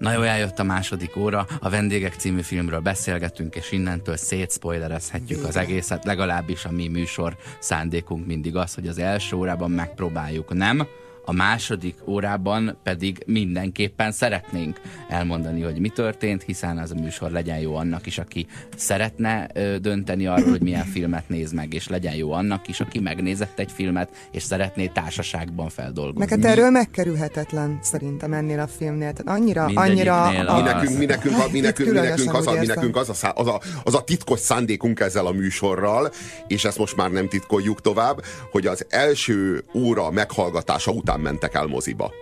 Na 0.00 0.12
jó, 0.12 0.22
eljött 0.22 0.58
a 0.58 0.62
második 0.62 1.16
óra, 1.16 1.46
a 1.60 1.68
Vendégek 1.68 2.14
című 2.14 2.40
filmről 2.40 2.80
beszélgetünk, 2.80 3.54
és 3.54 3.72
innentől 3.72 4.16
szétszpoilerezhetjük 4.16 5.44
az 5.44 5.56
egészet, 5.56 6.04
legalábbis 6.04 6.64
a 6.64 6.70
mi 6.70 6.88
műsor 6.88 7.36
szándékunk 7.58 8.26
mindig 8.26 8.56
az, 8.56 8.74
hogy 8.74 8.88
az 8.88 8.98
első 8.98 9.36
órában 9.36 9.70
megpróbáljuk 9.70 10.54
nem, 10.54 10.86
a 11.24 11.32
második 11.32 11.96
órában 12.06 12.78
pedig 12.82 13.22
mindenképpen 13.26 14.12
szeretnénk 14.12 14.80
elmondani, 15.08 15.62
hogy 15.62 15.80
mi 15.80 15.88
történt, 15.88 16.42
hiszen 16.42 16.78
az 16.78 16.90
a 16.90 16.94
műsor 17.00 17.30
legyen 17.30 17.58
jó 17.58 17.74
annak 17.74 18.06
is, 18.06 18.18
aki 18.18 18.46
szeretne 18.76 19.48
ö, 19.54 19.78
dönteni 19.78 20.26
arról, 20.26 20.50
hogy 20.50 20.62
milyen 20.62 20.84
filmet 20.84 21.28
néz 21.28 21.52
meg, 21.52 21.74
és 21.74 21.88
legyen 21.88 22.14
jó 22.14 22.32
annak 22.32 22.68
is, 22.68 22.80
aki 22.80 23.00
megnézett 23.00 23.58
egy 23.58 23.72
filmet, 23.72 24.28
és 24.32 24.42
szeretné 24.42 24.86
társaságban 24.86 25.68
feldolgozni. 25.68 26.18
Meg 26.18 26.28
hát 26.28 26.44
erről 26.44 26.70
megkerülhetetlen 26.70 27.78
szerintem 27.82 28.32
ennél 28.32 28.60
a 28.60 28.66
filmnél. 28.66 29.12
Tehát 29.12 29.40
annyira, 29.40 29.64
annyira... 29.64 30.24
A... 30.24 30.56
Mi 30.56 30.62
nekünk, 30.62 30.98
mi 30.98 31.04
nekünk, 31.04 31.38
a, 31.38 31.46
mi 31.52 31.60
nekünk, 31.60 31.92
mi 31.92 31.98
nekünk, 31.98 32.34
az, 32.34 32.46
a, 32.46 32.52
mi 32.52 32.66
nekünk 32.66 32.96
az, 32.96 33.08
a, 33.08 33.32
az, 33.34 33.46
a, 33.46 33.60
az 33.82 33.94
a 33.94 34.02
titkos 34.04 34.40
szándékunk 34.40 35.00
ezzel 35.00 35.26
a 35.26 35.32
műsorral, 35.32 36.10
és 36.46 36.64
ezt 36.64 36.78
most 36.78 36.96
már 36.96 37.10
nem 37.10 37.28
titkoljuk 37.28 37.80
tovább, 37.80 38.22
hogy 38.50 38.66
az 38.66 38.86
első 38.88 39.64
óra 39.74 40.10
meghallgatása 40.10 40.90
után 40.90 41.19
mentek 41.20 41.54
el 41.54 41.66
moziba. 41.66 42.12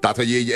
Tehát, 0.00 0.16
hogy 0.16 0.30
így, 0.30 0.52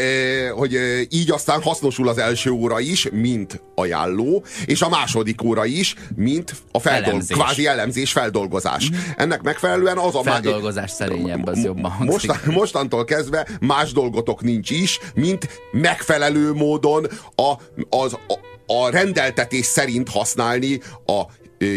hogy 0.55 0.79
így 1.09 1.31
aztán 1.31 1.63
hasznosul 1.63 2.09
az 2.09 2.19
első 2.19 2.51
óra 2.51 2.81
is, 2.81 3.09
mint 3.13 3.63
ajánló, 3.75 4.45
és 4.65 4.83
a 4.83 4.89
második 4.89 5.43
óra 5.43 5.65
is, 5.65 5.95
mint 6.17 6.55
a 6.73 6.79
feldolg- 6.79 7.09
elemzés. 7.09 7.37
kvázi 7.37 7.67
elemzés, 7.67 8.13
feldolgozás. 8.13 8.91
Mm. 8.91 8.97
Ennek 9.17 9.43
megfelelően 9.43 9.99
az 9.99 10.15
a... 10.15 10.23
Feldolgozás 10.23 10.91
szerényebb, 10.91 11.47
az 11.47 11.65
jobban 11.65 11.95
Mostan, 11.99 12.37
mostantól 12.47 13.05
kezdve 13.05 13.49
más 13.61 13.93
dolgotok 13.93 14.43
nincs 14.43 14.71
is, 14.71 14.99
mint 15.15 15.49
megfelelő 15.73 16.53
módon 16.53 17.07
a, 17.35 17.53
az, 17.89 18.13
a, 18.13 18.39
a 18.73 18.91
rendeltetés 18.91 19.67
szerint 19.67 20.09
használni 20.09 20.81
a 21.07 21.23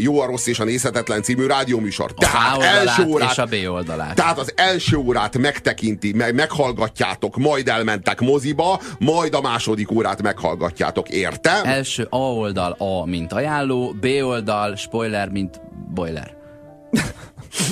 jó, 0.01 0.19
a 0.21 0.25
rossz 0.25 0.47
és 0.47 0.59
a 0.59 0.63
nézhetetlen 0.63 1.21
című 1.21 1.45
rádióműsor. 1.45 2.11
A 2.15 2.19
tehát 2.19 2.61
első 2.61 3.03
órát, 3.03 3.31
és 3.31 3.37
a 3.37 3.45
B 3.45 3.55
oldalát. 3.69 4.15
Tehát 4.15 4.37
az 4.37 4.53
első 4.55 4.97
órát 4.97 5.37
megtekinti, 5.37 6.13
meg, 6.13 6.35
meghallgatjátok, 6.35 7.37
majd 7.37 7.67
elmentek 7.67 8.19
moziba, 8.19 8.81
majd 8.99 9.33
a 9.33 9.41
második 9.41 9.91
órát 9.91 10.21
meghallgatjátok, 10.21 11.09
értem? 11.09 11.65
Első 11.65 12.07
A 12.09 12.17
oldal 12.17 12.75
A, 12.77 13.05
mint 13.05 13.33
ajánló, 13.33 13.95
B 14.01 14.05
oldal, 14.21 14.75
spoiler, 14.75 15.29
mint 15.29 15.61
boiler. 15.93 16.35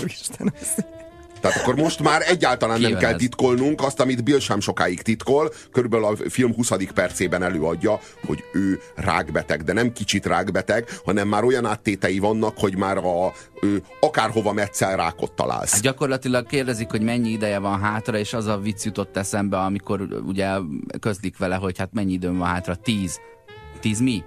Isten, 0.06 0.54
tehát 1.42 1.62
akkor 1.62 1.76
most 1.76 2.00
már 2.00 2.22
egyáltalán 2.28 2.82
nem 2.82 2.98
kell 2.98 3.16
titkolnunk 3.16 3.82
azt, 3.82 4.00
amit 4.00 4.24
Bill 4.24 4.40
sem 4.40 4.60
sokáig 4.60 5.02
titkol, 5.02 5.54
körülbelül 5.72 6.06
a 6.06 6.16
film 6.30 6.54
20. 6.54 6.72
percében 6.94 7.44
előadja, 7.44 8.00
hogy 8.26 8.44
ő 8.54 8.80
rákbeteg, 8.96 9.64
de 9.64 9.74
nem 9.74 9.94
kicsit 9.94 10.26
rákbeteg, 10.26 10.88
hanem 11.06 11.28
már 11.28 11.44
olyan 11.44 11.66
áttétei 11.66 12.20
vannak, 12.20 12.58
hogy 12.58 12.78
már 12.78 12.98
a, 12.98 13.34
ő 13.62 13.84
akárhova 14.00 14.54
metszel 14.54 14.96
rákot 14.96 15.32
találsz. 15.32 15.72
Hát 15.72 15.82
gyakorlatilag 15.82 16.48
kérdezik, 16.48 16.90
hogy 16.90 17.02
mennyi 17.02 17.30
ideje 17.30 17.60
van 17.60 17.80
hátra, 17.80 18.18
és 18.18 18.34
az 18.34 18.46
a 18.46 18.58
vicc 18.58 18.84
jutott 18.84 19.18
eszembe, 19.18 19.58
amikor 19.58 20.02
ugye 20.28 20.50
közlik 21.00 21.38
vele, 21.38 21.56
hogy 21.56 21.78
hát 21.78 21.94
mennyi 21.94 22.14
időm 22.14 22.38
van 22.38 22.48
hátra, 22.48 22.76
tíz. 22.76 23.20
Tíz 23.80 24.00
mi? 24.00 24.24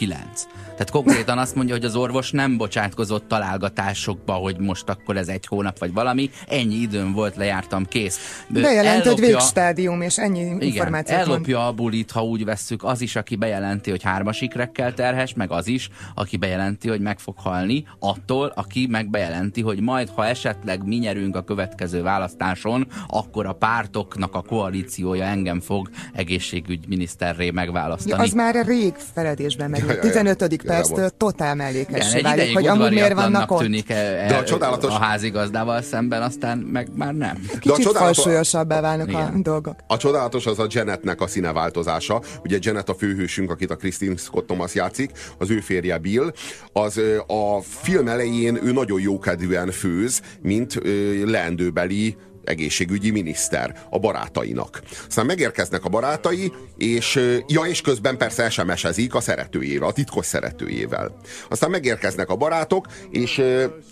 Kilenc. 0.00 0.46
Tehát 0.62 0.90
konkrétan 0.90 1.38
azt 1.38 1.54
mondja, 1.54 1.74
hogy 1.74 1.84
az 1.84 1.96
orvos 1.96 2.30
nem 2.30 2.56
bocsátkozott 2.56 3.28
találgatásokba, 3.28 4.32
hogy 4.32 4.58
most 4.58 4.88
akkor 4.88 5.16
ez 5.16 5.28
egy 5.28 5.46
hónap 5.46 5.78
vagy 5.78 5.92
valami. 5.92 6.30
Ennyi 6.48 6.74
időm 6.74 7.12
volt, 7.12 7.36
lejártam, 7.36 7.84
kész. 7.84 8.44
Bejelent 8.48 9.06
egy 9.06 9.20
végstádium, 9.20 10.00
és 10.00 10.18
ennyi 10.18 10.40
igen, 10.40 10.60
információ. 10.60 11.16
ellopja 11.16 11.66
a 11.66 11.72
bulit, 11.72 12.10
ha 12.10 12.24
úgy 12.24 12.44
vesszük, 12.44 12.84
az 12.84 13.00
is, 13.00 13.16
aki 13.16 13.36
bejelenti, 13.36 13.90
hogy 13.90 14.02
hármas 14.02 14.40
ikrekkel 14.40 14.94
terhes, 14.94 15.34
meg 15.34 15.50
az 15.50 15.66
is, 15.66 15.88
aki 16.14 16.36
bejelenti, 16.36 16.88
hogy 16.88 17.00
meg 17.00 17.18
fog 17.18 17.34
halni, 17.38 17.84
attól, 17.98 18.52
aki 18.54 18.86
meg 18.90 19.10
bejelenti, 19.10 19.60
hogy 19.60 19.80
majd, 19.80 20.08
ha 20.14 20.26
esetleg 20.26 20.86
mi 20.86 20.96
nyerünk 20.96 21.36
a 21.36 21.44
következő 21.44 22.02
választáson, 22.02 22.86
akkor 23.08 23.46
a 23.46 23.52
pártoknak 23.52 24.34
a 24.34 24.42
koalíciója 24.42 25.24
engem 25.24 25.60
fog 25.60 25.90
egészségügyminiszterré 26.12 27.50
megválasztani. 27.50 28.10
Ja, 28.10 28.22
az 28.22 28.32
már 28.32 28.66
rég 28.66 28.94
feledésben 29.14 29.70
meg. 29.94 30.12
15 30.12 30.62
perctől 30.66 31.10
totál 31.16 31.54
mellékessé 31.54 32.20
válik, 32.20 32.54
hogy 32.54 32.66
amúgy 32.66 32.92
miért 32.92 33.14
vannak 33.14 33.50
ott. 33.50 33.60
tűnik 33.60 33.90
e, 33.90 34.26
De 34.28 34.36
a, 34.36 34.44
csodálatos... 34.44 34.94
a 34.94 34.98
házigazdával 34.98 35.82
szemben, 35.82 36.22
aztán 36.22 36.58
meg 36.58 36.88
már 36.94 37.14
nem. 37.14 37.34
Kicsit 37.34 37.64
De 37.64 37.72
a 37.72 37.76
csodálatos... 37.76 38.16
falsúlyosabbá 38.16 38.80
válnak 38.80 39.08
Igen. 39.08 39.22
a 39.22 39.38
dolgok. 39.42 39.74
A 39.86 39.96
csodálatos 39.96 40.46
az 40.46 40.58
a 40.58 40.66
Janetnek 40.68 41.20
a 41.20 41.26
színeváltozása. 41.26 42.22
Ugye 42.44 42.58
Janet 42.60 42.88
a 42.88 42.94
főhősünk, 42.94 43.50
akit 43.50 43.70
a 43.70 43.76
Christine 43.76 44.16
Scott 44.16 44.46
Thomas 44.46 44.74
játszik, 44.74 45.10
az 45.38 45.50
ő 45.50 45.60
férje 45.60 45.98
Bill. 45.98 46.32
Az 46.72 47.00
a 47.26 47.60
film 47.62 48.08
elején 48.08 48.58
ő 48.62 48.72
nagyon 48.72 49.00
jókedvűen 49.00 49.70
főz, 49.70 50.20
mint 50.42 50.80
leendőbeli 51.24 52.16
egészségügyi 52.44 53.10
miniszter 53.10 53.86
a 53.90 53.98
barátainak. 53.98 54.82
Aztán 55.08 55.26
megérkeznek 55.26 55.84
a 55.84 55.88
barátai, 55.88 56.52
és, 56.76 57.20
ja, 57.46 57.60
és 57.60 57.80
közben 57.80 58.16
persze 58.16 58.50
SMS-ezik 58.50 59.14
a 59.14 59.20
szeretőjével, 59.20 59.88
a 59.88 59.92
titkos 59.92 60.26
szeretőjével. 60.26 61.16
Aztán 61.48 61.70
megérkeznek 61.70 62.28
a 62.28 62.36
barátok, 62.36 62.86
és 63.10 63.42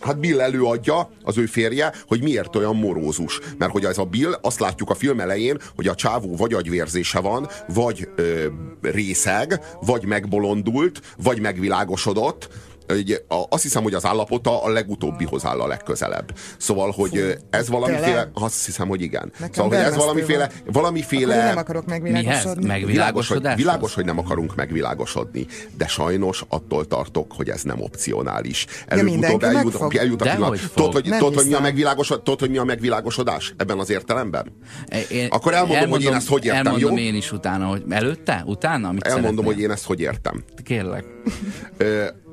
hát 0.01 0.19
Bill 0.19 0.41
előadja, 0.41 1.11
az 1.23 1.39
ő 1.39 1.47
férje, 1.47 1.93
hogy 2.07 2.23
miért 2.23 2.57
olyan 2.57 2.77
morózus. 2.77 3.41
Mert 3.59 3.73
hogy 3.73 3.85
ez 3.85 3.99
a 3.99 4.05
Bill, 4.05 4.39
azt 4.43 4.61
látjuk 4.61 4.91
a 4.91 4.95
film 4.95 5.21
elején, 5.21 5.59
hogy 5.77 5.89
a 5.89 5.95
csávó 5.95 6.37
vagy 6.37 6.53
agyvérzése 6.53 7.21
van, 7.21 7.49
vagy 7.69 8.09
ö, 8.17 8.47
részeg, 8.83 9.61
vagy 9.81 10.05
megbolondult, 10.05 11.01
vagy 11.17 11.41
megvilágosodott, 11.41 12.49
egy, 12.89 13.25
a, 13.29 13.45
azt 13.49 13.63
hiszem, 13.63 13.83
hogy 13.83 13.95
az 13.95 14.05
állapota 14.05 14.63
a 14.63 14.69
legutóbbihoz 14.69 15.45
áll 15.45 15.61
a 15.61 15.67
legközelebb. 15.67 16.35
Szóval, 16.59 16.91
hogy 16.91 17.11
Fú, 17.11 17.47
ez 17.51 17.69
valamiféle, 17.69 18.31
azt 18.35 18.65
hiszem, 18.65 18.89
hogy 18.89 19.01
igen. 19.01 19.33
Nekem 19.39 19.53
szóval, 19.53 19.79
hogy 19.79 19.87
ez 19.87 19.97
valamiféle, 19.97 20.51
valamiféle... 20.67 21.35
Akkor 21.35 21.47
nem 21.47 21.57
akarok 21.57 21.87
megvilágosodni. 21.87 22.85
Világos, 22.85 23.29
hogy, 23.29 23.49
világos, 23.57 23.95
hogy 23.95 24.05
nem 24.05 24.19
akarunk 24.19 24.55
megvilágosodni, 24.55 25.47
de 25.77 25.87
sajnos 25.87 26.45
attól 26.49 26.87
tartok, 26.87 27.33
hogy 27.33 27.49
ez 27.49 27.63
nem 27.63 27.81
opcionális. 27.81 28.67
Előbb-utóbb 28.87 29.43
eljut, 29.43 29.95
eljut 29.95 30.23
a 30.23 30.31
pillanat. 30.31 30.61
Tudod, 30.75 30.93
hogy, 30.93 31.03
tudod, 31.03 31.35
hogy 31.35 31.47
mi 31.47 31.55
a 31.55 31.61
megvilágosod, 31.61 32.23
tudod, 32.23 32.41
hogy 32.41 32.51
mi 32.51 32.59
a 32.59 32.65
megvilágosodás 32.65 33.55
ebben 33.57 33.79
az 33.79 33.91
értelemben? 33.91 34.53
Én, 35.11 35.27
Akkor 35.31 35.55
elmondom, 35.55 35.77
elmondom, 35.77 36.01
hogy 36.01 36.11
én 36.11 36.15
ezt 36.15 36.29
hogy 36.29 36.45
értem, 36.45 36.67
elmondom 36.67 36.97
jó? 36.97 37.03
én 37.03 37.15
is 37.15 37.33
utána, 37.33 37.67
hogy 37.67 37.83
előtte? 37.89 38.43
Utána? 38.47 38.89
Amit 38.89 39.07
elmondom, 39.07 39.31
szeretnél? 39.31 39.55
hogy 39.55 39.63
én 39.63 39.71
ezt 39.71 39.85
hogy 39.85 40.01
értem. 40.01 40.45
Kérlek. 40.65 41.05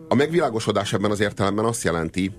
A 0.08 0.16
megvilágosodás 0.16 0.93
ebben 0.93 1.12
az 1.12 1.20
értelemben 1.20 1.66
azt 1.66 1.84
jelenti, 1.84 2.32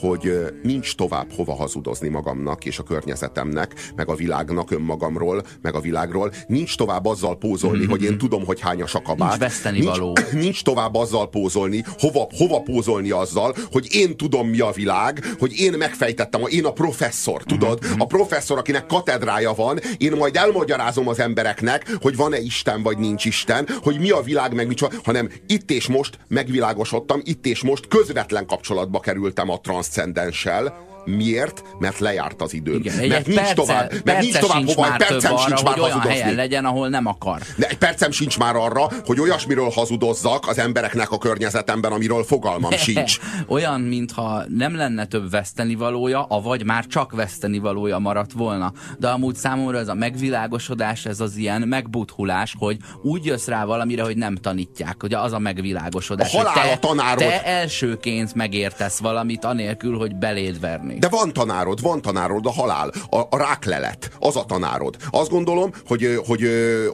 hogy 0.00 0.32
nincs 0.62 0.94
tovább 0.94 1.32
hova 1.36 1.54
hazudozni 1.54 2.08
magamnak 2.08 2.64
és 2.64 2.78
a 2.78 2.82
környezetemnek, 2.82 3.74
meg 3.96 4.08
a 4.08 4.14
világnak 4.14 4.70
önmagamról, 4.70 5.42
meg 5.62 5.74
a 5.74 5.80
világról. 5.80 6.32
Nincs 6.46 6.76
tovább 6.76 7.06
azzal 7.06 7.38
pózolni, 7.38 7.86
hogy 7.86 8.02
én 8.02 8.18
tudom, 8.18 8.44
hogy 8.44 8.60
hányas 8.60 8.94
a 8.94 9.02
kabát. 9.02 9.28
Nincs 9.28 9.40
veszteni 9.40 9.80
való. 9.80 10.12
Nincs, 10.14 10.32
nincs 10.44 10.62
tovább 10.62 10.94
azzal 10.94 11.28
pózolni, 11.28 11.84
hova, 11.98 12.28
hova 12.36 12.60
pózolni 12.60 13.10
azzal, 13.10 13.54
hogy 13.72 13.86
én 13.90 14.16
tudom, 14.16 14.48
mi 14.48 14.60
a 14.60 14.70
világ, 14.70 15.24
hogy 15.38 15.58
én 15.58 15.72
megfejtettem, 15.72 16.42
én 16.46 16.64
a 16.64 16.72
professzor, 16.72 17.42
tudod? 17.42 17.86
Mm-hmm. 17.86 18.00
A 18.00 18.06
professzor, 18.06 18.58
akinek 18.58 18.86
katedrája 18.86 19.52
van, 19.52 19.78
én 19.98 20.12
majd 20.12 20.36
elmagyarázom 20.36 21.08
az 21.08 21.18
embereknek, 21.18 21.96
hogy 22.00 22.16
van-e 22.16 22.38
Isten, 22.40 22.82
vagy 22.82 22.98
nincs 22.98 23.24
Isten, 23.24 23.68
hogy 23.82 23.98
mi 23.98 24.10
a 24.10 24.20
világ, 24.20 24.54
meg 24.54 24.66
micsoda, 24.66 24.96
hanem 25.04 25.30
itt 25.46 25.70
és 25.70 25.86
most 25.86 26.18
megvilágosodtam, 26.28 27.20
itt 27.24 27.46
és 27.46 27.62
most 27.62 27.88
közvetlen 27.88 28.46
kapcsolatba 28.46 29.00
kerültem 29.00 29.50
a 29.50 29.60
transz 29.60 29.89
transzcendenssel, 29.90 30.72
Miért? 31.04 31.62
Mert 31.78 31.98
lejárt 31.98 32.42
az 32.42 32.54
idő. 32.54 32.74
Igen, 32.74 33.08
mert 33.08 33.26
nincs 33.26 33.38
perce, 33.38 33.54
tovább, 33.54 33.92
mert 34.04 34.20
nincs 34.20 34.38
tovább 34.38 34.66
hova, 34.66 34.92
egy 34.92 35.06
percem 35.06 35.32
arra, 35.32 35.42
sincs 35.46 35.62
már 35.62 35.74
hogy 35.74 35.82
olyan 35.82 36.00
helyen 36.00 36.34
legyen, 36.34 36.64
ahol 36.64 36.88
nem 36.88 37.06
akar. 37.06 37.40
De 37.56 37.68
egy 37.68 37.78
percem 37.78 38.10
sincs 38.10 38.38
már 38.38 38.56
arra, 38.56 38.88
hogy 39.04 39.20
olyasmiről 39.20 39.68
hazudozzak 39.68 40.48
az 40.48 40.58
embereknek 40.58 41.10
a 41.10 41.18
környezetemben, 41.18 41.92
amiről 41.92 42.24
fogalmam 42.24 42.70
sincs. 42.70 43.18
olyan, 43.48 43.80
mintha 43.80 44.42
nem 44.48 44.76
lenne 44.76 45.04
több 45.04 45.30
vesztenivalója, 45.30 46.22
avagy 46.22 46.64
már 46.64 46.86
csak 46.86 47.12
vesztenivalója 47.12 47.98
maradt 47.98 48.32
volna. 48.32 48.72
De 48.98 49.08
amúgy 49.08 49.34
számomra 49.34 49.78
ez 49.78 49.88
a 49.88 49.94
megvilágosodás, 49.94 51.06
ez 51.06 51.20
az 51.20 51.36
ilyen 51.36 51.62
megbuthulás, 51.62 52.54
hogy 52.58 52.76
úgy 53.02 53.24
jössz 53.24 53.46
rá 53.46 53.64
valamire, 53.64 54.02
hogy 54.02 54.16
nem 54.16 54.34
tanítják, 54.36 54.96
hogy 55.00 55.14
az 55.14 55.32
a 55.32 55.38
megvilágosodás. 55.38 56.34
A 56.34 56.36
halál 56.36 56.72
a 56.72 56.78
tanárod. 56.78 57.18
Te 57.18 57.44
elsőként 57.44 58.34
megértesz 58.34 58.98
valamit, 58.98 59.44
anélkül, 59.44 59.98
hogy 59.98 60.16
beléd 60.16 60.60
verni 60.60 60.89
tanulni. 60.90 60.98
De 60.98 61.08
van 61.08 61.32
tanárod, 61.32 61.82
van 61.82 62.02
tanárod, 62.02 62.46
a 62.46 62.50
halál, 62.50 62.92
a, 63.10 63.18
a 63.30 63.36
ráklelet, 63.36 64.10
az 64.18 64.36
a 64.36 64.44
tanárod. 64.44 64.96
Azt 65.10 65.30
gondolom, 65.30 65.72
hogy, 65.86 66.20
hogy, 66.26 66.48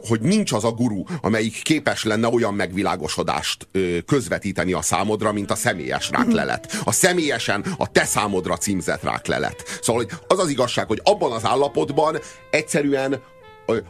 hogy 0.07 0.21
nincs 0.21 0.51
az 0.51 0.63
a 0.63 0.71
guru, 0.71 1.03
amelyik 1.21 1.61
képes 1.61 2.03
lenne 2.03 2.27
olyan 2.27 2.53
megvilágosodást 2.53 3.67
közvetíteni 4.05 4.73
a 4.73 4.81
számodra, 4.81 5.31
mint 5.31 5.51
a 5.51 5.55
személyes 5.55 6.09
ráklelet. 6.09 6.81
A 6.83 6.91
személyesen 6.91 7.65
a 7.77 7.91
te 7.91 8.05
számodra 8.05 8.57
címzett 8.57 9.03
ráklelet. 9.03 9.79
Szóval 9.81 10.05
az 10.27 10.39
az 10.39 10.49
igazság, 10.49 10.87
hogy 10.87 11.01
abban 11.03 11.31
az 11.31 11.45
állapotban 11.45 12.17
egyszerűen 12.49 13.21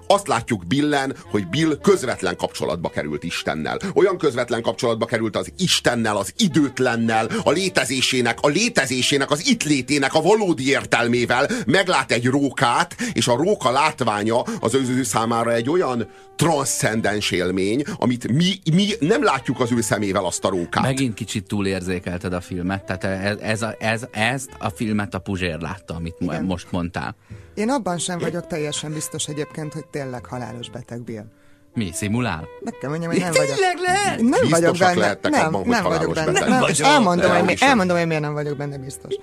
azt 0.07 0.27
látjuk 0.27 0.65
Billen, 0.67 1.15
hogy 1.29 1.47
Bill 1.47 1.77
közvetlen 1.81 2.35
kapcsolatba 2.35 2.89
került 2.89 3.23
Istennel. 3.23 3.79
Olyan 3.93 4.17
közvetlen 4.17 4.61
kapcsolatba 4.61 5.05
került 5.05 5.35
az 5.35 5.51
Istennel, 5.57 6.17
az 6.17 6.33
időtlennel, 6.37 7.29
a 7.43 7.51
létezésének, 7.51 8.37
a 8.41 8.47
létezésének, 8.47 9.31
az 9.31 9.47
itt 9.47 9.63
létének 9.63 10.13
a 10.13 10.21
valódi 10.21 10.69
értelmével. 10.69 11.49
Meglát 11.65 12.11
egy 12.11 12.25
rókát, 12.25 12.95
és 13.13 13.27
a 13.27 13.35
róka 13.35 13.71
látványa 13.71 14.41
az 14.59 14.73
ő 14.73 15.03
számára 15.03 15.53
egy 15.53 15.69
olyan 15.69 16.07
transzcendens 16.35 17.31
élmény, 17.31 17.83
amit 17.97 18.31
mi, 18.31 18.59
mi 18.73 18.87
nem 18.99 19.23
látjuk 19.23 19.59
az 19.59 19.71
ő 19.71 19.81
szemével 19.81 20.25
azt 20.25 20.45
a 20.45 20.49
rókát. 20.49 20.83
Megint 20.83 21.13
kicsit 21.13 21.47
túlérzékelted 21.47 22.33
a 22.33 22.41
filmet, 22.41 22.83
tehát 22.83 23.03
ez, 23.03 23.37
ez, 23.37 23.61
a, 23.61 23.75
ez, 23.79 24.07
ezt 24.11 24.49
a 24.57 24.69
filmet 24.69 25.13
a 25.13 25.19
Puzsér 25.19 25.59
látta, 25.59 25.95
amit 25.95 26.15
Igen. 26.19 26.43
most 26.43 26.67
mondtál. 26.71 27.15
Én 27.57 27.69
abban 27.69 27.97
sem 27.97 28.19
vagyok 28.19 28.47
teljesen 28.47 28.93
biztos 28.93 29.27
egyébként, 29.27 29.73
hogy 29.73 29.85
tényleg 29.87 30.25
halálos 30.25 30.69
beteg 30.69 31.03
Bill. 31.03 31.25
Mi, 31.73 31.91
szimulál? 31.93 32.47
Meg 32.61 32.73
kell 32.79 32.89
mondjam, 32.89 33.11
hogy 33.11 33.19
nem 33.21 33.31
vagyok. 33.31 33.55
Tényleg 33.55 33.77
lehet? 33.77 34.21
Nem 34.21 34.49
vagyok 34.49 34.77
benne. 34.77 35.17
Nem, 35.21 35.55
abban, 35.55 35.67
nem 35.67 35.83
vagyok 35.83 36.13
benne. 36.13 36.31
Nem, 36.31 36.49
nem, 36.49 36.63
és 36.69 36.79
elmondom, 36.79 37.31
hogy, 37.31 37.43
mi, 37.43 37.55
elmondom, 37.59 37.97
hogy 37.97 38.07
miért 38.07 38.21
nem 38.21 38.33
vagyok 38.33 38.57
benne 38.57 38.77
biztos. 38.77 39.15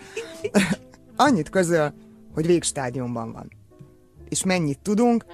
Annyit 1.16 1.50
közöl, 1.50 1.94
hogy 2.34 2.46
végstádiumban 2.46 3.32
van 3.32 3.48
és 4.34 4.44
mennyit 4.44 4.78
tudunk, 4.78 5.24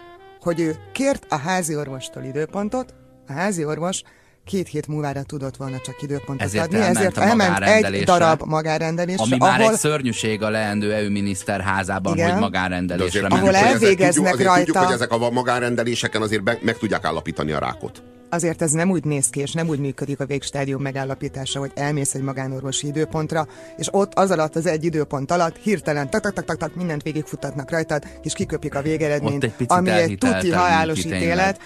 hogy 0.40 0.61
ő 0.61 0.76
kért 0.92 1.26
a 1.28 1.36
házi 1.36 1.76
orvostól 1.76 2.22
időpontot, 2.22 2.94
a 3.26 3.32
házi 3.32 3.64
orvos 3.64 4.03
két 4.51 4.68
hét 4.68 4.86
múlvára 4.86 5.22
tudott 5.22 5.57
volna 5.57 5.78
csak 5.84 6.03
időpontot 6.03 6.46
Ezért 6.46 6.64
adni, 6.64 6.78
ezért 6.78 7.16
a 7.16 7.22
elment 7.22 7.64
egy 7.64 8.05
darab 8.05 8.42
magárendelésre, 8.44 9.22
Ami 9.22 9.36
már 9.38 9.61
ahol, 9.61 9.72
egy 9.72 9.78
szörnyűség 9.78 10.42
a 10.42 10.48
leendő 10.51 10.92
EU 10.94 11.11
miniszter 11.11 11.61
házában, 11.61 12.12
Igen. 12.14 12.24
hogy 12.24 12.34
De 12.34 12.40
magárendelésre 12.40 13.20
ment. 13.20 13.32
Ahol 13.32 13.44
tudjuk, 13.44 13.62
hogy 13.64 13.72
ezek- 13.72 13.82
elvégeznek 13.82 14.32
tudjuk, 14.32 14.51
azért 14.51 14.59
tudjuk, 14.59 14.76
rajta- 14.76 14.84
hogy 14.84 14.94
ezek 14.94 15.12
a 15.12 15.30
magánrendeléseken 15.30 16.22
azért 16.22 16.42
meg 16.62 16.76
tudják 16.78 17.05
állapítani 17.05 17.53
a 17.53 17.59
rákot. 17.59 18.03
azért 18.32 18.62
ez 18.62 18.70
nem 18.70 18.90
úgy 18.90 19.05
néz 19.05 19.26
ki, 19.28 19.40
és 19.40 19.53
nem 19.53 19.68
úgy 19.68 19.78
működik 19.78 20.20
a 20.20 20.26
végstádium 20.26 20.82
megállapítása, 20.82 21.59
hogy 21.59 21.70
elmész 21.74 22.14
egy 22.14 22.22
magánorvosi 22.22 22.86
időpontra, 22.86 23.46
és 23.76 23.88
ott 23.90 24.14
az 24.14 24.30
alatt 24.30 24.57
az 24.57 24.66
egy 24.66 24.84
időpont 24.84 25.30
alatt 25.30 25.57
hirtelen 25.62 26.11
tak 26.11 26.20
tak 26.20 26.32
tak 26.32 26.44
tak, 26.44 26.57
tak 26.57 26.74
mindent 26.74 27.03
végigfutatnak 27.03 27.70
rajtad, 27.70 28.03
és 28.22 28.32
kiköpik 28.32 28.74
a 28.74 28.78
Ott 28.78 28.84
végeredményt, 28.84 29.44
egy 29.44 29.53
ami 29.66 29.90
egy 29.90 30.16
tuti 30.18 30.51
halálos 30.51 31.05
ítélet. 31.05 31.61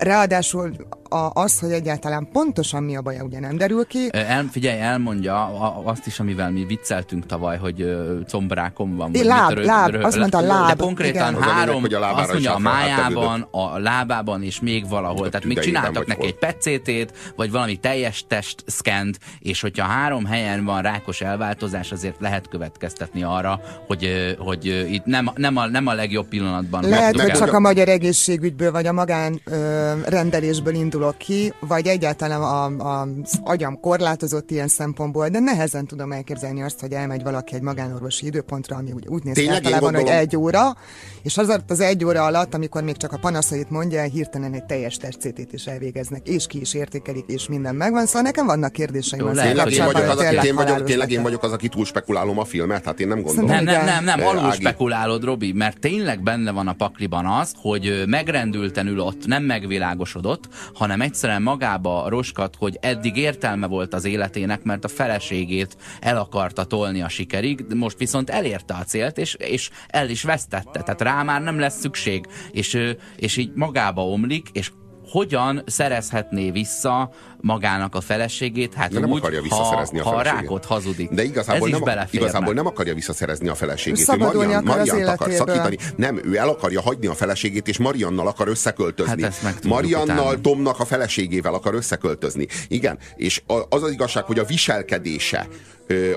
Ráadásul 0.00 0.76
a, 1.12 1.30
az, 1.34 1.58
hogy 1.58 1.72
egyáltalán 1.72 2.28
pontosan 2.32 2.82
mi 2.82 2.96
a 2.96 3.02
baja, 3.02 3.22
ugye 3.24 3.40
nem 3.40 3.56
derül 3.56 3.86
ki. 3.86 4.08
El, 4.10 4.48
figyelj, 4.50 4.80
elmondja 4.80 5.46
azt 5.84 6.06
is, 6.06 6.20
amivel 6.20 6.50
mi 6.50 6.64
vicceltünk 6.64 7.26
tavaly, 7.26 7.58
hogy 7.58 7.96
combrákom 8.28 8.96
van. 8.96 9.12
vagy 9.12 9.24
Láb, 9.24 9.48
mit, 9.48 9.56
rö- 9.56 9.66
láb, 9.66 9.90
rö- 9.90 10.04
azt 10.04 10.18
mondta, 10.18 10.40
de 10.40 10.46
láb, 10.46 10.80
konkrétan 10.80 11.32
igen. 11.32 11.42
Három, 11.42 11.80
hogy 11.80 11.94
a 11.94 11.98
lábára 11.98 12.22
azt 12.22 12.32
mondja, 12.32 12.54
a 12.54 12.58
májában, 12.58 13.48
a 13.50 13.78
lábában 13.78 14.42
és 14.42 14.60
még 14.60 14.88
valahol. 14.88 15.28
Tehát 15.28 15.46
még 15.46 15.58
csináltak 15.60 16.06
neki 16.06 16.20
hol. 16.20 16.28
egy 16.28 16.34
PET-CT-t, 16.38 17.32
vagy 17.36 17.50
valami 17.50 17.76
teljes 17.76 18.24
test 18.28 18.64
szkent, 18.66 19.18
és 19.38 19.60
hogyha 19.60 19.86
három 19.86 20.24
helyen 20.24 20.64
van 20.64 20.82
rákos 20.82 21.20
elváltozás, 21.20 21.92
azért 21.92 22.16
lehet 22.20 22.48
következtetni 22.48 23.22
arra, 23.22 23.60
hogy, 23.86 24.34
hogy 24.38 24.86
itt 24.90 25.04
nem, 25.04 25.30
nem, 25.34 25.56
a, 25.56 25.66
nem 25.66 25.86
a 25.86 25.92
legjobb 25.94 26.26
pillanatban 26.28 26.88
Lehet, 26.88 27.20
hogy 27.20 27.30
el. 27.30 27.36
csak 27.36 27.52
a 27.52 27.60
magyar 27.60 27.88
egészségügyből, 27.88 28.70
vagy 28.72 28.86
a 28.86 28.92
magán 28.92 29.40
ö, 29.44 29.92
rendelésből 30.06 30.74
indulok 31.02 31.18
ki, 31.18 31.52
vagy 31.60 31.86
egyáltalán 31.86 32.42
a, 32.42 32.64
a, 32.64 33.00
az 33.00 33.40
agyam 33.44 33.80
korlátozott 33.80 34.50
ilyen 34.50 34.68
szempontból, 34.68 35.28
de 35.28 35.38
nehezen 35.38 35.86
tudom 35.86 36.12
elképzelni 36.12 36.62
azt, 36.62 36.80
hogy 36.80 36.92
elmegy 36.92 37.22
valaki 37.22 37.54
egy 37.54 37.60
magánorvosi 37.60 38.26
időpontra, 38.26 38.76
ami 38.76 38.92
úgy, 38.92 39.06
úgy 39.08 39.24
néz 39.24 39.34
ki 39.34 39.40
Tényleg, 39.40 39.64
általában, 39.64 39.94
hogy 39.94 40.08
egy 40.08 40.36
óra, 40.36 40.76
és 41.22 41.38
az 41.38 41.60
az 41.68 41.80
egy 41.80 42.04
óra 42.04 42.24
alatt, 42.24 42.54
amikor 42.54 42.82
még 42.82 42.96
csak 42.96 43.12
a 43.12 43.18
panaszait 43.18 43.70
mondja, 43.70 44.02
hirtelen 44.02 44.52
egy 44.52 44.64
teljes 44.64 44.96
testcétét 44.96 45.52
is 45.52 45.66
elvégeznek, 45.66 46.28
és 46.28 46.46
ki 46.46 46.60
is 46.60 46.74
értékelik, 46.74 47.24
és 47.26 47.48
minden 47.48 47.74
megvan. 47.74 48.06
Szóval 48.06 48.22
nekem 48.22 48.46
vannak 48.46 48.72
kérdéseim 48.72 49.26
az 49.26 49.38
Tényleg 49.38 49.70
én 49.70 49.84
vagyok, 49.84 50.08
az, 50.08 50.18
aki, 50.18 50.46
én, 50.46 50.54
vagyok, 50.54 50.84
tényleg 50.84 51.10
én 51.10 51.22
vagyok 51.22 51.42
az, 51.42 51.52
aki 51.52 51.68
túl 51.68 51.84
spekulálom 51.84 52.38
a 52.38 52.44
filmet, 52.44 52.84
hát 52.84 53.00
én 53.00 53.08
nem 53.08 53.22
gondolom. 53.22 53.50
Nem, 53.50 53.64
nem, 53.64 53.84
nem, 53.84 54.04
nem, 54.04 54.26
alul 54.26 54.44
Ági. 54.44 54.60
spekulálod, 54.60 55.24
Robi, 55.24 55.52
mert 55.52 55.78
tényleg 55.78 56.22
benne 56.22 56.50
van 56.50 56.68
a 56.68 56.72
pakliban 56.72 57.26
az, 57.26 57.52
hogy 57.56 58.02
megrendülten 58.06 58.86
ül 58.86 59.00
ott, 59.00 59.26
nem 59.26 59.42
megvilágosodott, 59.42 60.48
hanem 60.74 60.91
egyszerűen 61.00 61.42
magába 61.42 62.08
roskat, 62.08 62.56
hogy 62.58 62.78
eddig 62.80 63.16
értelme 63.16 63.66
volt 63.66 63.94
az 63.94 64.04
életének, 64.04 64.62
mert 64.62 64.84
a 64.84 64.88
feleségét 64.88 65.76
el 66.00 66.16
akarta 66.16 66.64
tolni 66.64 67.02
a 67.02 67.08
sikerig, 67.08 67.64
most 67.74 67.98
viszont 67.98 68.30
elérte 68.30 68.74
a 68.74 68.84
célt, 68.84 69.18
és, 69.18 69.34
és 69.34 69.70
el 69.88 70.10
is 70.10 70.22
vesztette, 70.22 70.82
tehát 70.82 71.00
rá 71.00 71.22
már 71.22 71.42
nem 71.42 71.58
lesz 71.58 71.80
szükség, 71.80 72.26
és, 72.50 72.94
és 73.16 73.36
így 73.36 73.52
magába 73.54 74.06
omlik, 74.06 74.48
és 74.52 74.70
hogyan 75.12 75.62
szerezhetné 75.66 76.50
vissza 76.50 77.10
magának 77.42 77.94
a 77.94 78.00
feleségét? 78.00 78.74
Hát 78.74 78.92
De 78.92 79.00
nem 79.00 79.10
úgy, 79.10 79.18
akarja 79.18 79.36
ha, 79.38 79.42
visszaszerezni 79.42 79.98
a 79.98 80.02
ha 80.02 80.08
a 80.10 80.12
feleségét. 80.12 80.40
rákot 80.40 80.64
hazudik. 80.64 81.10
De 81.10 81.22
igazából, 81.22 81.68
Ez 81.72 81.78
nem, 81.80 82.06
igazából 82.10 82.54
nem 82.54 82.66
akarja 82.66 82.94
visszaszerezni 82.94 83.48
a 83.48 83.54
feleségét. 83.54 84.00
Ő 84.00 84.02
Szabadulni 84.02 84.46
Marian, 84.52 84.66
akar 84.66 84.80
az 84.80 84.86
Mariant 84.88 85.08
akar 85.08 85.32
szakítani. 85.32 85.76
Nem, 85.96 86.20
ő 86.24 86.36
el 86.36 86.48
akarja 86.48 86.80
hagyni 86.80 87.06
a 87.06 87.14
feleségét, 87.14 87.68
és 87.68 87.78
Mariannal 87.78 88.26
akar 88.26 88.48
összeköltözni. 88.48 89.22
Hát 89.22 89.64
Mariannal 89.64 90.16
utána. 90.26 90.40
Tomnak 90.40 90.80
a 90.80 90.84
feleségével 90.84 91.54
akar 91.54 91.74
összeköltözni. 91.74 92.46
Igen, 92.68 92.98
és 93.16 93.42
a- 93.46 93.62
az 93.68 93.82
az 93.82 93.90
igazság, 93.90 94.24
hogy 94.24 94.38
a 94.38 94.44
viselkedése 94.44 95.46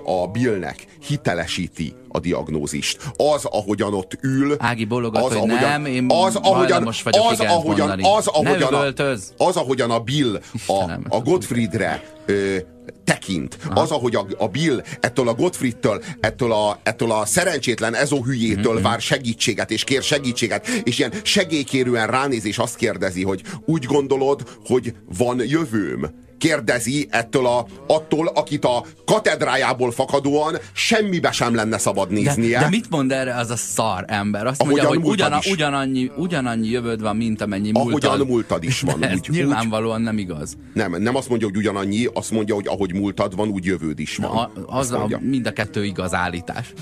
a 0.03 0.27
Billnek 0.27 0.85
hitelesíti 1.07 1.93
a 2.09 2.19
diagnózist. 2.19 2.97
Az, 3.17 3.45
ahogyan 3.45 3.93
ott 3.93 4.17
ül, 4.21 4.55
Ági 4.59 4.85
bologat, 4.85 5.23
az, 5.23 5.27
hogy 5.29 5.37
ahogyan, 5.37 5.69
nem, 5.69 5.85
én 5.85 6.05
az, 6.09 6.35
ahogyan, 6.35 6.53
hajlamos 6.55 7.03
vagyok 7.03 7.25
az, 7.31 7.39
ahogyan, 7.39 7.89
az, 7.89 7.97
Ne 7.97 8.09
ahogyan, 8.31 8.73
a, 8.73 9.43
az, 9.43 9.55
ahogyan 9.57 9.91
a 9.91 9.99
Bill 9.99 10.39
a. 10.67 11.14
a 11.15 11.21
Gottfriedre 11.21 12.01
ö, 12.25 12.57
tekint, 13.05 13.57
az, 13.73 13.91
ahogy 13.91 14.15
a, 14.15 14.25
a 14.37 14.47
Bill 14.47 14.81
ettől 14.99 15.27
a 15.27 15.33
Gottfriedtől, 15.33 16.03
ettől 16.19 16.51
a, 16.51 16.79
ettől 16.83 17.11
a 17.11 17.25
szerencsétlen 17.25 17.95
ezóhülyétől 17.95 18.73
Mhm. 18.73 18.83
vár 18.83 19.01
segítséget, 19.01 19.71
és 19.71 19.83
kér 19.83 20.01
segítséget, 20.03 20.67
és 20.67 20.99
ilyen 20.99 21.13
segélykérően 21.23 22.07
ránéz, 22.07 22.45
és 22.45 22.57
azt 22.57 22.75
kérdezi, 22.75 23.23
hogy 23.23 23.41
úgy 23.65 23.85
gondolod, 23.85 24.41
hogy 24.65 24.93
van 25.17 25.41
jövőm? 25.47 26.23
Kérdezi 26.37 27.07
ettől 27.09 27.45
a, 27.45 27.65
attól, 27.87 28.27
akit 28.35 28.65
a 28.65 28.85
katedrájából 29.05 29.91
fakadóan 29.91 30.55
semmibe 30.73 31.31
sem 31.31 31.55
lenne 31.55 31.77
szabad 31.77 32.11
néznie. 32.11 32.57
De, 32.57 32.63
de 32.63 32.69
mit 32.69 32.89
mond 32.89 33.11
erre 33.11 33.35
az 33.35 33.49
a 33.49 33.55
szar 33.55 34.03
ember? 34.07 34.45
Azt 34.47 34.61
Ahogyan 34.61 34.83
mondja, 34.85 34.99
hogy 34.99 35.07
múltad 35.07 35.25
ugyana, 35.27 35.37
is. 35.43 35.51
ugyanannyi, 35.51 36.11
ugyanannyi 36.17 36.67
jövőd 36.69 37.01
van, 37.01 37.15
mint 37.15 37.41
amennyi 37.41 37.71
Ahogyan 37.73 37.89
múltad. 38.11 38.27
múltad 38.27 38.63
is 38.63 38.81
van. 38.81 39.03
Ez 39.05 39.13
Úgy, 39.17 39.29
úgy, 39.29 39.35
nyilvánvalóan 39.35 40.01
nem 40.01 40.17
igaz. 40.17 40.57
nem, 40.73 40.95
nem 41.01 41.15
azt 41.15 41.29
mondja, 41.29 41.47
hogy 41.47 41.57
ugyanannyi, 41.57 42.07
azt 42.13 42.31
mondja, 42.31 42.55
hogy 42.55 42.67
ahogy 42.67 42.93
múltad 42.99 43.35
van, 43.35 43.47
úgy 43.47 43.65
jövőd 43.65 43.99
is 43.99 44.17
van. 44.17 44.37
A, 44.37 44.49
az 44.65 44.91
a, 44.91 45.07
mind 45.19 45.47
a 45.47 45.51
kettő 45.51 45.85
igaz 45.85 46.13
állítás. 46.13 46.73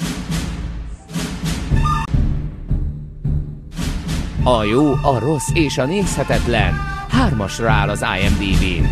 A 4.44 4.64
jó, 4.64 4.92
a 4.92 5.20
rossz 5.20 5.50
és 5.54 5.78
a 5.78 5.86
nézhetetlen 5.86 6.74
hármasra 7.10 7.72
áll 7.72 7.90
az 7.90 8.06
IMDb-n. 8.20 8.88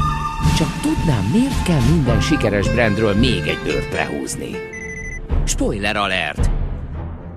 Csak 0.57 0.80
tudnám, 0.82 1.30
miért 1.32 1.63
kell 1.63 1.82
minden 1.93 2.22
sikeres 2.22 2.69
brandről 2.69 3.15
még 3.15 3.47
egy 3.47 3.59
bőrt 3.63 3.93
lehúzni. 3.93 4.51
Spoiler 5.45 5.95
alert! 5.95 6.51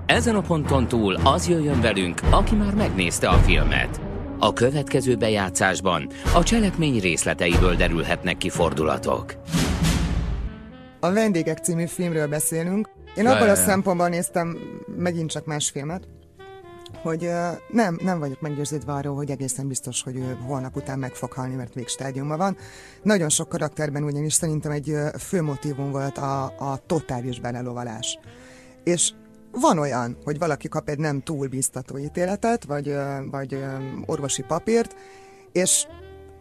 Ezen 0.05 0.35
a 0.35 0.41
ponton 0.41 0.87
túl 0.87 1.15
az 1.23 1.49
jöjjön 1.49 1.81
velünk, 1.81 2.21
aki 2.29 2.55
már 2.55 2.73
megnézte 2.73 3.29
a 3.29 3.37
filmet. 3.37 4.01
A 4.39 4.53
következő 4.53 5.15
bejátszásban 5.15 6.09
a 6.33 6.43
cselekmény 6.43 6.99
részleteiből 6.99 7.75
derülhetnek 7.75 8.37
ki 8.37 8.49
fordulatok. 8.49 9.35
A 10.99 11.11
Vendégek 11.11 11.57
című 11.57 11.85
filmről 11.85 12.27
beszélünk. 12.27 12.89
Én 13.15 13.27
abban 13.27 13.49
a 13.49 13.55
szempontból 13.55 14.09
néztem 14.09 14.57
megint 14.97 15.31
csak 15.31 15.45
más 15.45 15.69
filmet, 15.69 16.07
hogy 17.01 17.25
ö, 17.25 17.47
nem, 17.69 17.99
nem 18.01 18.19
vagyok 18.19 18.41
meggyőződve 18.41 18.93
arról, 18.93 19.15
hogy 19.15 19.29
egészen 19.29 19.67
biztos, 19.67 20.03
hogy 20.03 20.15
ő 20.15 20.37
holnap 20.45 20.75
után 20.75 20.99
meg 20.99 21.13
fog 21.13 21.31
halni, 21.31 21.55
mert 21.55 21.73
végstádiumban 21.73 22.37
van. 22.37 22.57
Nagyon 23.03 23.29
sok 23.29 23.49
karakterben 23.49 24.03
ugyanis 24.03 24.33
szerintem 24.33 24.71
egy 24.71 24.93
fő 25.19 25.41
motivum 25.41 25.91
volt 25.91 26.17
a, 26.17 26.43
a 26.43 26.79
totális 26.85 27.39
belelovalás. 27.39 28.19
És 28.83 29.11
van 29.59 29.77
olyan, 29.79 30.17
hogy 30.23 30.37
valaki 30.37 30.67
kap 30.67 30.89
egy 30.89 30.97
nem 30.97 31.21
túl 31.21 31.47
biztató 31.47 31.97
ítéletet, 31.97 32.63
vagy, 32.63 32.95
vagy 33.31 33.57
orvosi 34.05 34.41
papírt, 34.41 34.95
és 35.51 35.87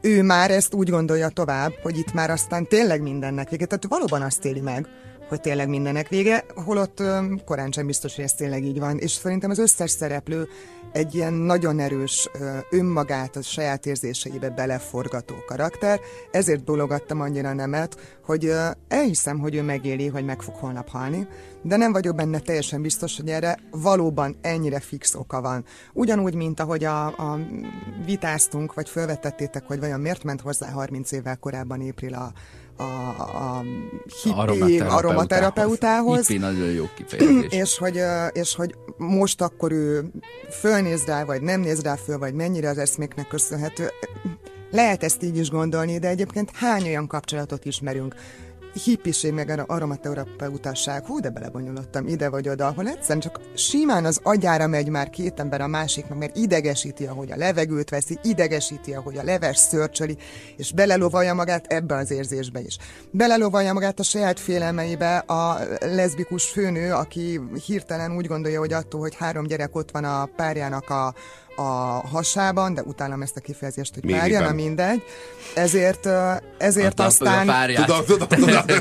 ő 0.00 0.22
már 0.22 0.50
ezt 0.50 0.74
úgy 0.74 0.90
gondolja 0.90 1.28
tovább, 1.28 1.72
hogy 1.82 1.98
itt 1.98 2.12
már 2.12 2.30
aztán 2.30 2.66
tényleg 2.66 3.02
mindennek 3.02 3.50
vége. 3.50 3.66
Tehát 3.66 3.86
valóban 3.88 4.22
azt 4.22 4.44
éli 4.44 4.60
meg, 4.60 4.88
hogy 5.28 5.40
tényleg 5.40 5.68
mindennek 5.68 6.08
vége, 6.08 6.44
holott 6.54 7.02
korán 7.44 7.72
sem 7.72 7.86
biztos, 7.86 8.14
hogy 8.14 8.24
ez 8.24 8.34
tényleg 8.34 8.64
így 8.64 8.78
van. 8.78 8.98
És 8.98 9.10
szerintem 9.10 9.50
az 9.50 9.58
összes 9.58 9.90
szereplő 9.90 10.48
egy 10.92 11.14
ilyen 11.14 11.32
nagyon 11.32 11.78
erős 11.78 12.28
ö, 12.40 12.58
önmagát 12.70 13.36
a 13.36 13.42
saját 13.42 13.86
érzéseibe 13.86 14.50
beleforgató 14.50 15.34
karakter, 15.46 16.00
ezért 16.30 16.64
bologattam 16.64 17.20
annyira 17.20 17.52
nemet, 17.52 18.18
hogy 18.24 18.44
ö, 18.44 18.66
elhiszem, 18.88 19.38
hogy 19.38 19.54
ő 19.54 19.62
megéli, 19.62 20.06
hogy 20.06 20.24
meg 20.24 20.42
fog 20.42 20.54
holnap 20.54 20.88
halni, 20.88 21.26
de 21.62 21.76
nem 21.76 21.92
vagyok 21.92 22.14
benne 22.14 22.38
teljesen 22.38 22.82
biztos, 22.82 23.16
hogy 23.16 23.28
erre 23.28 23.58
valóban 23.70 24.36
ennyire 24.40 24.80
fix 24.80 25.14
oka 25.14 25.40
van. 25.40 25.64
Ugyanúgy, 25.92 26.34
mint 26.34 26.60
ahogy 26.60 26.84
a, 26.84 27.06
a 27.06 27.38
vitáztunk, 28.04 28.74
vagy 28.74 28.88
felvetettétek, 28.88 29.66
hogy 29.66 29.80
vajon 29.80 30.00
miért 30.00 30.24
ment 30.24 30.40
hozzá 30.40 30.70
30 30.70 31.12
évvel 31.12 31.36
korábban 31.36 31.88
April 31.88 32.14
a, 32.14 32.32
a, 32.76 32.82
a 32.82 33.64
hippi 34.22 34.80
aromaterapeutához, 34.80 36.26
Hippi 36.26 36.40
nagyon 36.40 36.70
jó 36.70 36.84
kifejezés. 36.96 37.46
és 37.50 37.78
hogy, 37.78 38.00
és 38.32 38.54
hogy 38.54 38.74
most 38.96 39.40
akkor 39.40 39.72
ő 39.72 40.10
fölnéz 40.50 41.04
rá, 41.04 41.24
vagy 41.24 41.42
nem 41.42 41.60
néz 41.60 41.82
rá 41.82 41.96
föl, 41.96 42.18
vagy 42.18 42.34
mennyire 42.34 42.68
az 42.68 42.78
eszméknek 42.78 43.28
köszönhető. 43.28 43.88
Lehet 44.70 45.02
ezt 45.02 45.22
így 45.22 45.36
is 45.36 45.50
gondolni, 45.50 45.98
de 45.98 46.08
egyébként 46.08 46.50
hány 46.54 46.82
olyan 46.82 47.06
kapcsolatot 47.06 47.64
ismerünk, 47.64 48.14
hippiség, 48.84 49.32
meg 49.32 49.64
aromaterapeutasság, 49.66 51.06
hú, 51.06 51.20
de 51.20 51.30
belebonyolottam 51.30 52.06
ide 52.06 52.28
vagy 52.28 52.48
oda, 52.48 52.66
ahol 52.66 52.88
egyszerűen 52.88 53.20
csak 53.20 53.40
simán 53.54 54.04
az 54.04 54.20
agyára 54.22 54.66
megy 54.66 54.88
már 54.88 55.10
két 55.10 55.40
ember 55.40 55.60
a 55.60 55.66
másiknak, 55.66 56.18
mert 56.18 56.36
idegesíti, 56.36 57.06
ahogy 57.06 57.32
a 57.32 57.36
levegőt 57.36 57.90
veszi, 57.90 58.18
idegesíti, 58.22 58.94
ahogy 58.94 59.16
a 59.16 59.22
leves 59.22 59.56
szörcsöli, 59.56 60.16
és 60.56 60.72
belelovalja 60.72 61.34
magát 61.34 61.66
ebbe 61.66 61.94
az 61.94 62.10
érzésbe 62.10 62.60
is. 62.60 62.78
Belelovalja 63.10 63.72
magát 63.72 63.98
a 63.98 64.02
saját 64.02 64.40
félelmeibe 64.40 65.16
a 65.16 65.58
leszbikus 65.80 66.44
főnő, 66.44 66.92
aki 66.92 67.40
hirtelen 67.66 68.16
úgy 68.16 68.26
gondolja, 68.26 68.58
hogy 68.58 68.72
attól, 68.72 69.00
hogy 69.00 69.14
három 69.14 69.46
gyerek 69.46 69.74
ott 69.76 69.90
van 69.90 70.04
a 70.04 70.28
párjának 70.36 70.90
a, 70.90 71.14
a 71.56 71.62
hasában, 72.10 72.74
de 72.74 72.82
utálom 72.82 73.22
ezt 73.22 73.36
a 73.36 73.40
kifejezést, 73.40 73.94
hogy 73.94 74.10
párja, 74.12 74.40
na 74.40 74.52
mindegy. 74.52 75.02
Ezért, 75.54 76.08
ezért 76.58 76.98
Hát, 77.00 77.08
aztán... 77.08 77.74
Tudom, 77.74 78.04
tudom, 78.04 78.28
tudom. 78.28 78.60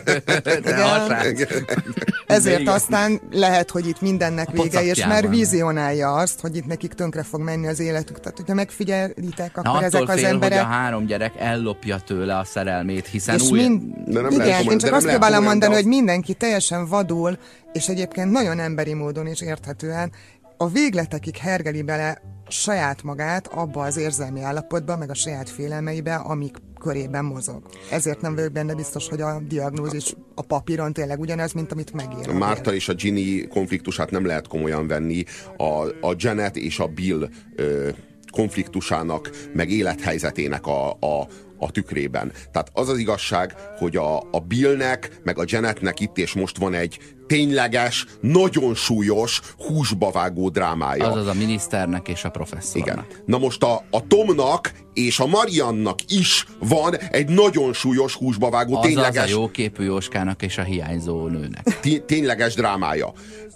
Ezért 2.28 2.68
aztán 2.68 3.22
lehet, 3.32 3.72
hogy 3.72 3.88
itt 3.88 4.02
mindennek 4.02 4.48
A 4.50 4.62
vége, 4.62 4.84
és 4.84 5.06
már 5.06 5.30
vizionálja 5.30 6.14
azt, 6.14 6.40
hogy 6.40 6.56
itt 6.56 6.66
nekik 6.66 6.94
tönkre 6.94 7.24
fog 7.24 7.42
menni 7.42 7.68
az 7.68 7.80
életük. 7.80 8.20
Tehát, 8.20 8.38
hogyha 8.38 8.54
megfigyelitek, 8.54 9.56
Na, 9.56 9.62
akkor 9.62 9.84
attól 9.84 9.84
ezek 9.84 10.10
az 10.10 10.16
fél, 10.16 10.26
emberek... 10.26 10.58
hogy 10.60 10.68
a 10.68 10.72
három 10.72 11.06
gyerek 11.06 11.34
ellopja 11.38 12.00
tőle 12.00 12.38
a 12.38 12.44
szerelmét, 12.44 13.08
hiszen 13.08 13.36
És 13.36 13.50
új... 13.50 13.60
mind, 13.60 13.82
De 14.06 14.22
nem 14.22 14.24
lehet 14.24 14.32
igen, 14.32 14.46
komolyan- 14.46 14.72
én 14.72 14.78
csak 14.78 14.90
nem 14.90 14.94
azt 14.94 15.06
lehet 15.06 15.20
próbálom 15.20 15.44
mondani, 15.46 15.74
hogy 15.74 15.86
mindenki 15.86 16.34
teljesen 16.34 16.88
vadul, 16.88 17.38
és 17.74 17.88
egyébként 17.88 18.32
nagyon 18.32 18.60
emberi 18.60 18.94
módon 18.94 19.28
és 19.28 19.42
érthetően 19.42 20.12
a 20.58 20.68
végletekig 20.68 21.38
hergeli 21.38 21.82
bele 21.82 22.22
saját 22.54 23.04
magát 23.04 23.48
abba 23.48 23.82
az 23.84 23.98
érzelmi 23.98 24.42
állapotba, 24.42 24.98
meg 24.98 25.10
a 25.10 25.14
saját 25.14 25.50
félelmeibe, 25.50 26.16
amik 26.16 26.58
körében 26.80 27.26
mozog. 27.26 27.62
Ezért 27.92 28.22
nem 28.22 28.36
vagyok 28.36 28.52
benne 28.52 28.74
biztos, 28.74 29.08
hogy 29.08 29.22
a 29.22 29.42
diagnózis 29.48 30.14
a 30.36 30.42
papíron 30.42 30.94
tényleg 30.94 31.20
ugyanaz, 31.20 31.52
mint 31.52 31.72
amit 31.72 31.94
megír. 31.94 32.34
Márta 32.34 32.74
és 32.74 32.90
a 32.90 32.94
Ginny 32.94 33.48
konfliktusát 33.48 34.12
nem 34.12 34.26
lehet 34.26 34.48
komolyan 34.48 34.88
venni. 34.88 35.24
A, 35.58 35.88
a 36.08 36.16
Janet 36.18 36.56
és 36.56 36.80
a 36.80 36.88
Bill 36.88 37.30
ö, 37.56 37.90
konfliktusának, 38.32 39.30
meg 39.54 39.70
élethelyzetének 39.70 40.66
a, 40.66 40.90
a, 40.92 41.28
a 41.58 41.72
tükrében. 41.72 42.32
Tehát 42.52 42.70
az 42.74 42.90
az 42.90 42.98
igazság, 42.98 43.56
hogy 43.78 43.96
a, 43.96 44.18
a 44.18 44.40
Billnek, 44.48 45.20
meg 45.24 45.38
a 45.40 45.44
Janetnek 45.46 46.00
itt 46.00 46.18
és 46.18 46.34
most 46.34 46.58
van 46.58 46.74
egy 46.74 47.00
tényleges, 47.38 48.06
nagyon 48.22 48.76
súlyos, 48.76 49.42
húsba 49.58 50.12
vágó 50.12 50.50
drámája. 50.50 51.08
Azaz 51.12 51.28
a 51.28 51.34
miniszternek 51.34 52.08
és 52.08 52.24
a 52.24 52.30
professzornak. 52.30 52.88
Igen. 52.88 53.06
Na 53.26 53.38
most 53.38 53.64
a, 53.64 53.84
a 53.92 54.08
Tomnak 54.08 54.72
és 54.94 55.20
a 55.20 55.26
Mariannak 55.28 56.00
is 56.08 56.46
van 56.60 56.96
egy 56.98 57.30
nagyon 57.30 57.74
súlyos 57.74 58.16
húsba 58.16 58.50
vágó, 58.50 58.72
Azaz 58.78 58.86
tényleges, 58.86 59.24
a 59.26 59.30
jóképű 59.30 59.84
Jóskának 59.84 60.42
és 60.42 60.58
a 60.58 60.62
hiányzó 60.64 61.28
nőnek. 61.28 61.80
té- 61.82 62.04
tényleges 62.04 62.54
drámája. 62.54 63.12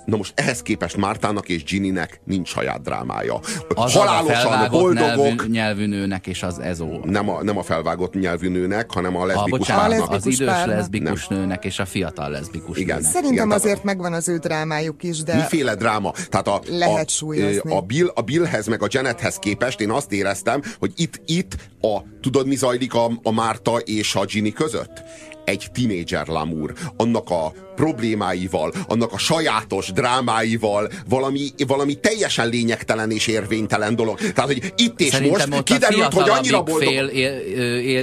Na 0.05 0.17
most 0.17 0.33
ehhez 0.35 0.61
képest 0.61 0.97
Mártának 0.97 1.49
és 1.49 1.63
Ginnynek 1.63 2.21
nincs 2.25 2.47
saját 2.49 2.81
drámája. 2.81 3.39
Azaz 3.75 3.93
Halálosan 3.93 4.35
a 4.45 4.49
felvágott 4.49 4.69
boldogok, 4.81 5.15
nyelvű, 5.25 5.47
nyelvű 5.51 5.85
nőnek 5.85 6.27
és 6.27 6.43
az 6.43 6.59
ezó. 6.59 6.99
nem 7.03 7.29
a, 7.29 7.43
nem 7.43 7.57
a 7.57 7.63
felvágott 7.63 8.13
nyelvű 8.13 8.49
nőnek, 8.49 8.91
hanem 8.91 9.15
a 9.15 9.21
A, 9.21 9.25
leszbikus 9.25 9.59
bocsánat, 9.59 9.85
A 9.85 9.89
párnak. 9.89 10.11
az 10.11 10.25
idős 10.25 10.65
leszbikus 10.65 11.27
nőnek 11.27 11.65
és 11.65 11.79
a 11.79 11.85
fiatal 11.85 12.29
leszbikus 12.29 12.77
Igen. 12.77 12.95
nőnek. 12.95 13.11
Szerintem 13.11 13.33
Igen, 13.33 13.47
tehát- 13.47 13.61
azért 13.67 13.83
megvan 13.83 14.13
az 14.13 14.27
ő 14.27 14.37
drámájuk 14.37 15.03
is, 15.03 15.23
de 15.23 15.35
Miféle 15.35 15.75
dráma? 15.75 16.13
Tehát 16.29 16.47
a, 16.47 16.61
Lehet 16.69 17.11
a. 17.21 17.75
A, 17.75 17.81
Bill, 17.81 18.11
a 18.15 18.21
Billhez 18.21 18.67
meg 18.67 18.83
a 18.83 18.87
Janethez 18.89 19.35
képest 19.35 19.79
én 19.79 19.91
azt 19.91 20.11
éreztem, 20.11 20.61
hogy 20.79 20.91
itt, 20.95 21.21
itt 21.25 21.55
a, 21.81 22.01
tudod 22.21 22.47
mi 22.47 22.55
zajlik 22.55 22.93
a, 22.93 23.11
a 23.23 23.31
Márta 23.31 23.77
és 23.77 24.15
a 24.15 24.25
Ginny 24.25 24.53
között? 24.53 25.03
Egy 25.47 25.67
tínédzser 25.73 26.27
lamúr, 26.27 26.73
annak 26.97 27.29
a 27.29 27.53
problémáival, 27.75 28.73
annak 28.87 29.13
a 29.13 29.17
sajátos 29.17 29.91
drámáival, 29.91 30.89
valami, 31.09 31.49
valami 31.67 31.95
teljesen 31.95 32.49
lényegtelen 32.49 33.11
és 33.11 33.27
érvénytelen 33.27 33.95
dolog. 33.95 34.17
Tehát, 34.19 34.51
hogy 34.51 34.73
itt 34.75 34.99
és 34.99 35.07
Szerintem 35.09 35.49
most 35.49 35.63
kiderült, 35.63 36.13
hogy 36.13 36.29
annyira 36.29 36.63
boldog... 36.63 36.89
fél 36.89 37.07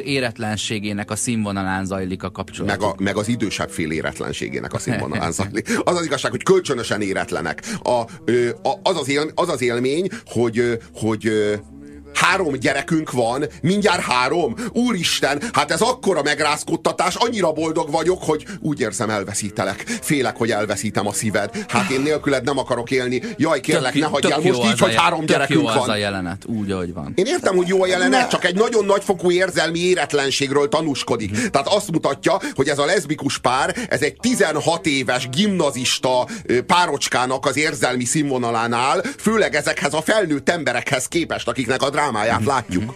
éretlenségének 0.04 1.10
a 1.10 1.16
színvonalán 1.16 1.84
zajlik 1.86 2.22
a 2.22 2.30
kapcsolat. 2.30 2.70
meg, 2.78 2.88
a, 2.88 2.94
meg 2.98 3.16
az 3.16 3.28
idősebb 3.28 3.70
fél 3.70 3.90
éretlenségének 3.90 4.72
a 4.72 4.78
színvonalán 4.78 5.32
zajlik. 5.38 5.78
Az 5.84 5.96
az 5.96 6.04
igazság, 6.04 6.30
hogy 6.30 6.42
kölcsönösen 6.42 7.00
éretlenek. 7.00 7.62
A, 7.82 7.90
a, 7.90 8.08
az, 8.82 8.96
az, 8.96 9.08
él, 9.08 9.30
az 9.34 9.48
az 9.48 9.62
élmény, 9.62 10.08
hogy, 10.26 10.78
hogy 10.94 11.30
Három 12.14 12.52
gyerekünk 12.58 13.10
van, 13.10 13.44
mindjárt 13.62 14.00
három. 14.00 14.54
Úristen, 14.72 15.42
hát 15.52 15.70
ez 15.70 15.80
akkora 15.80 16.22
megrázkodtatás, 16.22 17.14
annyira 17.14 17.52
boldog 17.52 17.90
vagyok, 17.90 18.22
hogy 18.22 18.44
úgy 18.60 18.80
érzem 18.80 19.10
elveszítelek. 19.10 19.84
Félek, 20.00 20.36
hogy 20.36 20.50
elveszítem 20.50 21.06
a 21.06 21.12
szíved. 21.12 21.64
Hát 21.68 21.90
én 21.90 22.00
nélküled 22.00 22.44
nem 22.44 22.58
akarok 22.58 22.90
élni. 22.90 23.22
Jaj, 23.36 23.60
kérlek, 23.60 23.92
Tök- 23.92 24.02
ne 24.02 24.08
hagyjál 24.10 24.40
most 24.40 24.64
így, 24.64 24.72
az 24.72 24.78
hogy 24.78 24.94
három 24.94 25.26
gyerekünk 25.26 25.60
jó 25.60 25.66
az 25.66 25.74
van. 25.74 25.88
a 25.88 25.96
jelenet, 25.96 26.44
úgy, 26.46 26.70
ahogy 26.70 26.92
van. 26.92 27.12
Én 27.14 27.26
értem, 27.26 27.56
hogy 27.56 27.68
jó 27.68 27.82
a 27.82 27.86
jelenet, 27.86 28.30
csak 28.30 28.44
egy 28.44 28.54
nagyon 28.54 28.84
nagyfokú 28.84 29.30
érzelmi 29.30 29.78
éretlenségről 29.78 30.68
tanúskodik. 30.68 31.30
Mhm. 31.30 31.46
Tehát 31.46 31.68
azt 31.68 31.90
mutatja, 31.90 32.40
hogy 32.54 32.68
ez 32.68 32.78
a 32.78 32.84
leszbikus 32.84 33.38
pár, 33.38 33.76
ez 33.88 34.00
egy 34.00 34.16
16 34.20 34.86
éves 34.86 35.28
gimnazista 35.28 36.28
párocskának 36.66 37.46
az 37.46 37.56
érzelmi 37.56 38.04
színvonalán 38.04 38.72
áll, 38.72 39.02
főleg 39.18 39.54
ezekhez 39.54 39.94
a 39.94 40.02
felnőtt 40.02 40.48
emberekhez 40.48 41.06
képest, 41.08 41.48
akiknek 41.48 41.82
a 41.82 41.90
drámáját 42.10 42.38
Mhm. 42.40 42.48
látjuk. 42.48 42.94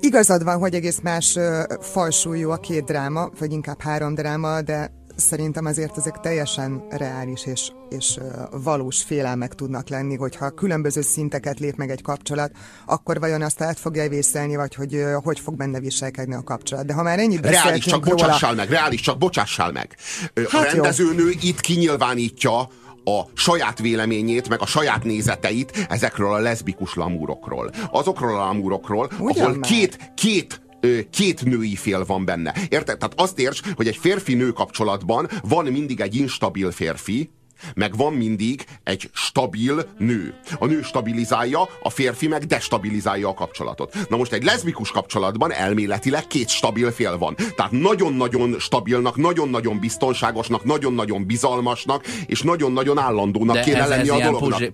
igazad 0.00 0.44
van, 0.44 0.58
hogy 0.58 0.74
egész 0.74 0.98
más 1.02 1.36
ö, 1.36 1.62
falsúlyú 1.80 2.50
a 2.50 2.56
két 2.56 2.84
dráma, 2.84 3.30
vagy 3.38 3.52
inkább 3.52 3.80
három 3.80 4.14
dráma, 4.14 4.60
de 4.62 4.90
szerintem 5.16 5.64
azért 5.64 5.96
ezek 5.98 6.20
teljesen 6.20 6.84
reális 6.90 7.46
és, 7.46 7.70
és 7.88 8.18
valós 8.50 9.02
félelmek 9.02 9.54
tudnak 9.54 9.88
lenni, 9.88 10.16
hogyha 10.16 10.50
különböző 10.50 11.00
szinteket 11.02 11.58
lép 11.60 11.76
meg 11.76 11.90
egy 11.90 12.02
kapcsolat, 12.02 12.50
akkor 12.86 13.18
vajon 13.20 13.42
azt 13.42 13.60
át 13.62 13.78
fogja 13.78 14.08
vészelni, 14.08 14.56
vagy 14.56 14.74
hogy 14.74 15.04
hogy 15.22 15.40
fog 15.40 15.56
benne 15.56 15.80
viselkedni 15.80 16.34
a 16.34 16.42
kapcsolat. 16.42 16.86
De 16.86 16.92
ha 16.94 17.02
már 17.02 17.18
ennyit 17.18 17.46
Reális, 17.46 17.84
csak 17.84 18.04
róla, 18.06 18.16
bocsássál 18.16 18.54
meg, 18.54 18.68
reális, 18.68 19.00
csak 19.00 19.18
bocsássál 19.18 19.72
meg. 19.72 19.96
Ö, 20.34 20.42
A 20.42 20.46
Hát 20.50 20.64
jó. 20.66 20.72
rendezőnő 20.72 21.30
itt 21.40 21.60
kinyilvánítja 21.60 22.68
a 23.04 23.22
saját 23.34 23.78
véleményét, 23.78 24.48
meg 24.48 24.60
a 24.60 24.66
saját 24.66 25.04
nézeteit 25.04 25.86
ezekről 25.88 26.32
a 26.32 26.38
leszbikus 26.38 26.94
lamúrokról. 26.94 27.70
Azokról 27.90 28.34
a 28.34 28.44
lamúrokról, 28.44 29.10
Ugyan 29.18 29.44
ahol 29.44 29.58
már. 29.58 29.70
két, 29.70 30.12
két 30.14 30.62
két 31.10 31.44
női 31.44 31.76
fél 31.76 32.04
van 32.04 32.24
benne. 32.24 32.54
Érted? 32.68 32.98
Tehát 32.98 33.20
azt 33.20 33.38
érts, 33.38 33.60
hogy 33.74 33.86
egy 33.86 33.96
férfi-nő 33.96 34.50
kapcsolatban 34.50 35.28
van 35.42 35.64
mindig 35.64 36.00
egy 36.00 36.16
instabil 36.16 36.70
férfi, 36.70 37.30
meg 37.74 37.96
van 37.96 38.12
mindig 38.12 38.64
egy 38.82 39.10
stabil 39.12 39.86
nő. 39.98 40.34
A 40.58 40.66
nő 40.66 40.82
stabilizálja, 40.82 41.68
a 41.82 41.90
férfi 41.90 42.26
meg 42.28 42.44
destabilizálja 42.44 43.28
a 43.28 43.34
kapcsolatot. 43.34 43.94
Na 44.08 44.16
most 44.16 44.32
egy 44.32 44.44
leszbikus 44.44 44.90
kapcsolatban 44.90 45.52
elméletileg 45.52 46.26
két 46.26 46.48
stabil 46.48 46.90
fél 46.92 47.18
van. 47.18 47.36
Tehát 47.56 47.72
nagyon-nagyon 47.72 48.56
stabilnak, 48.58 49.16
nagyon-nagyon 49.16 49.78
biztonságosnak, 49.80 50.64
nagyon-nagyon 50.64 51.26
bizalmasnak, 51.26 52.06
és 52.26 52.42
nagyon-nagyon 52.42 52.98
állandónak 52.98 53.56
De 53.56 53.62
kéne 53.62 53.82
ez, 53.82 53.88
lenni 53.88 54.02
ez 54.02 54.08
a 54.08 54.14
ilyen 54.16 54.26
dolognak. 54.32 54.50
pozsé-. 54.58 54.70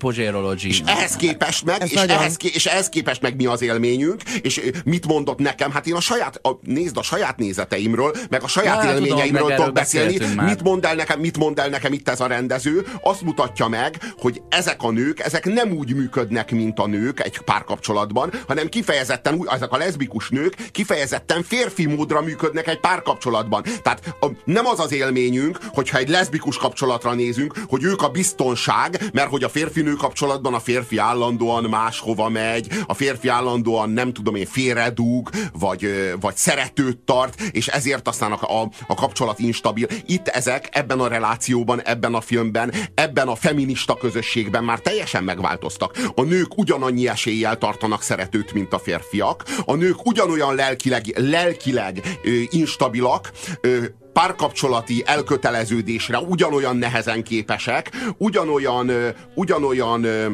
És 0.71 0.83
ehhez 0.87 1.17
képest 1.17 1.65
meg, 1.65 1.81
Ez 1.83 1.89
és 1.91 1.95
nagyon- 1.95 2.17
ehhez, 2.17 2.37
ké- 2.37 2.55
és 2.55 2.67
ehhez 2.67 2.89
képest 2.89 3.23
meg 3.23 3.37
mi 3.37 3.47
az 3.47 3.63
élményünk, 3.63 4.23
és 4.23 4.61
mit 4.85 5.07
mondott 5.07 5.39
nekem? 5.39 5.71
Hát 5.71 5.87
én 5.87 5.95
a 5.95 6.01
saját, 6.01 6.37
a, 6.47 6.59
nézd 6.63 6.97
a 6.97 7.03
saját 7.03 7.39
nézeteimről, 7.39 8.15
meg 8.31 8.43
a 8.43 8.47
saját 8.49 8.81
tudom, 8.81 8.95
élményeimről 8.95 9.55
tudok 9.55 9.73
beszélni. 9.73 10.19
Mit 10.45 10.63
mond, 10.63 10.85
el 10.85 10.95
nekem, 10.95 11.21
mit 11.21 11.37
mond 11.39 11.59
el 11.59 11.69
nekem 11.69 11.93
itt 11.93 12.09
ez 12.09 12.21
a 12.21 12.27
rendező? 12.27 12.70
Azt 13.03 13.23
mutatja 13.23 13.69
meg, 13.69 13.99
hogy 14.19 14.43
ezek 14.49 14.83
a 14.83 14.91
nők, 14.91 15.21
ezek 15.21 15.45
nem 15.45 15.73
úgy 15.73 15.95
működnek, 15.95 16.51
mint 16.51 16.79
a 16.79 16.87
nők 16.87 17.21
egy 17.21 17.39
párkapcsolatban, 17.39 18.33
hanem 18.47 18.69
kifejezetten, 18.69 19.35
úgy, 19.35 19.49
ezek 19.51 19.73
a 19.73 19.77
leszbikus 19.77 20.29
nők 20.29 20.71
kifejezetten 20.71 21.43
férfi 21.43 21.87
módra 21.87 22.21
működnek 22.21 22.69
egy 22.69 22.81
párkapcsolatban. 22.81 23.63
Tehát 23.83 24.15
a, 24.21 24.27
nem 24.45 24.67
az 24.67 24.81
az 24.81 24.93
élményünk, 24.93 25.59
hogyha 25.69 25.99
egy 25.99 26.09
leszbikus 26.09 26.57
kapcsolatra 26.57 27.15
nézünk, 27.15 27.55
hogy 27.69 27.85
ők 27.85 28.03
a 28.03 28.09
biztonság, 28.09 29.11
mert 29.13 29.29
hogy 29.29 29.45
a 29.45 29.49
férfi-nő 29.49 29.93
kapcsolatban 29.93 30.55
a 30.55 30.61
férfi 30.61 30.99
állandóan 30.99 31.65
máshova 31.65 32.29
megy, 32.29 32.69
a 32.87 32.95
férfi 32.95 33.29
állandóan 33.29 33.91
nem 33.91 34.13
tudom 34.13 34.35
én 34.35 34.47
félredúg, 34.47 35.31
vagy, 35.53 36.15
vagy 36.21 36.37
szeretőt 36.37 36.99
tart, 36.99 37.41
és 37.41 37.69
ezért 37.69 38.09
aztán 38.09 38.33
a, 38.33 38.61
a, 38.63 38.71
a 38.87 38.95
kapcsolat 38.95 39.39
instabil. 39.39 39.87
Itt 40.07 40.29
ezek 40.29 40.69
ebben 40.73 41.01
a 41.01 41.09
relációban, 41.09 41.83
ebben 41.83 42.15
a 42.15 42.21
filmben, 42.21 42.60
ebben 42.95 43.29
a 43.29 43.35
feminista 43.35 43.95
közösségben 43.95 44.65
már 44.65 44.79
teljesen 44.79 45.25
megváltoztak. 45.25 45.99
A 46.15 46.23
nők 46.23 46.59
ugyanannyi 46.59 47.09
eséllyel 47.09 47.59
tartanak 47.59 48.03
szeretőt, 48.03 48.53
mint 48.53 48.73
a 48.73 48.79
férfiak. 48.79 49.45
A 49.65 49.75
nők 49.75 50.07
ugyanolyan 50.07 50.55
lelkileg, 50.55 51.03
lelkileg 51.17 52.19
ö, 52.23 52.31
instabilak, 52.51 53.31
ö, 53.61 53.85
párkapcsolati 54.13 55.03
elköteleződésre 55.07 56.19
ugyanolyan 56.19 56.77
nehezen 56.77 57.23
képesek, 57.23 57.91
ugyanolyan, 58.19 58.89
ö, 58.89 59.09
ugyanolyan 59.35 60.05
ö, 60.05 60.27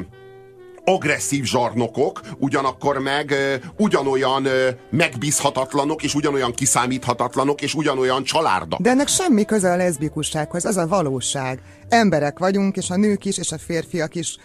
agresszív 0.89 1.45
zsarnokok, 1.45 2.21
ugyanakkor 2.39 2.99
meg 2.99 3.31
ö, 3.31 3.55
ugyanolyan 3.77 4.45
ö, 4.45 4.69
megbízhatatlanok, 4.91 6.03
és 6.03 6.15
ugyanolyan 6.15 6.53
kiszámíthatatlanok, 6.53 7.63
és 7.63 7.75
ugyanolyan 7.75 8.25
csalárdak. 8.25 8.81
De 8.81 8.91
ennek 8.91 9.09
semmi 9.09 9.45
köze 9.45 9.73
a 9.73 9.77
leszbikussághoz, 9.77 10.65
az 10.65 10.77
a 10.77 10.87
valóság. 10.87 11.61
Emberek 11.89 12.39
vagyunk, 12.39 12.77
és 12.77 12.91
a 12.91 12.97
nők 12.97 13.25
is, 13.25 13.39
és 13.39 13.53
a 13.53 13.59
férfiak 13.59 14.15
is 14.15 14.37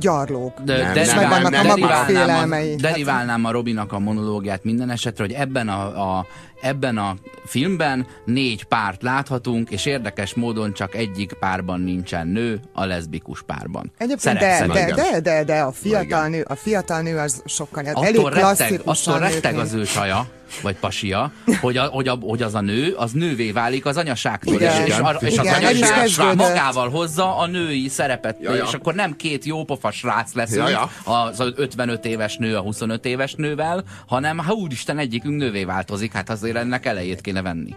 gyarlók. 0.00 0.60
De, 0.60 0.76
Nem, 0.82 0.92
de 0.92 1.06
nem, 1.06 1.16
meg 1.16 1.28
vannak 1.28 1.50
nem, 1.50 1.60
a 1.60 1.68
maguk 1.68 1.88
deriválnám 1.88 2.06
félelmei. 2.06 2.70
Hát- 2.70 2.80
deriválnám 2.80 3.44
a 3.44 3.50
Robinak 3.50 3.92
a 3.92 3.98
monológiát 3.98 4.64
minden 4.64 4.90
esetre, 4.90 5.24
hogy 5.24 5.32
ebben 5.32 5.68
a, 5.68 6.18
a, 6.18 6.26
ebben 6.64 6.98
a 6.98 7.14
filmben 7.44 8.06
négy 8.24 8.64
párt 8.64 9.02
láthatunk, 9.02 9.70
és 9.70 9.86
érdekes 9.86 10.34
módon 10.34 10.72
csak 10.72 10.94
egyik 10.94 11.32
párban 11.32 11.80
nincsen 11.80 12.26
nő, 12.26 12.60
a 12.72 12.84
leszbikus 12.84 13.42
párban. 13.42 13.92
Egyébként 13.98 14.38
de, 14.38 14.66
de, 14.66 14.92
de, 14.94 15.20
de, 15.20 15.44
de, 15.44 15.60
a 15.60 15.72
fiatal 15.72 16.28
nő, 16.28 16.44
a 16.48 16.54
fiatal 16.54 17.00
nő 17.00 17.18
az 17.18 17.42
sokkal 17.44 17.84
elég 17.84 18.16
attól 18.16 18.30
retteg, 18.30 18.40
klasszikusan 18.40 19.14
attól 19.14 19.28
retteg 19.28 19.54
nőknél. 19.54 19.60
az 19.60 19.72
ő 19.72 19.84
saja, 19.84 20.28
vagy 20.62 20.76
pasia, 20.76 21.32
hogy, 21.60 21.76
a, 21.76 21.84
hogy, 21.84 22.08
a, 22.08 22.18
hogy 22.20 22.42
az 22.42 22.54
a 22.54 22.60
nő, 22.60 22.94
az 22.96 23.12
nővé 23.12 23.50
válik 23.50 23.86
az 23.86 23.96
anyaságtól, 23.96 24.54
Igen. 24.54 24.82
és, 24.82 24.88
és, 24.88 24.98
a, 24.98 25.16
és 25.20 25.38
az 25.38 25.44
Igen, 25.44 25.74
is 25.74 25.90
anyaság 25.90 26.36
magával 26.36 26.90
hozza 26.90 27.36
a 27.36 27.46
női 27.46 27.88
szerepet, 27.88 28.36
Ja, 28.40 28.54
ja. 28.54 28.64
és 28.64 28.72
akkor 28.72 28.94
nem 28.94 29.16
két 29.16 29.44
jópofa 29.44 29.90
srác 29.90 30.32
leszünk, 30.34 30.68
Ja, 30.68 30.90
az 31.04 31.42
55 31.56 32.04
éves 32.04 32.36
nő 32.36 32.56
a 32.56 32.60
25 32.60 33.04
éves 33.04 33.34
nővel, 33.34 33.84
hanem 34.06 34.38
ha 34.38 34.52
úristen 34.52 34.98
egyikünk 34.98 35.36
nővé 35.36 35.64
változik, 35.64 36.12
hát 36.12 36.30
azért 36.30 36.53
ennek 36.56 36.86
elejét 36.86 37.20
kéne 37.20 37.42
venni. 37.42 37.74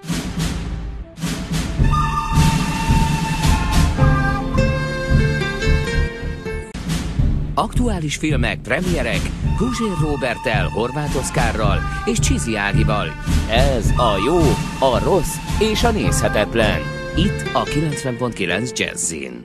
Aktuális 7.53 8.15
filmek, 8.15 8.59
premierek, 8.61 9.21
Guzsér 9.57 9.97
Robertel, 10.01 10.67
Horváth 10.67 11.17
Oszkárral 11.17 11.79
és 12.05 12.19
Csizi 12.19 12.55
Ágival. 12.55 13.07
Ez 13.49 13.89
a 13.89 14.17
jó, 14.25 14.39
a 14.79 14.99
rossz 15.03 15.35
és 15.59 15.83
a 15.83 15.91
nézhetetlen. 15.91 16.79
Itt 17.15 17.49
a 17.53 17.63
90.9 17.63 18.77
Jazzin. 18.77 19.41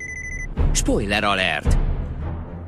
Spoiler 0.73 1.25
alert! 1.25 1.79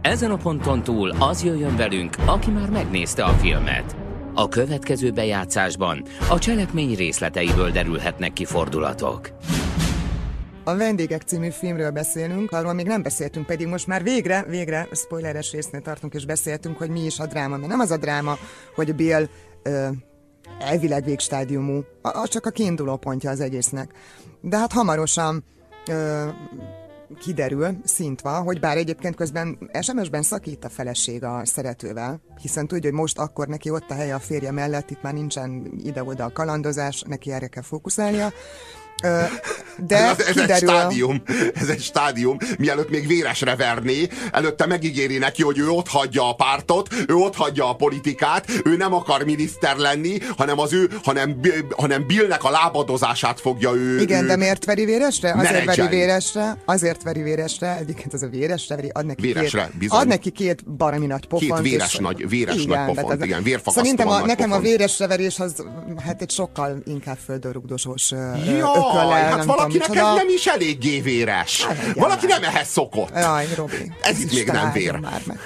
Ezen 0.02 0.30
a 0.30 0.36
ponton 0.36 0.82
túl 0.82 1.10
az 1.18 1.44
jöjjön 1.44 1.76
velünk, 1.76 2.16
aki 2.24 2.50
már 2.50 2.70
megnézte 2.70 3.24
a 3.24 3.32
filmet. 3.32 4.03
A 4.36 4.48
következő 4.48 5.10
bejátszásban 5.10 6.04
a 6.30 6.38
cselekmény 6.38 6.94
részleteiből 6.94 7.70
derülhetnek 7.70 8.32
ki 8.32 8.44
fordulatok. 8.44 9.30
A 10.64 10.76
Vendégek 10.76 11.22
című 11.22 11.50
filmről 11.50 11.90
beszélünk, 11.90 12.52
arról 12.52 12.72
még 12.72 12.86
nem 12.86 13.02
beszéltünk, 13.02 13.46
pedig 13.46 13.66
most 13.66 13.86
már 13.86 14.02
végre, 14.02 14.44
végre 14.48 14.88
spoileres 14.92 15.52
résznél 15.52 15.80
tartunk, 15.80 16.14
és 16.14 16.26
beszéltünk, 16.26 16.78
hogy 16.78 16.90
mi 16.90 17.04
is 17.04 17.18
a 17.18 17.26
dráma. 17.26 17.56
Mert 17.56 17.68
nem 17.68 17.80
az 17.80 17.90
a 17.90 17.96
dráma, 17.96 18.36
hogy 18.74 18.94
Bill 18.94 19.28
ö, 19.62 19.88
elvileg 20.58 21.04
végstádiumú, 21.04 21.84
az 22.02 22.28
csak 22.28 22.46
a 22.46 22.50
kiinduló 22.50 22.96
pontja 22.96 23.30
az 23.30 23.40
egésznek. 23.40 23.92
De 24.40 24.58
hát 24.58 24.72
hamarosan 24.72 25.44
ö, 25.88 26.28
kiderül, 27.18 27.76
szintva, 27.84 28.40
hogy 28.40 28.60
bár 28.60 28.76
egyébként 28.76 29.16
közben 29.16 29.70
SMS-ben 29.80 30.22
szakít 30.22 30.64
a 30.64 30.68
feleség 30.68 31.24
a 31.24 31.44
szeretővel, 31.44 32.20
hiszen 32.40 32.66
tudja, 32.66 32.90
hogy 32.90 32.98
most 32.98 33.18
akkor 33.18 33.48
neki 33.48 33.70
ott 33.70 33.90
a 33.90 33.94
helye 33.94 34.14
a 34.14 34.18
férje 34.18 34.50
mellett, 34.50 34.90
itt 34.90 35.02
már 35.02 35.12
nincsen 35.12 35.72
ide-oda 35.84 36.24
a 36.24 36.32
kalandozás, 36.32 37.02
neki 37.06 37.32
erre 37.32 37.46
kell 37.46 37.62
fókuszálnia. 37.62 38.32
De 39.86 39.96
ez, 39.96 40.18
ez 40.18 40.26
egy 40.26 40.34
kiderül... 40.34 40.68
stádium, 40.68 41.22
ez 41.54 41.68
egy 41.68 41.80
stádium, 41.82 42.36
mielőtt 42.58 42.90
még 42.90 43.06
véresre 43.06 43.56
verné, 43.56 44.08
előtte 44.32 44.66
megígéri 44.66 45.18
neki, 45.18 45.42
hogy 45.42 45.58
ő 45.58 45.68
ott 45.68 45.88
hagyja 45.88 46.28
a 46.28 46.34
pártot, 46.34 46.88
ő 47.08 47.14
ott 47.14 47.36
hagyja 47.36 47.68
a 47.68 47.74
politikát, 47.74 48.46
ő 48.64 48.76
nem 48.76 48.94
akar 48.94 49.24
miniszter 49.24 49.76
lenni, 49.76 50.18
hanem 50.36 50.58
az 50.58 50.72
ő, 50.72 50.90
hanem, 51.04 51.40
hanem 51.76 52.06
Billnek 52.06 52.44
a 52.44 52.50
lábadozását 52.50 53.40
fogja 53.40 53.72
ő... 53.74 54.00
Igen, 54.00 54.24
ő 54.24 54.26
de 54.26 54.36
miért 54.36 54.64
veri 54.64 54.84
véresre? 54.84 55.28
Azért 55.32 55.50
veri 55.50 55.58
menedzselni. 55.64 55.96
véresre, 55.96 56.56
azért 56.64 57.02
veri 57.02 57.22
véresre, 57.22 57.76
egyébként 57.76 58.12
az 58.14 58.22
a 58.22 58.28
véresre 58.28 58.76
veri, 58.76 58.90
ad 58.92 59.06
neki, 59.06 59.22
Véresre, 59.22 59.64
két, 59.66 59.78
bizony. 59.78 59.98
ad 60.00 60.06
neki 60.06 60.30
két 60.30 60.70
baromi 60.76 61.06
nagy 61.06 61.26
pofont. 61.26 61.62
Két 61.62 61.70
véres 61.70 61.92
és- 61.92 61.98
nagy- 61.98 62.28
véres 62.28 62.54
nagy 62.54 62.66
tehát 62.66 62.94
pofont, 62.94 63.24
igen, 63.24 63.42
vérfakasztóan 63.42 63.84
Szerintem 63.84 64.08
a, 64.08 64.18
nagy 64.18 64.26
nekem 64.26 64.48
pofont. 64.48 64.66
a 64.66 64.68
véresre 64.68 65.06
verés 65.06 65.38
az 65.38 65.54
hát 66.04 66.22
egy 66.22 66.30
sokkal 66.30 66.82
inkább 66.86 67.18
földörrugdosós 67.24 68.12
Jaj, 68.94 69.04
ököllel, 69.04 69.28
hát 69.28 69.36
nem 69.36 69.46
valakinek 69.46 69.86
tudom, 69.86 70.06
ez 70.06 70.14
nem 70.14 70.28
is 70.28 70.46
eléggé 70.46 71.00
véres. 71.00 71.64
Hát, 71.64 71.76
Valaki 71.94 72.26
már. 72.26 72.40
nem 72.40 72.50
ehhez 72.54 72.68
szokott. 72.68 73.10
Jaj, 73.14 73.46
Robi. 73.56 73.92
Ez 74.02 74.20
itt 74.20 74.32
még 74.32 74.46
nem 74.46 74.72
vér. 74.72 74.96
Már 74.96 75.20
meg. 75.26 75.38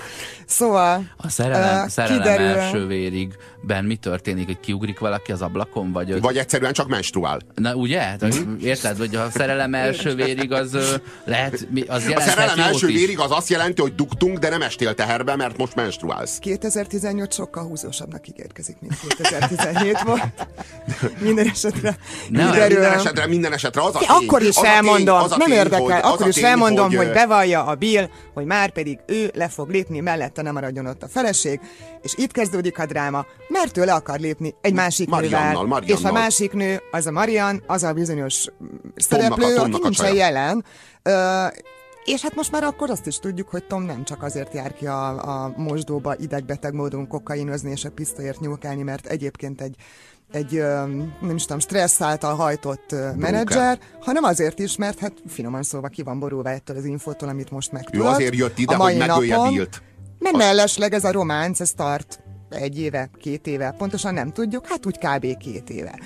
Szóval, 0.47 1.03
A 1.17 1.29
szerelem, 1.29 1.85
ö, 1.85 1.89
szerelem 1.89 2.19
kiderül, 2.23 2.47
első 2.47 2.87
vérig 2.87 3.33
ben 3.61 3.85
mi 3.85 3.97
történik, 3.97 4.47
hogy 4.47 4.61
kiugrik 4.61 4.99
valaki 4.99 5.33
az 5.33 5.43
ablakon, 5.43 5.93
vagy... 5.93 6.21
Vagy 6.21 6.37
egyszerűen 6.37 6.73
csak 6.73 6.89
menstruál. 6.89 7.41
Na 7.55 7.75
ugye? 7.75 7.99
Tehát, 7.99 8.35
Érted, 8.63 8.97
hogy 8.99 9.15
a 9.17 9.31
szerelem 9.31 9.75
első 9.75 10.15
vérig 10.15 10.53
az 10.53 10.77
lehet, 11.25 11.67
az 11.89 12.05
A 12.15 12.21
szerelem 12.21 12.59
első 12.59 12.89
is. 12.89 12.95
vérig 12.95 13.19
az 13.19 13.31
azt 13.31 13.49
jelenti, 13.49 13.81
hogy 13.81 13.95
dugtunk, 13.95 14.39
de 14.39 14.49
nem 14.49 14.63
estél 14.63 14.95
teherbe, 14.95 15.37
mert 15.37 15.57
most 15.57 15.75
menstruálsz. 15.75 16.39
2018 16.39 17.35
sokkal 17.35 17.65
húzósabbnak 17.65 18.29
ígérkezik, 18.29 18.77
mint 18.81 18.95
2017 19.01 20.03
volt. 20.03 20.23
Minden 21.21 21.47
esetre 21.49 21.97
Ne, 22.29 22.45
Minden, 22.51 22.83
esetre, 22.93 23.27
minden 23.27 23.53
esetre 23.53 23.83
az 23.83 23.95
a 23.95 23.99
tény, 23.99 24.09
Akkor 24.09 24.43
is 24.43 24.55
tény- 24.55 24.67
elmondom, 24.67 25.17
az 25.23 25.33
a 25.33 25.37
nem 25.37 25.49
tény, 25.49 25.57
érdekel, 25.57 26.01
akkor 26.01 26.29
is 26.29 26.35
tény, 26.35 26.45
elmondom, 26.45 26.95
hogy, 26.97 27.11
bevallja 27.13 27.65
a 27.65 27.75
Bill, 27.75 28.09
hogy 28.35 28.45
már 28.45 28.71
pedig 28.71 28.99
ő 29.07 29.31
le 29.35 29.49
fog 29.49 29.71
lépni, 29.71 30.01
mellette 30.01 30.43
nem 30.43 30.53
maradjon 30.55 30.87
ott 30.87 31.03
a 31.03 31.09
feleség, 31.09 31.61
és 32.03 32.13
itt 32.17 32.33
kezdődik 32.33 32.79
a 32.79 32.87
dráma, 32.87 33.27
mert 33.59 33.77
ő 33.77 33.85
le 33.85 33.93
akar 33.95 34.19
lépni 34.19 34.55
egy 34.61 34.75
másik 34.75 35.09
Mariannal, 35.09 35.49
nővel, 35.49 35.65
Mariannal. 35.67 35.99
és 35.99 36.05
a 36.05 36.13
másik 36.13 36.53
nő, 36.53 36.81
az 36.91 37.07
a 37.07 37.11
Marian, 37.11 37.63
az 37.67 37.83
a 37.83 37.93
bizonyos 37.93 38.47
mm, 38.63 38.67
szereplő, 38.97 39.55
Tomnak 39.55 39.59
a 39.59 39.77
aki 39.77 39.83
nincsen 39.83 40.15
jelen, 40.15 40.65
Ö, 41.03 41.47
és 42.05 42.23
hát 42.23 42.35
most 42.35 42.53
már 42.53 42.63
akkor 42.63 42.91
azt 42.91 43.07
is 43.07 43.19
tudjuk, 43.19 43.49
hogy 43.49 43.65
Tom 43.65 43.83
nem 43.83 44.05
csak 44.05 44.23
azért 44.23 44.55
jár 44.55 44.75
ki 44.75 44.87
a, 44.87 45.09
a 45.45 45.55
mosdóba 45.57 46.15
idegbeteg 46.19 46.75
módon 46.75 47.07
kokainozni 47.07 47.71
és 47.71 47.85
a 47.85 47.91
pisztolyért 47.91 48.41
nyúlkálni, 48.41 48.83
mert 48.83 49.07
egyébként 49.07 49.61
egy 49.61 49.77
egy, 50.33 50.53
nem 51.21 51.33
is 51.35 51.43
tudom, 51.43 51.59
stressz 51.59 52.01
által 52.01 52.35
hajtott 52.35 52.93
ö, 52.93 53.11
menedzser, 53.17 53.79
hanem 54.01 54.25
azért 54.25 54.59
is, 54.59 54.77
mert 54.77 54.99
hát 54.99 55.13
finoman 55.27 55.63
szólva 55.63 55.89
ki 55.89 56.03
van 56.03 56.19
borulva 56.19 56.51
ettől 56.51 56.77
az 56.77 56.85
infótól, 56.85 57.29
amit 57.29 57.51
most 57.51 57.69
Ő 57.73 57.75
megtudott. 57.75 58.07
azért 58.07 58.35
jött 58.35 58.59
ide, 58.59 58.75
a 58.75 58.77
mai 58.77 58.97
hogy 58.99 59.07
megölje 59.07 59.37
napon. 59.37 59.53
Billt. 59.53 59.83
Nem 60.19 60.37
mellesleg 60.37 60.95
ez 60.95 61.05
a 61.05 61.13
románc, 61.13 61.61
ez 61.61 61.73
tart 61.73 62.21
egy 62.51 62.81
éve, 62.81 63.11
két 63.21 63.47
éve, 63.47 63.75
pontosan 63.79 64.15
nem 64.15 64.33
tudjuk, 64.33 64.67
hát 64.67 64.87
úgy 64.87 64.99
kb. 64.99 65.37
két 65.37 65.71
éve. 65.71 65.99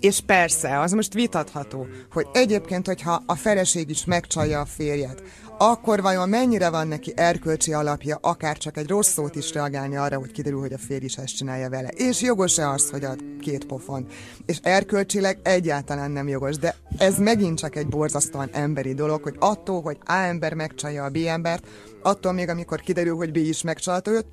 És 0.00 0.20
persze, 0.26 0.80
az 0.80 0.92
most 0.92 1.12
vitatható, 1.12 1.86
hogy 2.12 2.26
egyébként, 2.32 2.86
hogyha 2.86 3.22
a 3.26 3.34
feleség 3.34 3.90
is 3.90 4.04
megcsalja 4.04 4.60
a 4.60 4.64
férjet, 4.64 5.22
akkor 5.58 6.02
vajon 6.02 6.28
mennyire 6.28 6.70
van 6.70 6.88
neki 6.88 7.12
erkölcsi 7.16 7.72
alapja, 7.72 8.18
akár 8.20 8.58
csak 8.58 8.76
egy 8.76 8.88
rossz 8.88 9.12
szót 9.12 9.34
is 9.34 9.52
reagálni 9.52 9.96
arra, 9.96 10.18
hogy 10.18 10.32
kiderül, 10.32 10.60
hogy 10.60 10.72
a 10.72 10.78
férj 10.78 11.04
is 11.04 11.16
ezt 11.16 11.36
csinálja 11.36 11.68
vele. 11.68 11.88
És 11.88 12.20
jogos-e 12.20 12.68
az, 12.68 12.90
hogy 12.90 13.04
ad 13.04 13.22
két 13.40 13.66
pofont? 13.66 14.12
És 14.46 14.58
erkölcsileg 14.62 15.38
egyáltalán 15.42 16.10
nem 16.10 16.28
jogos, 16.28 16.56
de 16.56 16.74
ez 16.98 17.18
megint 17.18 17.58
csak 17.58 17.76
egy 17.76 17.86
borzasztóan 17.86 18.48
emberi 18.52 18.94
dolog, 18.94 19.22
hogy 19.22 19.36
attól, 19.38 19.82
hogy 19.82 19.98
A 20.04 20.12
ember 20.12 20.54
megcsalja 20.54 21.04
a 21.04 21.10
B 21.10 21.16
embert, 21.16 21.66
attól 22.02 22.32
még, 22.32 22.48
amikor 22.48 22.80
kiderül, 22.80 23.16
hogy 23.16 23.32
B 23.32 23.36
is 23.36 23.62
megcsalta 23.62 24.10
őt, 24.10 24.26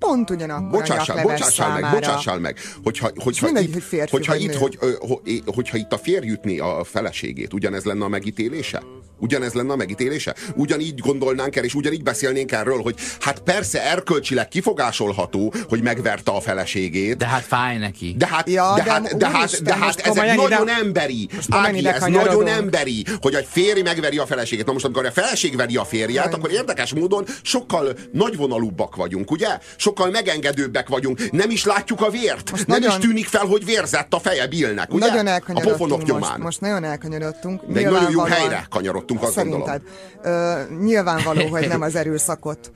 pont 0.00 0.30
ugyanakkor 0.30 0.66
a 0.66 0.70
Bocsássál, 0.70 1.16
nyakleves 1.16 1.40
bocsássál 1.40 1.80
meg, 1.80 1.90
bocsássál 1.92 2.38
meg. 2.38 2.58
Hogyha, 2.84 3.10
hogyha, 3.14 3.44
mindegy, 3.46 3.64
itt, 3.64 3.72
hogy 3.72 3.82
férfi 3.82 4.10
hogyha, 4.10 4.36
itt, 4.36 4.54
hogy, 4.54 4.76
ö, 4.80 4.90
ho- 4.98 5.26
é- 5.26 5.42
hogyha 5.54 5.76
itt 5.76 5.92
a 5.92 5.98
férj 5.98 6.26
jutni 6.26 6.58
a 6.58 6.84
feleségét, 6.84 7.52
ugyanez 7.52 7.84
lenne 7.84 8.04
a 8.04 8.08
megítélése? 8.08 8.82
Ugyanez 9.22 9.52
lenne 9.52 9.72
a 9.72 9.76
megítélése? 9.76 10.34
Ugyanígy 10.54 10.98
gondolnánk 10.98 11.56
el, 11.56 11.64
és 11.64 11.74
ugyanígy 11.74 12.02
beszélnénk 12.02 12.52
erről, 12.52 12.82
hogy 12.82 12.94
hát 13.20 13.40
persze 13.40 13.82
erkölcsileg 13.90 14.48
kifogásolható, 14.48 15.54
hogy 15.68 15.82
megverte 15.82 16.30
a 16.30 16.40
feleségét, 16.40 17.16
De 17.16 17.26
hát 17.26 17.42
fáj 17.42 17.78
neki. 17.78 18.14
de 18.18 18.26
hát, 18.26 18.48
Ja, 18.48 18.72
de 18.76 18.82
de 18.82 18.90
hát, 18.90 19.16
de 19.16 19.26
hát, 19.28 19.38
úristen, 19.38 19.64
de 19.64 19.74
hát 19.74 20.00
ez 20.00 20.16
egy 20.16 20.36
nagyon 20.36 20.62
ide- 20.62 20.78
emberi. 20.80 21.28
Ági, 21.48 21.86
ez 21.86 22.02
nagyon 22.02 22.46
emberi, 22.46 23.04
hogy 23.20 23.34
egy 23.34 23.46
férj 23.50 23.80
megveri 23.82 24.18
a 24.18 24.26
feleségét. 24.26 24.66
Na 24.66 24.72
most, 24.72 24.84
amikor 24.84 25.06
a 25.06 25.10
feleség 25.10 25.56
veri 25.56 25.76
a 25.76 25.84
férját, 25.84 26.34
akkor 26.34 26.50
érdekes 26.52 26.94
módon 26.94 27.24
sokkal 27.42 27.94
nagyvonalúbbak 28.12 28.96
vagyunk, 28.96 29.30
ugye? 29.30 29.58
Sokkal 29.90 30.10
megengedőbbek 30.10 30.88
vagyunk. 30.88 31.30
Nem 31.30 31.50
is 31.50 31.64
látjuk 31.64 32.00
a 32.00 32.10
vért. 32.10 32.50
Most 32.50 32.66
nem 32.66 32.80
nagyon- 32.80 32.98
is 33.00 33.06
tűnik 33.06 33.26
fel, 33.26 33.46
hogy 33.46 33.64
vérzett 33.64 34.14
a 34.14 34.18
feje 34.18 34.46
Billnek, 34.46 34.92
ugye? 34.92 35.06
Nagyon 35.06 35.26
a 35.26 35.60
pofonok 35.60 35.98
most, 35.98 36.12
nyomán. 36.12 36.40
most 36.40 36.60
nagyon 36.60 36.84
elkanyarodtunk. 36.84 37.62
Egy 37.74 37.84
nagyon 37.84 38.10
jó 38.10 38.20
helyre 38.20 38.66
kanyarodtunk, 38.70 39.22
azt 39.22 39.32
Szerinted. 39.32 39.82
Ö, 40.22 40.60
nyilvánvaló, 40.80 41.46
hogy 41.46 41.68
nem 41.68 41.80
az 41.80 41.94
erőszakot 41.94 42.72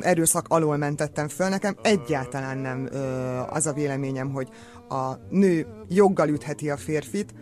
erőszak 0.00 0.46
alól 0.48 0.76
mentettem 0.76 1.28
föl. 1.28 1.48
Nekem 1.48 1.76
egyáltalán 1.82 2.58
nem 2.58 2.88
ö, 2.92 2.98
az 3.48 3.66
a 3.66 3.72
véleményem, 3.72 4.30
hogy 4.30 4.48
a 4.88 5.12
nő 5.30 5.66
joggal 5.88 6.28
ütheti 6.28 6.70
a 6.70 6.76
férfit, 6.76 7.34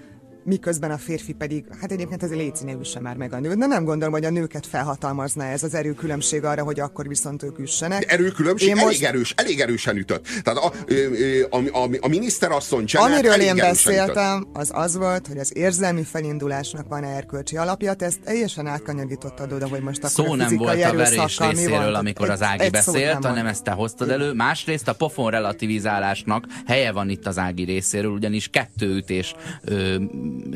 miközben 0.44 0.90
a 0.90 0.98
férfi 0.98 1.32
pedig, 1.32 1.64
hát 1.80 1.92
egyébként 1.92 2.22
azért 2.22 2.38
léci 2.38 2.64
ne 2.64 2.72
üsse 2.72 3.00
már 3.00 3.16
meg 3.16 3.32
a 3.32 3.40
nőt, 3.40 3.58
de 3.58 3.66
nem 3.66 3.84
gondolom, 3.84 4.12
hogy 4.12 4.24
a 4.24 4.30
nőket 4.30 4.66
felhatalmazna 4.66 5.44
ez 5.44 5.62
az 5.62 5.74
erőkülönbség 5.74 6.44
arra, 6.44 6.62
hogy 6.62 6.80
akkor 6.80 7.08
viszont 7.08 7.42
ők 7.42 7.58
üssenek. 7.58 8.12
Erőkülönbség 8.12 8.68
én 8.68 8.78
elég 8.78 8.86
most... 8.86 9.04
erős, 9.04 9.34
elég 9.36 9.60
erősen 9.60 9.96
ütött. 9.96 10.26
Tehát 10.42 10.58
a, 10.58 10.72
a, 11.50 11.56
a, 11.56 11.82
a, 11.84 11.88
a 12.00 12.08
miniszterasszony 12.08 12.84
Janet 12.86 13.12
Amiről 13.12 13.40
én 13.40 13.56
beszéltem, 13.56 14.40
ütött. 14.40 14.56
az 14.56 14.70
az 14.74 14.96
volt, 14.96 15.26
hogy 15.26 15.38
az 15.38 15.56
érzelmi 15.56 16.02
felindulásnak 16.02 16.88
van 16.88 17.04
erkölcsi 17.04 17.56
alapja, 17.56 17.94
ezt 17.98 18.20
teljesen 18.20 18.66
átkanyarítottad 18.66 19.52
oda, 19.52 19.68
hogy 19.68 19.82
most 19.82 19.98
akkor 19.98 20.10
Szó 20.10 20.32
a 20.32 20.36
nem 20.36 20.56
volt 20.56 20.82
a 20.84 20.94
verés 20.94 21.38
részéről, 21.38 21.94
amikor 21.94 22.30
az 22.30 22.42
Ági 22.42 22.62
egy, 22.62 22.70
beszélt, 22.70 23.24
hanem 23.24 23.46
ezt 23.46 23.64
te 23.64 23.70
hoztad 23.70 24.10
elő. 24.10 24.32
Másrészt 24.32 24.88
a 24.88 24.92
pofon 24.92 25.30
relativizálásnak 25.30 26.46
helye 26.66 26.92
van 26.92 27.08
itt 27.08 27.26
az 27.26 27.38
Ági 27.38 27.64
részéről, 27.64 28.10
ugyanis 28.10 28.48
kettőütés, 28.48 29.34
ö, 29.64 29.96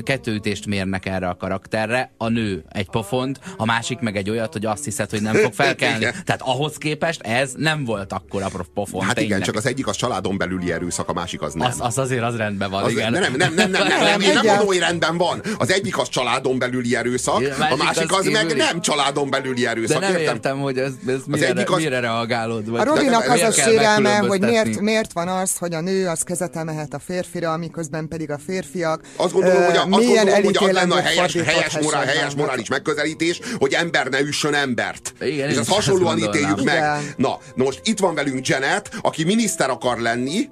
kettőütést 0.03 0.67
mérnek 0.67 1.07
erre 1.07 1.29
a 1.29 1.37
karakterre. 1.37 2.11
A 2.17 2.29
nő 2.29 2.65
egy 2.69 2.89
pofont, 2.91 3.41
a 3.57 3.65
másik 3.65 3.99
meg 3.99 4.17
egy 4.17 4.31
olyat, 4.31 4.53
hogy 4.53 4.67
azt 4.67 4.85
hiszed, 4.85 5.11
hogy 5.11 5.23
nem 5.23 5.35
fog 5.35 5.53
felkelni. 5.53 6.05
Tehát 6.25 6.41
ahhoz 6.43 6.77
képest 6.77 7.23
ez 7.23 7.53
nem 7.57 7.85
volt 7.85 8.13
akkor 8.13 8.43
a 8.43 8.49
pofon. 8.75 9.03
Hát 9.03 9.15
tényleg. 9.15 9.31
igen, 9.31 9.43
csak 9.43 9.55
az 9.55 9.67
egyik 9.67 9.87
az 9.87 9.97
családon 9.97 10.37
belüli 10.37 10.73
erőszak, 10.73 11.09
a 11.09 11.13
másik 11.13 11.43
az 11.43 11.55
nem. 11.55 11.67
Az, 11.67 11.77
az 11.79 11.99
azért 11.99 12.23
az 12.23 12.37
rendben 12.37 12.71
van, 12.71 12.83
az, 12.83 12.91
igen. 12.91 13.13
Nem, 13.13 13.21
nem, 13.21 13.33
nem, 13.37 13.55
nem, 13.55 13.71
nem, 13.71 13.87
nem, 13.87 14.01
nem, 14.01 14.21
én 14.21 14.33
nem 14.33 14.47
mondom, 14.47 14.67
hogy 14.67 14.79
rendben 14.79 15.17
van. 15.17 15.43
Az 15.59 15.73
egyik 15.73 15.99
az 15.99 16.09
családon 16.09 16.59
belüli 16.59 16.97
erőszak, 16.97 17.43
a 17.71 17.77
másik 17.77 18.13
az, 18.13 18.19
az 18.19 18.33
meg 18.33 18.57
nem 18.57 18.81
családon 18.81 19.31
belüli 19.31 19.67
erőszak. 19.67 20.01
De 20.01 20.07
nem 20.07 20.17
értem, 20.17 20.35
értem 20.35 20.59
hogy 20.59 20.79
ez, 20.79 20.93
ez 21.07 21.21
mire, 21.27 21.51
az 21.51 21.65
az... 21.67 21.83
mire 21.83 22.01
reagálod? 22.01 22.71
Vagy 22.71 22.81
a 22.81 22.85
Robinak 22.85 23.29
az 23.29 23.41
a 23.41 23.51
sérelme, 23.51 24.17
hogy 24.17 24.41
miért, 24.41 24.81
miért 24.81 25.13
van 25.13 25.29
az, 25.29 25.57
hogy 25.57 25.75
a 25.75 25.81
nő 25.81 26.09
az 26.09 26.23
kezet 26.23 26.57
emelhet 26.57 26.95
a 26.95 26.99
férfira, 26.99 27.57
miközben 27.57 28.09
pedig 28.09 28.31
a 28.31 28.39
férfiak 28.47 29.01
azt 29.17 29.33
gondolom, 29.33 29.63
hogy, 29.67 29.77
a, 29.77 29.97
azt 29.97 30.07
gondolom, 30.07 30.45
hogy 30.45 30.57
az 30.57 30.71
lenne 30.71 30.95
a 30.95 31.01
helyes, 31.01 31.33
helyes, 31.45 31.79
morál, 31.79 32.05
helyes 32.05 32.35
morális 32.35 32.69
megközelítés, 32.69 33.41
hogy 33.59 33.73
ember 33.73 34.07
ne 34.07 34.21
üssön 34.21 34.55
embert. 34.55 35.13
Igen, 35.21 35.51
és 35.51 35.57
ezt 35.57 35.69
hasonlóan 35.69 36.19
ítéljük 36.19 36.63
meg. 36.63 36.81
Na, 37.17 37.39
na, 37.55 37.65
most 37.65 37.81
itt 37.85 37.99
van 37.99 38.15
velünk 38.15 38.47
Janet, 38.47 38.91
aki 39.03 39.25
miniszter 39.25 39.71
akar 39.71 39.99
lenni, 39.99 40.49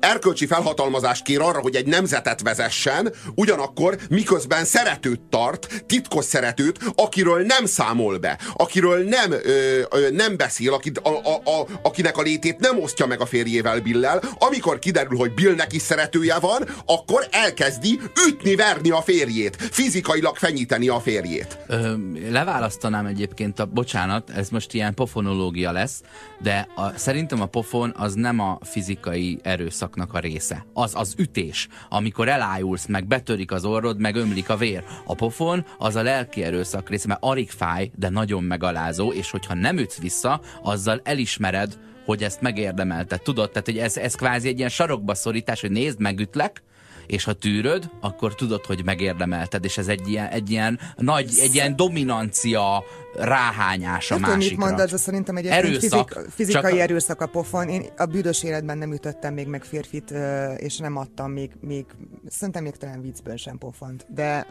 Erkölcsi 0.00 0.46
felhatalmazást 0.46 1.22
kér 1.22 1.40
arra, 1.40 1.60
hogy 1.60 1.74
egy 1.74 1.86
nemzetet 1.86 2.42
vezessen, 2.42 3.12
ugyanakkor 3.34 3.98
miközben 4.08 4.64
szeretőt 4.64 5.20
tart, 5.20 5.84
titkos 5.86 6.24
szeretőt, 6.24 6.78
akiről 6.94 7.42
nem 7.42 7.66
számol 7.66 8.18
be, 8.18 8.38
akiről 8.54 9.04
nem, 9.04 9.32
ö, 9.32 9.80
ö, 9.90 10.10
nem 10.10 10.36
beszél, 10.36 10.72
akit, 10.72 10.98
a, 10.98 11.08
a, 11.08 11.60
a, 11.60 11.66
akinek 11.82 12.16
a 12.16 12.22
létét 12.22 12.58
nem 12.58 12.80
osztja 12.82 13.06
meg 13.06 13.20
a 13.20 13.26
férjével 13.26 13.80
Billel. 13.80 14.22
Amikor 14.38 14.78
kiderül, 14.78 15.18
hogy 15.18 15.34
Billnek 15.34 15.72
is 15.72 15.82
szeretője 15.82 16.38
van, 16.38 16.68
akkor 16.86 17.26
elkezdi 17.30 18.00
ütni, 18.28 18.54
verni 18.54 18.90
a 18.90 19.02
férjét, 19.02 19.56
fizikailag 19.70 20.36
fenyíteni 20.36 20.88
a 20.88 21.00
férjét. 21.00 21.58
Ö, 21.66 21.94
leválasztanám 22.30 23.06
egyébként 23.06 23.58
a, 23.58 23.66
bocsánat, 23.66 24.30
ez 24.30 24.48
most 24.48 24.74
ilyen 24.74 24.94
pofonológia 24.94 25.72
lesz, 25.72 26.02
de 26.42 26.68
a, 26.74 26.98
szerintem 26.98 27.40
a 27.40 27.46
pofon 27.46 27.94
az 27.96 28.14
nem 28.14 28.40
a 28.40 28.58
fizikai 28.62 29.38
erőszak 29.42 29.75
erőszaknak 29.76 30.14
a 30.14 30.18
része. 30.18 30.66
Az 30.72 30.92
az 30.94 31.14
ütés, 31.18 31.68
amikor 31.88 32.28
elájulsz, 32.28 32.86
meg 32.86 33.06
betörik 33.06 33.52
az 33.52 33.64
orrod, 33.64 33.98
meg 33.98 34.16
ömlik 34.16 34.48
a 34.48 34.56
vér. 34.56 34.84
A 35.04 35.14
pofon 35.14 35.64
az 35.78 35.96
a 35.96 36.02
lelki 36.02 36.42
erőszak 36.42 36.88
része, 36.88 37.08
mert 37.08 37.22
alig 37.22 37.50
fáj, 37.50 37.90
de 37.94 38.08
nagyon 38.08 38.44
megalázó, 38.44 39.12
és 39.12 39.30
hogyha 39.30 39.54
nem 39.54 39.78
ütsz 39.78 40.00
vissza, 40.00 40.40
azzal 40.62 41.00
elismered, 41.04 41.78
hogy 42.04 42.22
ezt 42.22 42.40
megérdemelted. 42.40 43.22
Tudod, 43.22 43.50
tehát 43.50 43.66
hogy 43.66 43.78
ez, 43.78 43.96
ez 43.96 44.14
kvázi 44.14 44.48
egy 44.48 44.58
ilyen 44.58 44.68
sarokba 44.68 45.14
szorítás, 45.14 45.60
hogy 45.60 45.70
nézd, 45.70 46.00
megütlek, 46.00 46.62
és 47.06 47.24
ha 47.24 47.32
tűröd, 47.32 47.90
akkor 48.00 48.34
tudod, 48.34 48.64
hogy 48.64 48.84
megérdemelted, 48.84 49.64
és 49.64 49.78
ez 49.78 49.88
egy 49.88 50.08
ilyen, 50.08 50.26
egy 50.26 50.50
ilyen 50.50 50.80
nagy, 50.96 51.38
egy 51.40 51.54
ilyen 51.54 51.76
dominancia 51.76 52.84
ráhányás 53.14 54.10
a 54.10 54.18
másikra. 54.18 54.36
Mit 54.36 54.56
mondasz, 54.56 54.90
de 54.90 54.96
szerintem 54.96 55.36
egy 55.36 55.46
erőszak, 55.46 56.10
fizik, 56.10 56.30
fizikai 56.34 56.70
csak... 56.70 56.80
erőszak 56.80 57.20
a 57.20 57.26
pofon. 57.26 57.68
Én 57.68 57.84
a 57.96 58.04
büdös 58.04 58.42
életben 58.42 58.78
nem 58.78 58.92
ütöttem 58.92 59.34
még 59.34 59.46
meg 59.46 59.64
férfit, 59.64 60.14
és 60.56 60.76
nem 60.76 60.96
adtam 60.96 61.30
még, 61.30 61.50
még 61.60 61.84
szerintem 62.28 62.62
még 62.62 62.76
talán 62.76 63.02
viccből 63.02 63.36
sem 63.36 63.58
pofont. 63.58 64.06
De 64.08 64.46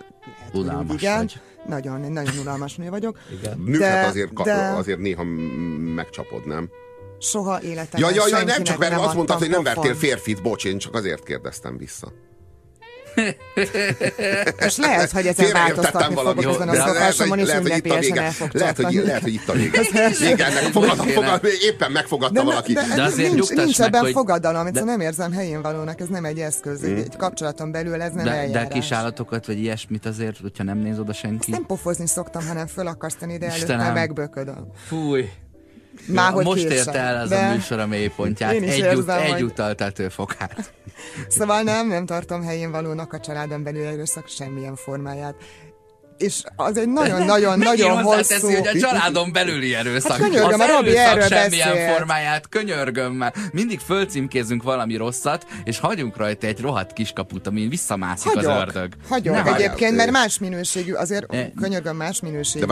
lehet, 0.52 0.94
igen, 0.94 1.18
vagy. 1.18 1.40
Nagyon, 1.68 2.12
nagyon 2.12 2.38
unalmas 2.38 2.76
nő 2.76 2.90
vagyok. 2.90 3.20
Igen. 3.40 3.60
Nőket 3.66 3.80
de, 3.80 4.06
azért, 4.06 4.34
de... 4.34 4.54
azért 4.54 5.00
néha 5.00 5.24
megcsapod, 5.96 6.48
nem? 6.48 6.70
Soha 7.20 7.62
életemben 7.62 8.14
Ja, 8.14 8.26
ja, 8.28 8.38
ja, 8.38 8.44
nem 8.44 8.64
csak 8.64 8.78
mert 8.78 9.00
azt 9.00 9.16
mondtad, 9.16 9.38
hogy 9.38 9.50
nem 9.50 9.64
vertél 9.64 9.96
férfit, 9.96 10.42
bocs, 10.42 10.66
én 10.66 10.78
csak 10.78 10.94
azért 10.94 11.24
kérdeztem 11.24 11.78
vissza. 11.78 12.12
Most 14.60 14.78
lehet, 14.78 15.12
hogy 15.12 15.28
ezen 15.28 15.52
változtatni 15.52 16.16
fogok 16.16 16.46
ezen 16.46 16.70
a 16.70 16.76
szokásomon, 16.76 17.40
és 17.40 17.54
ünnepélyesen 17.54 18.18
el 18.18 18.32
fog 18.32 18.50
lehet, 18.54 18.82
hogy, 18.82 18.94
lehet, 18.94 19.22
hogy 19.22 19.34
itt 19.34 19.50
a 19.50 19.54
vége. 19.54 19.82
Vége 20.20 20.46
ennek 20.46 20.64
fogadom, 20.64 21.08
fogadom, 21.08 21.50
éppen 21.62 21.92
megfogadta 21.92 22.34
de, 22.34 22.42
valaki. 22.42 22.74
De, 22.74 22.86
de 22.96 23.04
azért 23.04 23.34
nincs, 23.34 23.50
nincs 23.50 23.82
ebben 23.82 24.02
hogy... 24.02 24.12
fogadalom, 24.12 24.72
de... 24.72 24.84
nem 24.84 25.00
érzem 25.00 25.32
helyén 25.32 25.62
valónak, 25.62 26.00
ez 26.00 26.08
nem 26.08 26.26
egy 26.26 26.40
eszköz, 26.40 26.80
hmm. 26.80 26.96
egy 26.96 27.16
kapcsolaton 27.18 27.72
belül 27.72 28.02
ez 28.02 28.12
nem 28.12 28.26
de, 28.26 28.32
eljárás. 28.32 28.68
De 28.68 28.74
kis 28.74 28.92
állatokat, 28.92 29.46
vagy 29.46 29.60
ilyesmit 29.60 30.06
azért, 30.06 30.38
hogyha 30.42 30.64
nem 30.64 30.78
néz 30.78 31.00
oda 31.00 31.14
senki. 31.14 31.38
Ezt 31.40 31.50
nem 31.50 31.66
pofozni 31.66 32.08
szoktam, 32.08 32.48
hanem 32.48 32.68
fölakasztani, 32.68 33.38
de 33.38 33.48
előtte 33.50 33.92
megböködöm. 33.92 34.68
Fúj. 34.88 35.30
Már 36.08 36.32
hogy 36.32 36.46
Most 36.46 36.64
ért 36.64 36.88
el 36.88 37.16
ez 37.16 37.30
de... 37.30 37.46
a 37.46 37.54
műsor 37.54 37.80
a 37.80 37.88
mélypontját. 37.88 38.52
Egy, 38.52 38.64
érzem, 38.64 38.98
ut- 38.98 39.10
egy 39.10 39.44
utal 39.44 39.76
tetőfokát. 39.76 40.74
Szóval 41.28 41.62
nem, 41.62 41.88
nem 41.88 42.06
tartom 42.06 42.44
helyén 42.44 42.72
valónak 42.72 43.14
a 43.14 43.20
családon 43.20 43.64
belül 43.64 43.86
erőszak 43.86 44.28
semmilyen 44.28 44.76
formáját 44.76 45.36
és 46.18 46.44
az 46.56 46.78
egy 46.78 46.90
nagyon-nagyon-nagyon 46.90 48.04
hosszú... 48.04 48.48
Hogy 48.48 48.68
a 48.68 48.80
családon 48.80 49.32
belüli 49.32 49.76
erőszak. 49.76 50.12
Hát 50.12 50.20
könyörgöm, 50.20 50.60
az 50.60 50.70
a 50.70 50.72
Robi 50.72 50.98
erről 50.98 51.28
semmilyen 51.28 51.70
beszélt. 51.70 51.92
formáját, 51.92 52.50
könyörgöm 52.50 53.14
már. 53.14 53.34
Mindig 53.52 53.80
fölcímkézünk 53.80 54.64
valami 54.64 54.96
rosszat, 54.96 55.46
és 55.64 55.80
hagyunk 55.80 56.18
rajta 56.18 56.48
egy 56.48 56.60
rohadt 56.60 56.94
kiskaput, 56.94 57.48
ami 57.48 57.68
visszamászik 57.68 58.32
hagyok, 58.32 58.52
az 58.52 58.58
ördög. 58.58 58.94
Hagyok, 59.10 59.44
ne 59.44 59.54
egyébként, 59.54 59.96
mert 59.96 60.12
más 60.12 60.40
minőségű, 60.40 60.94
azért 60.94 61.34
e, 61.34 61.52
könyörgöm 61.62 61.96
más 61.96 62.22
minőségű. 62.22 62.66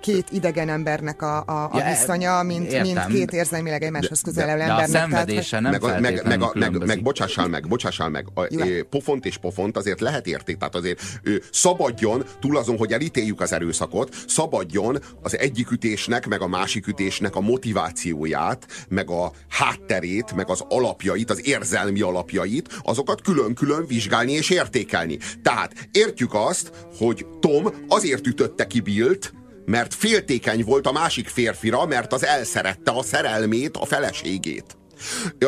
Két 0.00 0.26
idegen 0.30 0.68
embernek 0.68 1.22
a, 1.22 1.44
a, 1.46 1.70
a 1.72 1.78
ja, 1.78 1.84
viszonya, 1.84 2.42
mint, 2.42 2.82
mint 2.82 3.06
két 3.06 3.32
érzelmileg 3.32 3.82
egymáshoz 3.82 4.20
közelebb 4.20 4.60
embernek. 4.60 4.90
De 4.90 4.98
a 4.98 5.00
szenvedése 5.00 5.60
nem 5.60 5.70
meg, 5.70 5.82
meg, 5.82 6.00
meg, 6.24 6.40
meg, 6.54 6.86
meg, 6.86 7.02
bocsássál 7.02 7.48
meg, 7.48 7.68
bocsássál 7.68 8.08
meg. 8.08 8.26
A, 8.34 8.46
pofont 8.90 9.24
és 9.26 9.36
pofont 9.36 9.76
azért 9.76 10.00
lehet 10.00 10.26
érték, 10.26 10.56
tehát 10.56 10.74
azért 10.74 11.00
ő 11.22 11.42
szabadjon 11.52 12.24
túl 12.40 12.56
azon, 12.56 12.76
hogy 12.76 12.89
hogy 12.90 13.00
elítéljük 13.00 13.40
az 13.40 13.52
erőszakot, 13.52 14.16
szabadjon 14.26 14.98
az 15.22 15.38
egyik 15.38 15.70
ütésnek, 15.70 16.26
meg 16.26 16.40
a 16.40 16.46
másik 16.46 16.86
ütésnek 16.86 17.36
a 17.36 17.40
motivációját, 17.40 18.86
meg 18.88 19.10
a 19.10 19.32
hátterét, 19.48 20.32
meg 20.32 20.50
az 20.50 20.64
alapjait, 20.68 21.30
az 21.30 21.46
érzelmi 21.46 22.00
alapjait, 22.00 22.80
azokat 22.82 23.22
külön-külön 23.22 23.86
vizsgálni 23.86 24.32
és 24.32 24.50
értékelni. 24.50 25.18
Tehát 25.42 25.88
értjük 25.92 26.34
azt, 26.34 26.72
hogy 26.96 27.26
Tom 27.40 27.68
azért 27.88 28.26
ütötte 28.26 28.66
ki 28.66 28.80
Billt, 28.80 29.32
mert 29.64 29.94
féltékeny 29.94 30.64
volt 30.64 30.86
a 30.86 30.92
másik 30.92 31.28
férfira, 31.28 31.86
mert 31.86 32.12
az 32.12 32.24
elszerette 32.24 32.90
a 32.90 33.02
szerelmét, 33.02 33.76
a 33.76 33.86
feleségét. 33.86 34.79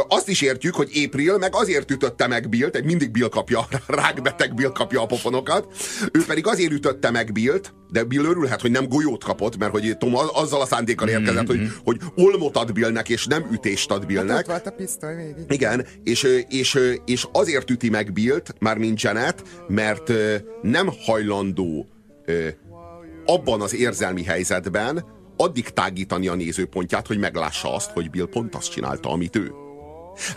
Azt 0.09 0.29
is 0.29 0.41
értjük, 0.41 0.75
hogy 0.75 0.91
April 1.05 1.39
meg 1.39 1.55
azért 1.55 1.91
ütötte 1.91 2.27
meg 2.27 2.49
Billt, 2.49 2.77
egy 2.77 2.85
mindig 2.85 3.11
Bill 3.11 3.29
kapja, 3.29 3.67
rákbeteg 3.87 4.55
Bill 4.55 4.73
kapja 4.73 5.03
a 5.03 5.07
pofonokat, 5.07 5.67
ő 6.13 6.25
pedig 6.27 6.47
azért 6.47 6.73
ütötte 6.73 7.11
meg 7.11 7.33
Billt, 7.33 7.75
de 7.91 8.05
Bill 8.05 8.25
örülhet, 8.25 8.61
hogy 8.61 8.71
nem 8.71 8.89
golyót 8.89 9.25
kapott, 9.25 9.59
mert 9.59 9.73
hogy 9.73 9.97
Tom 9.99 10.15
azzal 10.33 10.61
a 10.61 10.67
szándékkal 10.67 11.09
érkezett, 11.09 11.53
mm-hmm. 11.53 11.67
hogy, 11.85 11.99
hogy 12.15 12.25
olmot 12.25 12.57
ad 12.57 12.73
Billnek, 12.73 13.09
és 13.09 13.27
nem 13.27 13.49
ütést 13.53 13.91
ad 13.91 14.07
Billnek. 14.07 14.37
Hát 14.37 14.47
volt 14.47 14.67
a 14.67 14.71
pisztoly 14.71 15.15
végig. 15.15 15.45
Igen, 15.49 15.87
és, 16.05 16.45
és, 16.49 16.79
és 17.05 17.29
azért 17.33 17.71
üti 17.71 17.91
meg 17.91 18.13
Billt, 18.13 18.55
már 18.59 18.79
mint 18.79 19.01
Janet, 19.01 19.43
mert 19.69 20.13
nem 20.63 20.91
hajlandó 21.05 21.87
abban 23.27 23.61
az 23.61 23.75
érzelmi 23.75 24.25
helyzetben, 24.25 25.05
addig 25.43 25.69
tágítani 25.69 26.29
a 26.29 26.35
nézőpontját, 26.35 27.07
hogy 27.07 27.19
meglássa 27.19 27.75
azt, 27.75 27.91
hogy 27.91 28.11
Bill 28.11 28.29
pont 28.31 28.55
azt 28.55 28.71
csinálta, 28.71 29.09
amit 29.11 29.37
ő. 29.37 29.62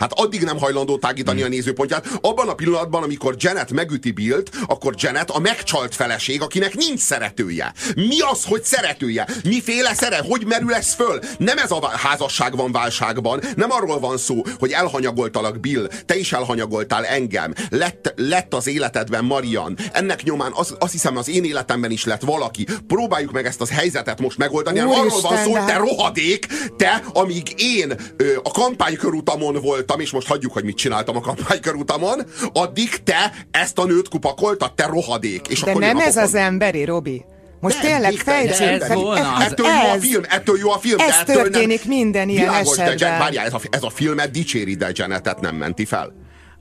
Hát 0.00 0.12
addig 0.12 0.42
nem 0.42 0.58
hajlandó 0.58 0.98
tágítani 0.98 1.38
hmm. 1.38 1.46
a 1.46 1.50
nézőpontját. 1.50 2.06
Abban 2.20 2.48
a 2.48 2.54
pillanatban, 2.54 3.02
amikor 3.02 3.34
Janet 3.38 3.72
megüti 3.72 4.10
Billt, 4.10 4.50
akkor 4.66 4.94
Janet 4.96 5.30
a 5.30 5.38
megcsalt 5.38 5.94
feleség, 5.94 6.42
akinek 6.42 6.74
nincs 6.74 7.00
szeretője. 7.00 7.72
Mi 7.94 8.20
az, 8.20 8.44
hogy 8.44 8.64
szeretője? 8.64 9.26
Miféle 9.44 9.94
szere? 9.94 10.20
Hogy 10.28 10.46
merül 10.46 10.74
ez 10.74 10.94
föl? 10.94 11.20
Nem 11.38 11.58
ez 11.58 11.70
a 11.70 11.88
házasság 11.88 12.56
van 12.56 12.72
válságban. 12.72 13.40
Nem 13.56 13.70
arról 13.70 14.00
van 14.00 14.18
szó, 14.18 14.42
hogy 14.58 14.70
elhanyagoltalak 14.70 15.60
Bill. 15.60 15.88
Te 16.06 16.16
is 16.16 16.32
elhanyagoltál 16.32 17.04
engem. 17.04 17.54
Lett, 17.70 18.12
lett 18.16 18.54
az 18.54 18.66
életedben 18.66 19.24
Marian. 19.24 19.76
Ennek 19.92 20.22
nyomán 20.22 20.52
az, 20.54 20.74
azt 20.78 20.92
hiszem 20.92 21.16
az 21.16 21.28
én 21.28 21.44
életemben 21.44 21.90
is 21.90 22.04
lett 22.04 22.22
valaki. 22.22 22.66
Próbáljuk 22.86 23.32
meg 23.32 23.46
ezt 23.46 23.60
az 23.60 23.70
helyzetet 23.70 24.20
most 24.20 24.38
megoldani. 24.38 24.80
Úr 24.80 24.96
arról 24.96 25.20
van 25.20 25.36
szó, 25.36 25.52
hogy 25.52 25.64
te 25.64 25.76
rohadék, 25.76 26.46
te, 26.76 27.02
amíg 27.12 27.54
én 27.56 27.94
ö, 28.16 28.36
a 28.42 28.50
kampánykörútamon 28.50 29.60
voltam, 29.66 30.00
és 30.00 30.10
most 30.10 30.26
hagyjuk, 30.28 30.52
hogy 30.52 30.64
mit 30.64 30.76
csináltam 30.76 31.16
a 31.16 31.20
kampánykörútamon, 31.20 32.22
addig 32.52 33.02
te 33.02 33.32
ezt 33.50 33.78
a 33.78 33.84
nőt 33.84 34.08
kupakoltad, 34.08 34.74
te 34.74 34.86
rohadék. 34.86 35.46
És 35.48 35.60
De 35.60 35.70
akkor 35.70 35.82
nem 35.82 35.98
ez 35.98 36.16
az 36.16 36.34
emberi, 36.34 36.84
Robi. 36.84 37.24
Most 37.60 37.82
Nem, 37.82 37.90
tényleg 37.90 38.12
de 38.12 38.32
ez 38.34 38.90
az- 38.90 39.40
Ettől 39.40 39.66
jó 39.66 39.90
a 39.90 39.98
film, 40.00 40.22
ettől 40.28 40.58
jó 40.58 40.70
a 40.70 40.78
film. 40.78 40.96
de 40.96 41.04
ez 41.04 41.14
ettől 41.20 41.34
nem- 41.36 41.44
történik 41.44 41.84
minden 41.86 42.28
ilyen 42.28 42.44
Világos, 42.46 42.76
de 42.76 42.82
esetben. 42.82 43.18
várjál, 43.18 43.46
ez 43.46 43.52
a, 43.54 43.60
ez 43.70 43.82
a 43.82 43.90
filmet 43.90 44.30
dicséri, 44.30 44.74
de 44.74 44.90
Janetet 44.92 45.40
nem 45.40 45.56
menti 45.56 45.84
fel. 45.84 46.12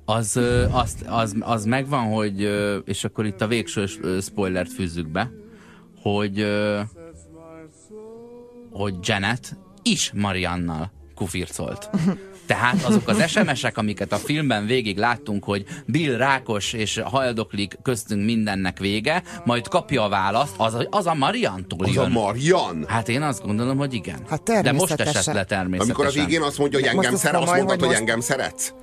Az, 0.06 0.36
ö, 0.36 0.66
azt, 0.72 0.96
az, 1.08 1.34
az 1.40 1.66
megvan, 1.66 2.04
hogy, 2.14 2.50
és 2.86 3.04
akkor 3.04 3.26
itt 3.26 3.42
a 3.42 3.48
végső 3.48 3.86
spoilert 4.22 4.74
fűzzük 4.74 5.08
be, 5.12 5.32
hogy, 6.02 6.46
hogy 8.72 8.94
Janet 9.02 9.58
is 9.84 10.12
Mariannal 10.16 10.92
kufircolt. 11.16 11.90
Tehát 12.46 12.84
azok 12.84 13.08
az 13.08 13.28
SMS-ek, 13.28 13.78
amiket 13.78 14.12
a 14.12 14.18
filmben 14.18 14.66
végig 14.66 14.98
láttunk, 14.98 15.44
hogy 15.44 15.66
Bill 15.86 16.18
rákos 16.18 16.74
és 16.74 17.02
haldoklik, 17.04 17.78
köztünk 17.82 18.26
mindennek 18.26 18.80
vége, 18.80 19.24
majd 19.46 19.68
kapja 19.68 20.04
a 20.04 20.10
választ, 20.10 20.54
az, 20.58 20.74
a- 20.74 20.88
az 20.90 21.06
a 21.06 21.14
Mariantól 21.14 21.86
Az 21.86 21.98
a 21.98 22.02
jön. 22.02 22.12
Marian. 22.12 22.86
Hát 22.88 23.10
én 23.10 23.22
azt 23.22 23.44
gondolom, 23.46 23.78
hogy 23.78 23.94
igen. 23.94 24.20
Hát 24.30 24.44
De 24.62 24.72
most 24.72 24.92
esett 24.92 25.26
le 25.34 25.44
természetesen. 25.44 25.80
Amikor 25.80 26.06
a 26.06 26.12
végén 26.12 26.42
azt 26.42 26.58
mondja, 26.58 26.80
hogy 26.80 26.88
engem 26.88 27.16
szeret, 27.16 27.42
azt 27.42 27.54
mondtad, 27.56 27.80
hogy 27.80 27.88
most- 27.88 28.00
engem 28.00 28.20
szeretsz? 28.20 28.74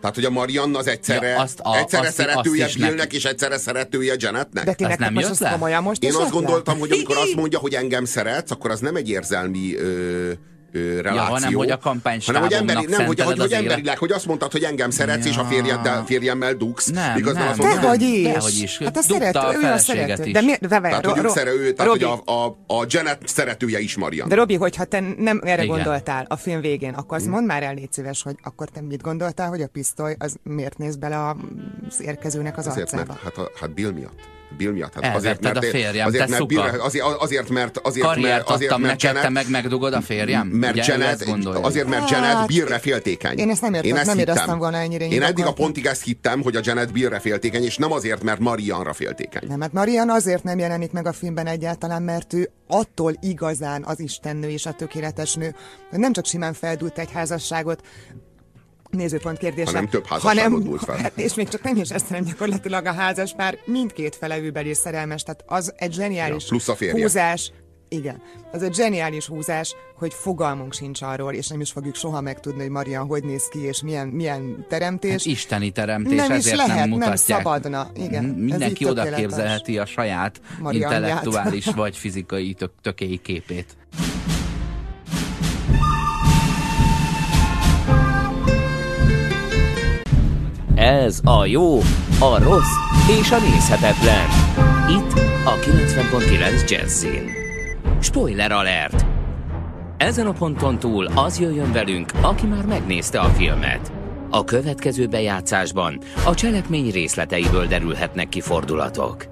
Tehát, 0.00 0.14
hogy 0.14 0.24
a 0.24 0.30
Marian 0.30 0.74
az 0.76 0.86
egyszerre, 0.86 1.28
Ja, 1.28 1.40
azt 1.40 1.60
a- 1.62 1.76
egyszerre 1.76 2.06
azt- 2.06 2.16
szeretője 2.16 2.64
azt 2.64 2.74
Billnek, 2.76 2.96
neki. 2.96 3.16
és 3.16 3.24
egyszerre 3.24 3.58
szeretője 3.58 4.14
Janetnek? 4.18 4.64
De 4.64 4.70
nektek 4.78 4.98
nem 4.98 5.12
most 5.12 5.22
jött 5.24 5.32
azt 5.32 5.40
le? 5.40 5.50
komolyan 5.50 5.82
most 5.82 6.02
Én 6.02 6.08
azt 6.10 6.18
lett 6.18 6.28
le? 6.32 6.34
gondoltam, 6.40 6.78
hogy 6.78 6.90
amikor 6.92 7.16
azt 7.24 7.34
mondja, 7.34 7.58
hogy 7.58 7.74
engem 7.74 8.04
szeretsz, 8.04 8.50
akkor 8.50 8.70
az 8.70 8.80
nem 8.80 8.96
egy 8.96 9.08
érzelmi 9.10 9.74
ö, 9.76 10.30
reláció. 10.72 11.32
hanem, 11.34 11.52
hogy 11.52 11.70
a 11.70 11.78
kampánystábomnak 11.78 12.52
hanem, 12.52 12.66
hogy, 12.66 12.76
emberi, 12.76 12.96
nem, 12.96 13.06
hogy, 13.06 13.20
hogy, 13.20 13.38
hogy 13.38 13.52
emberileg, 13.52 13.98
hogy 13.98 14.12
azt 14.12 14.26
mondtad, 14.26 14.52
hogy 14.52 14.62
engem 14.62 14.90
szeretsz, 14.90 15.26
és 15.26 15.36
a 15.36 15.40
Ja. 15.42 15.46
férjeddel, 15.48 16.04
férjemmel 16.06 16.54
dugsz. 16.54 16.86
Nem, 16.86 17.14
miközben 17.14 17.42
nem, 17.42 17.50
azt 17.50 17.62
nem. 17.62 17.80
Dehogy 17.80 18.02
is. 18.02 18.22
Dehogy 18.22 18.58
is. 18.62 18.78
Hát 18.78 18.96
a 18.96 19.02
szerető, 19.02 19.38
a 19.38 19.54
ő 19.62 19.72
a 19.72 19.78
szerető. 19.78 20.24
is. 20.24 20.32
De 20.32 20.40
miért? 20.40 20.60
De, 20.60 20.68
Tehát, 20.68 20.94
hogy, 20.94 21.04
Ro- 21.04 21.16
ők 21.16 21.22
Ro- 21.22 21.32
szere, 21.32 21.50
ő, 21.50 21.72
tehát, 21.72 21.92
hogy 21.92 22.00
Robi, 22.02 22.22
a, 22.24 22.32
a, 22.32 22.46
a 22.80 22.84
Janet 22.88 23.18
szeretője 23.24 23.80
is 23.80 23.96
Marian. 23.96 24.28
De 24.28 24.34
Robi, 24.34 24.54
hogyha 24.54 24.84
te 24.84 25.00
nem 25.18 25.40
erre 25.44 25.62
Igen. 25.62 25.74
gondoltál 25.74 26.24
a 26.28 26.36
film 26.36 26.60
végén, 26.60 26.94
akkor 26.94 27.16
azt 27.16 27.26
mondd 27.26 27.46
már 27.46 27.62
el, 27.62 27.74
légy 27.74 27.92
szíves, 27.92 28.22
hogy 28.22 28.34
akkor 28.42 28.68
te 28.68 28.80
mit 28.80 29.02
gondoltál, 29.02 29.48
hogy 29.48 29.60
a 29.62 29.66
pisztoly 29.68 30.16
az 30.18 30.36
miért 30.42 30.78
néz 30.78 30.96
bele 30.96 31.28
az 31.28 32.02
érkezőnek 32.02 32.58
az 32.58 32.66
Azért, 32.66 32.92
arcába? 32.92 33.04
mert, 33.06 33.20
hát, 33.22 33.36
a, 33.36 33.50
hát 33.60 33.74
Bill 33.74 33.90
miatt. 33.92 34.36
Bill 34.56 34.72
miatt. 34.72 34.94
Hát 34.94 35.04
Elvetted 35.04 35.56
a 35.56 35.62
férjem, 35.62 36.06
azért, 36.06 36.24
te 36.24 36.30
mert. 36.30 36.46
Bill, 36.46 36.60
azért, 36.60 37.04
azért, 37.04 37.48
mert 37.48 37.78
azért, 37.78 38.06
Karriert 38.06 38.30
mert, 38.36 38.48
azért, 38.48 38.70
adtam 38.70 38.82
mert 38.82 39.02
neked, 39.02 39.14
te 39.16 39.22
Janet, 39.22 39.32
meg 39.44 39.50
megdugod 39.62 39.92
a 39.92 40.00
férjem? 40.00 40.46
mert 40.46 40.72
Ugye, 40.72 40.84
Janet, 40.86 41.24
azért, 41.62 41.88
mert 41.88 42.10
Janet 42.10 42.32
Hát, 42.32 42.46
Billre 42.46 42.78
féltékeny. 42.78 43.38
én 43.38 43.50
ezt 43.50 43.60
nem 43.62 43.74
értem, 43.74 43.96
ezt 43.96 44.06
nem 44.06 44.16
hittem. 44.16 44.34
éreztem 44.34 44.58
volna 44.58 44.76
ennyire 44.76 45.04
Én 45.04 45.10
eddig 45.10 45.22
a 45.22 45.28
indokoltan. 45.28 45.54
pontig 45.54 45.86
ezt 45.86 46.02
hittem, 46.04 46.42
hogy 46.42 46.56
a 46.56 46.60
Janet 46.62 46.92
Billre 46.92 47.18
féltékeny, 47.18 47.64
és 47.64 47.76
nem 47.76 47.92
azért, 47.92 48.22
mert 48.22 48.38
Marianra 48.38 48.92
féltékeny. 48.92 49.48
Nem, 49.48 49.60
hát 49.60 49.72
Marian 49.72 50.10
azért 50.10 50.42
nem 50.42 50.58
jelenik 50.58 50.92
meg 50.92 51.06
a 51.06 51.12
filmben 51.12 51.46
egyáltalán, 51.46 52.02
mert 52.02 52.32
ő 52.32 52.50
attól 52.66 53.12
igazán 53.20 53.84
az 53.86 54.00
istennő 54.00 54.48
és 54.48 54.66
a 54.66 54.72
tökéletes 54.72 55.34
nő, 55.34 55.54
hogy 55.90 55.98
nem 55.98 56.12
csak 56.12 56.26
simán 56.26 56.52
feldult 56.52 56.98
egy 56.98 57.10
házasságot, 57.12 57.80
nézőpont 58.90 59.38
kérdése. 59.38 59.70
Hanem 59.70 59.88
több 59.88 60.06
házasságot 60.06 60.62
dúlt 60.62 60.84
fel. 60.84 60.96
Hát, 60.96 61.12
és 61.18 61.34
még 61.34 61.48
csak 61.48 61.62
nem 61.62 61.76
is 61.76 61.88
ezt, 61.90 62.06
hanem 62.06 62.24
gyakorlatilag 62.24 62.86
a 62.86 62.92
házas 62.92 63.34
pár 63.36 63.58
mindkét 63.64 64.18
és 64.62 64.76
szerelmes, 64.76 65.22
tehát 65.22 65.44
az 65.46 65.72
egy 65.76 65.92
zseniális 65.92 66.42
Ja, 66.42 66.48
plusz 66.48 66.68
a 66.68 66.74
férje. 66.74 67.02
húzás, 67.02 67.52
igen, 67.88 68.22
az 68.52 68.62
egy 68.62 68.74
zseniális 68.74 69.26
húzás, 69.26 69.74
hogy 69.98 70.14
fogalmunk 70.14 70.74
sincs 70.74 71.02
arról, 71.02 71.32
és 71.32 71.48
nem 71.48 71.60
is 71.60 71.70
fogjuk 71.70 71.94
soha 71.94 72.20
megtudni, 72.20 72.60
hogy 72.60 72.70
Marian 72.70 73.06
hogy 73.06 73.24
néz 73.24 73.48
ki, 73.48 73.58
és 73.64 73.82
milyen, 73.82 74.08
milyen 74.08 74.66
teremtés. 74.68 75.10
Hát 75.10 75.24
isteni 75.24 75.70
teremtés, 75.70 76.16
Nem 76.16 76.30
is 76.30 76.36
ezért 76.36 76.56
lehet, 76.56 76.70
nem 76.76 76.88
nem 76.88 76.98
mutatják. 76.98 77.38
szabadna, 77.38 77.90
igen, 77.96 78.24
Mindenki 78.24 78.86
oda 78.86 79.14
képzelheti 79.14 79.78
a 79.78 79.86
saját 79.86 80.40
Mariannját. 80.60 80.92
intellektuális 81.02 81.64
vagy 81.82 81.96
fizikai 81.96 82.54
tök, 82.54 82.72
tökéi 82.82 83.16
képét. 83.22 83.76
Ez 90.80 91.20
a 91.24 91.46
jó, 91.46 91.76
a 92.20 92.42
rossz 92.42 92.76
és 93.20 93.30
a 93.30 93.38
nézhetetlen. 93.38 94.28
Itt 94.88 95.12
a 95.44 95.54
90.9 95.54 96.70
Jazzin. 96.70 97.30
Spoiler 98.00 98.52
alert! 98.52 99.06
Ezen 99.96 100.26
a 100.26 100.32
ponton 100.32 100.78
túl 100.78 101.06
az 101.14 101.40
jöjjön 101.40 101.72
velünk, 101.72 102.12
aki 102.20 102.46
már 102.46 102.66
megnézte 102.66 103.20
a 103.20 103.28
filmet. 103.28 103.92
A 104.30 104.44
következő 104.44 105.06
bejátszásban 105.06 106.00
a 106.26 106.34
cselekmény 106.34 106.90
részleteiből 106.90 107.66
derülhetnek 107.66 108.28
ki 108.28 108.40
fordulatok. 108.40 109.24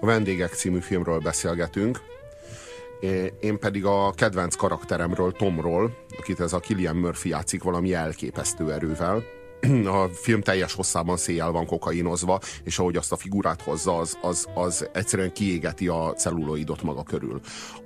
A 0.00 0.06
Vendégek 0.06 0.52
című 0.52 0.78
filmről 0.78 1.18
beszélgetünk. 1.18 2.11
Én 3.40 3.58
pedig 3.58 3.84
a 3.84 4.10
kedvenc 4.10 4.54
karakteremről, 4.54 5.32
Tomról, 5.32 5.96
akit 6.18 6.40
ez 6.40 6.52
a 6.52 6.58
Killian 6.58 6.96
Murphy 6.96 7.28
játszik 7.28 7.62
valami 7.62 7.94
elképesztő 7.94 8.72
erővel. 8.72 9.22
A 9.86 10.08
film 10.12 10.40
teljes 10.40 10.74
hosszában 10.74 11.16
széjjel 11.16 11.50
van 11.50 11.66
kokainozva, 11.66 12.40
és 12.64 12.78
ahogy 12.78 12.96
azt 12.96 13.12
a 13.12 13.16
figurát 13.16 13.62
hozza, 13.62 13.98
az, 13.98 14.18
az, 14.22 14.46
az 14.54 14.88
egyszerűen 14.92 15.32
kiégeti 15.32 15.88
a 15.88 16.12
celluloidot 16.16 16.82
maga 16.82 17.02
körül. 17.02 17.40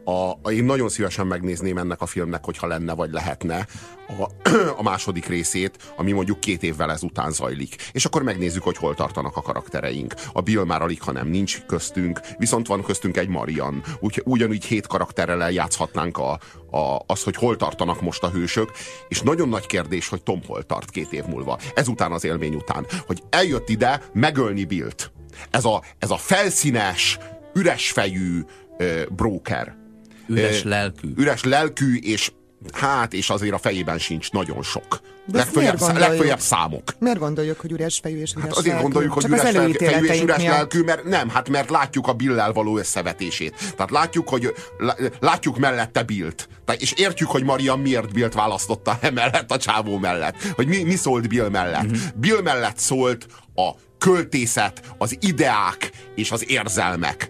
A, 0.05 0.51
én 0.51 0.65
nagyon 0.65 0.89
szívesen 0.89 1.27
megnézném 1.27 1.79
ennek 1.79 2.01
a 2.01 2.07
filmnek, 2.07 2.45
hogyha 2.45 2.67
lenne 2.67 2.95
vagy 2.95 3.11
lehetne 3.11 3.67
a, 4.09 4.49
a 4.81 4.83
második 4.83 5.27
részét, 5.27 5.95
ami 5.97 6.13
mondjuk 6.13 6.41
két 6.41 6.63
évvel 6.63 6.91
ezután 6.91 7.33
zajlik. 7.33 7.91
És 7.93 8.05
akkor 8.05 8.23
megnézzük, 8.23 8.63
hogy 8.63 8.77
hol 8.77 8.95
tartanak 8.95 9.37
a 9.37 9.43
karaktereink. 9.43 10.15
A 10.33 10.41
Bill 10.41 10.65
már 10.65 10.83
alig, 10.83 11.03
ha 11.03 11.13
nem 11.13 11.29
nincs 11.29 11.61
köztünk, 11.67 12.21
viszont 12.39 12.67
van 12.67 12.83
köztünk 12.83 13.17
egy 13.17 13.29
Marian. 13.29 13.83
Úgy, 14.01 14.23
ugyanúgy 14.25 14.65
hét 14.65 14.87
karakterrel 14.87 15.43
eljátszhatnánk 15.43 16.19
a, 16.19 16.39
a, 16.77 17.03
az, 17.07 17.23
hogy 17.23 17.37
hol 17.37 17.57
tartanak 17.57 18.01
most 18.01 18.23
a 18.23 18.31
hősök, 18.31 18.71
és 19.09 19.21
nagyon 19.21 19.49
nagy 19.49 19.67
kérdés, 19.67 20.09
hogy 20.09 20.23
Tom 20.23 20.41
hol 20.47 20.63
tart 20.63 20.91
két 20.91 21.13
év 21.13 21.25
múlva. 21.25 21.59
Ezután 21.75 22.13
az 22.13 22.25
élmény 22.25 22.55
után. 22.55 22.87
Hogy 23.07 23.23
eljött 23.31 23.69
ide 23.69 24.03
megölni 24.13 24.65
Billt. 24.65 25.13
Ez 25.51 25.65
a, 25.65 25.83
ez 25.99 26.11
a 26.11 26.17
felszínes, 26.17 27.19
üresfejű 27.55 28.41
ö, 28.79 29.03
broker. 29.11 29.77
Üres 30.29 30.63
lelkű. 30.63 31.13
Üres 31.17 31.45
lelkű, 31.45 31.97
és 31.97 32.33
hát, 32.73 33.13
és 33.13 33.31
azért 33.31 33.53
a 33.55 33.59
fejében 33.59 33.99
sincs 33.99 34.31
nagyon 34.31 34.63
sok. 34.63 35.01
De 35.29 35.47
gondoljuk? 35.53 35.99
legfőjebb 35.99 36.41
számok. 36.41 36.83
Miért 36.99 37.19
gondoljuk, 37.19 37.61
hogy 37.61 37.73
üres 37.73 37.99
fejű 38.03 38.21
és 38.21 38.33
üres 38.33 38.43
Hát 38.45 38.53
azért 38.53 38.67
lelkű? 38.67 38.83
gondoljuk, 38.83 39.13
hogy 39.13 39.23
Csak 39.23 39.33
üres 39.33 39.51
fejű 39.51 40.05
és 40.07 40.21
üres 40.23 40.37
miatt. 40.37 40.53
lelkű, 40.57 40.83
mert 40.83 41.05
nem, 41.05 41.29
hát 41.29 41.49
mert 41.49 41.71
látjuk 41.71 42.07
a 42.09 42.13
Billel 42.13 42.53
való 42.53 42.79
összevetését. 42.79 43.55
Tehát 43.77 43.91
látjuk, 43.91 44.29
hogy 44.29 44.55
lá- 44.79 45.13
látjuk 45.21 45.59
mellette 45.59 46.03
Billt. 46.03 46.49
És 46.79 46.93
értjük, 46.93 47.29
hogy 47.29 47.45
Marian 47.45 47.79
miért 47.79 48.13
Billt 48.13 48.35
választotta 48.35 48.99
emellett 49.11 49.51
a 49.51 49.59
csávó 49.59 49.99
mellett. 49.99 50.37
Hogy 50.55 50.67
mi, 50.67 50.83
mi 50.83 50.95
szólt 50.95 51.29
Bill 51.29 51.49
mellett. 51.49 51.83
Mhm. 51.91 51.97
Bill 52.15 52.41
mellett 52.43 52.79
szólt 52.79 53.27
a 53.55 53.71
költészet, 53.99 54.95
az 54.99 55.17
ideák 55.21 55.91
és 56.15 56.31
az 56.31 56.51
érzelmek. 56.51 57.29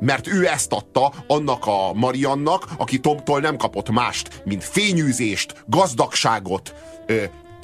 Mert 0.00 0.26
ő 0.26 0.46
ezt 0.46 0.72
adta 0.72 1.12
annak 1.26 1.66
a 1.66 1.92
Mariannak, 1.94 2.66
aki 2.78 2.98
Tomtól 2.98 3.40
nem 3.40 3.56
kapott 3.56 3.90
mást, 3.90 4.42
mint 4.44 4.64
fényűzést, 4.64 5.64
gazdagságot, 5.66 6.74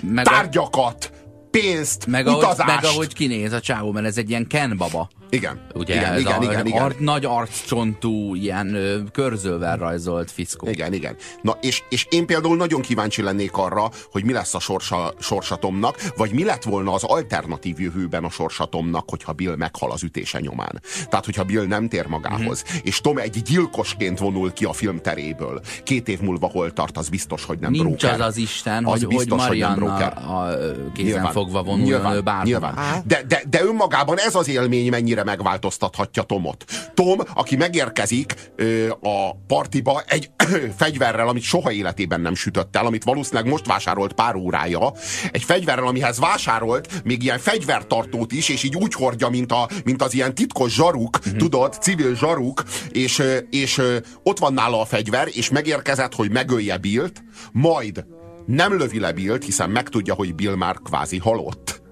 Meg 0.02 0.24
tárgyakat, 0.24 1.12
pénzt, 1.50 2.06
Meg 2.06 2.26
ahogy, 2.26 2.44
utazást. 2.44 2.74
meg 2.74 2.84
ahogy 2.84 3.12
kinéz 3.14 3.52
a 3.52 3.60
csávó, 3.60 3.92
mert 3.92 4.06
ez 4.06 4.16
egy 4.16 4.30
ilyen 4.30 4.46
Ken 4.46 4.76
baba. 4.76 5.08
Igen, 5.30 5.66
Ugye 5.74 5.94
igen, 5.94 6.12
ez 6.12 6.20
igen, 6.20 6.38
a 6.40 6.42
igen, 6.42 6.66
igen. 6.66 6.82
Ar- 6.82 7.00
nagy 7.00 7.24
arccsontú, 7.24 8.34
ilyen 8.34 8.74
ö, 8.74 8.96
körzővel 9.12 9.76
rajzolt 9.76 10.30
fiszkó. 10.30 10.68
Igen, 10.68 10.92
igen. 10.92 11.16
Na, 11.42 11.56
és, 11.60 11.82
és 11.88 12.06
én 12.10 12.26
például 12.26 12.56
nagyon 12.56 12.80
kíváncsi 12.80 13.22
lennék 13.22 13.56
arra, 13.56 13.90
hogy 14.12 14.24
mi 14.24 14.32
lesz 14.32 14.54
a 14.54 14.58
sorsa, 14.60 15.12
sorsatomnak, 15.20 15.96
vagy 16.16 16.32
mi 16.32 16.44
lett 16.44 16.62
volna 16.62 16.92
az 16.92 17.04
alternatív 17.04 17.80
jövőben 17.80 18.24
a 18.24 18.30
sorsatomnak, 18.30 19.08
hogyha 19.10 19.32
Bill 19.32 19.56
meghal 19.56 19.90
az 19.90 20.02
ütése 20.02 20.40
nyomán. 20.40 20.82
Tehát, 21.08 21.24
hogyha 21.24 21.44
Bill 21.44 21.66
nem 21.66 21.88
tér 21.88 22.06
magához, 22.06 22.62
Mhm. 22.62 22.76
és 22.82 23.00
Tom 23.00 23.18
egy 23.18 23.42
gyilkosként 23.42 24.18
vonul 24.18 24.52
ki 24.52 24.64
a 24.64 24.72
film 24.72 24.98
teréből. 25.00 25.60
Két 25.82 26.08
év 26.08 26.20
múlva 26.20 26.46
hol 26.46 26.72
tart, 26.72 26.96
az 26.98 27.08
biztos, 27.08 27.44
hogy 27.44 27.58
nem 27.58 27.70
Nincs 27.70 27.84
broker. 27.84 28.20
az 28.20 28.26
az 28.26 28.36
Isten, 28.36 28.84
Az 28.84 28.90
hogy, 28.90 29.04
hogy 29.04 29.16
biztos, 29.16 29.46
hogy 29.46 29.58
nem 29.58 29.68
Marianna 29.70 29.96
broker. 29.96 30.12
a, 30.26 30.42
a 30.48 30.56
kézen 30.94 31.26
fogva 31.26 31.62
vonuljon 31.62 32.00
ő 32.00 32.02
nyilván, 32.02 32.24
bárhol. 32.24 32.44
nyilván. 32.44 32.74
De, 33.06 33.22
de, 33.28 33.42
de 33.50 33.62
önmagában 33.64 34.18
ez 34.18 34.34
az 34.34 34.48
élmény 34.48 34.88
mennyire 34.90 35.17
ennyire 35.18 35.36
megváltoztathatja 35.36 36.22
Tomot. 36.22 36.64
Tom, 36.94 37.18
aki 37.34 37.56
megérkezik 37.56 38.34
ö, 38.56 38.90
a 38.90 39.36
partiba 39.46 40.02
egy 40.06 40.30
fegyverrel, 40.78 41.28
amit 41.28 41.42
soha 41.42 41.72
életében 41.72 42.20
nem 42.20 42.34
sütött 42.34 42.76
el, 42.76 42.86
amit 42.86 43.04
valószínűleg 43.04 43.50
most 43.50 43.66
vásárolt 43.66 44.12
pár 44.12 44.34
órája, 44.34 44.92
egy 45.32 45.42
fegyverrel, 45.42 45.86
amihez 45.86 46.18
vásárolt 46.18 47.04
még 47.04 47.22
ilyen 47.22 47.38
fegyvertartót 47.38 48.32
is, 48.32 48.48
és 48.48 48.62
így 48.62 48.76
úgy 48.76 48.94
hordja, 48.94 49.28
mint, 49.28 49.52
a, 49.52 49.68
mint 49.84 50.02
az 50.02 50.14
ilyen 50.14 50.34
titkos 50.34 50.74
zsaruk, 50.74 51.18
mm-hmm. 51.28 51.38
tudod, 51.38 51.72
civil 51.80 52.14
zsaruk, 52.14 52.62
és, 52.90 53.22
és 53.50 53.82
ott 54.22 54.38
van 54.38 54.52
nála 54.52 54.80
a 54.80 54.84
fegyver, 54.84 55.28
és 55.32 55.50
megérkezett, 55.50 56.14
hogy 56.14 56.30
megölje 56.30 56.76
Billt, 56.76 57.22
majd 57.52 58.04
nem 58.46 58.76
lövi 58.76 59.00
le 59.00 59.12
Billt, 59.12 59.44
hiszen 59.44 59.70
megtudja, 59.70 60.14
hogy 60.14 60.34
Bill 60.34 60.54
már 60.54 60.76
kvázi 60.84 61.18
halott. 61.18 61.87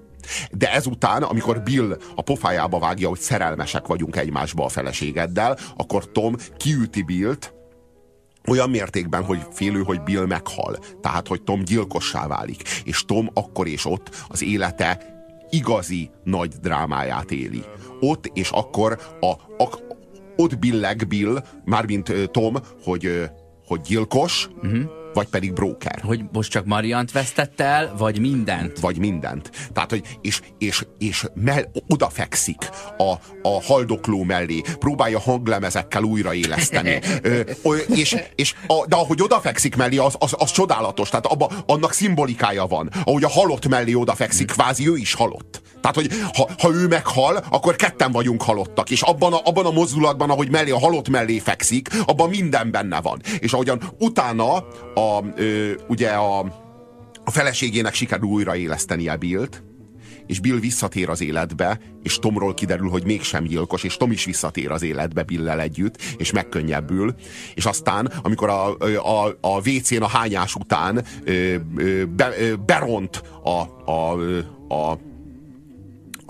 De 0.51 0.73
ezután, 0.73 1.23
amikor 1.23 1.63
Bill 1.63 1.97
a 2.15 2.21
pofájába 2.21 2.79
vágja, 2.79 3.07
hogy 3.09 3.19
szerelmesek 3.19 3.87
vagyunk 3.87 4.15
egymásba 4.15 4.65
a 4.65 4.69
feleségeddel, 4.69 5.57
akkor 5.75 6.11
Tom 6.11 6.35
kiüti 6.57 7.01
Billt, 7.01 7.55
olyan 8.47 8.69
mértékben, 8.69 9.23
hogy 9.23 9.39
félő, 9.51 9.81
hogy 9.81 10.01
Bill 10.01 10.25
meghal. 10.25 10.79
Tehát, 11.01 11.27
hogy 11.27 11.41
Tom 11.41 11.63
gyilkossá 11.63 12.27
válik. 12.27 12.61
És 12.83 13.05
Tom 13.05 13.29
akkor 13.33 13.67
és 13.67 13.85
ott 13.85 14.25
az 14.27 14.43
élete 14.43 15.15
igazi 15.49 16.09
nagy 16.23 16.53
drámáját 16.61 17.31
éli. 17.31 17.63
Ott 17.99 18.31
és 18.33 18.49
akkor 18.49 18.99
a, 19.19 19.29
a, 19.63 19.79
ott 20.35 20.59
billeg 20.59 21.07
Bill, 21.07 21.43
mármint 21.65 22.29
Tom, 22.31 22.55
hogy, 22.83 23.29
hogy 23.65 23.81
gyilkos, 23.81 24.49
uh-huh 24.63 25.05
vagy 25.17 25.27
pedig 25.27 25.53
broker. 25.53 26.01
Hogy 26.03 26.23
most 26.31 26.51
csak 26.51 26.65
Mariant 26.65 27.11
vesztett 27.11 27.61
el, 27.61 27.93
vagy 27.97 28.19
mindent? 28.19 28.79
Vagy 28.79 28.97
mindent. 28.97 29.51
Tehát, 29.73 29.89
hogy 29.89 30.17
és, 30.21 30.41
és, 30.57 30.85
és 30.97 31.25
mell, 31.33 31.63
odafekszik 31.87 32.69
a, 32.97 33.13
a 33.41 33.63
haldokló 33.63 34.23
mellé, 34.23 34.61
próbálja 34.79 35.19
hanglemezekkel 35.19 36.03
újraéleszteni. 36.03 36.99
Ö, 37.21 37.75
és, 37.87 38.15
és 38.35 38.55
a, 38.67 38.85
de 38.87 38.95
ahogy 38.95 39.21
odafekszik 39.21 39.75
mellé, 39.75 39.97
az, 39.97 40.15
az, 40.19 40.35
az 40.37 40.51
csodálatos. 40.51 41.09
Tehát 41.09 41.25
abba, 41.25 41.51
annak 41.65 41.93
szimbolikája 41.93 42.65
van. 42.65 42.89
Ahogy 43.03 43.23
a 43.23 43.29
halott 43.29 43.67
mellé 43.67 43.93
odafekszik, 43.93 44.51
kvázi 44.51 44.89
ő 44.89 44.95
is 44.95 45.13
halott. 45.13 45.61
Tehát, 45.81 45.95
hogy 45.95 46.09
ha, 46.33 46.49
ha 46.59 46.73
ő 46.73 46.87
meghal, 46.87 47.45
akkor 47.49 47.75
ketten 47.75 48.11
vagyunk 48.11 48.41
halottak. 48.41 48.89
És 48.89 49.01
abban 49.01 49.33
a, 49.33 49.39
abban 49.43 49.65
a 49.65 49.71
mozdulatban, 49.71 50.29
ahogy 50.29 50.49
mellé 50.49 50.71
a 50.71 50.79
halott 50.79 51.09
mellé 51.09 51.39
fekszik, 51.39 51.89
abban 52.05 52.29
minden 52.29 52.71
benne 52.71 53.01
van. 53.01 53.21
És 53.39 53.53
ahogyan 53.53 53.81
utána 53.99 54.55
a, 54.95 55.06
ö, 55.35 55.71
ugye 55.87 56.09
a, 56.09 56.39
a 57.23 57.31
feleségének 57.31 57.93
sikerül 57.93 58.29
újraélesztenie 58.29 59.15
Billt, 59.15 59.63
és 60.27 60.39
Bill 60.39 60.59
visszatér 60.59 61.09
az 61.09 61.21
életbe, 61.21 61.79
és 62.03 62.19
Tomról 62.19 62.53
kiderül, 62.53 62.89
hogy 62.89 63.05
mégsem 63.05 63.43
gyilkos, 63.43 63.83
és 63.83 63.97
Tom 63.97 64.11
is 64.11 64.25
visszatér 64.25 64.71
az 64.71 64.83
életbe 64.83 65.23
Billel 65.23 65.59
együtt, 65.59 66.01
és 66.17 66.31
megkönnyebbül, 66.31 67.15
és 67.53 67.65
aztán, 67.65 68.11
amikor 68.21 68.49
a, 68.49 68.77
a, 68.97 69.37
a 69.41 69.69
WC-n 69.69 70.01
a 70.01 70.07
hányás 70.07 70.55
után 70.55 71.05
be, 72.15 72.33
beront 72.65 73.21
a, 73.43 73.91
a, 73.91 74.17
a, 74.67 74.91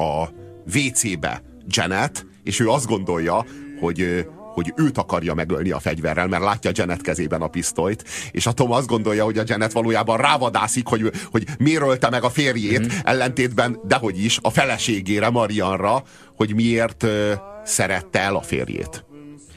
a 0.03 0.29
WC-be 0.75 1.43
Janet, 1.67 2.25
és 2.43 2.59
ő 2.59 2.69
azt 2.69 2.87
gondolja, 2.87 3.45
hogy 3.79 4.27
hogy 4.57 4.73
őt 4.75 4.97
akarja 4.97 5.33
megölni 5.33 5.71
a 5.71 5.79
fegyverrel, 5.79 6.27
mert 6.27 6.43
látja 6.43 6.71
Janet 6.73 7.01
kezében 7.01 7.41
a 7.41 7.47
pisztolyt, 7.47 8.03
és 8.31 8.45
a 8.45 8.51
Tom 8.51 8.71
azt 8.71 8.87
gondolja, 8.87 9.23
hogy 9.23 9.37
a 9.37 9.43
Janet 9.45 9.71
valójában 9.71 10.17
rávadászik, 10.17 10.87
hogy, 10.87 11.11
hogy 11.31 11.43
miért 11.57 11.81
ölte 11.81 12.09
meg 12.09 12.23
a 12.23 12.29
férjét, 12.29 12.79
mm-hmm. 12.79 12.97
ellentétben, 13.03 13.79
dehogy 13.83 14.23
is, 14.23 14.39
a 14.41 14.49
feleségére, 14.49 15.29
Marianra, 15.29 16.03
hogy 16.35 16.55
miért 16.55 17.03
uh, 17.03 17.31
szerette 17.63 18.19
el 18.19 18.35
a 18.35 18.41
férjét. 18.41 19.05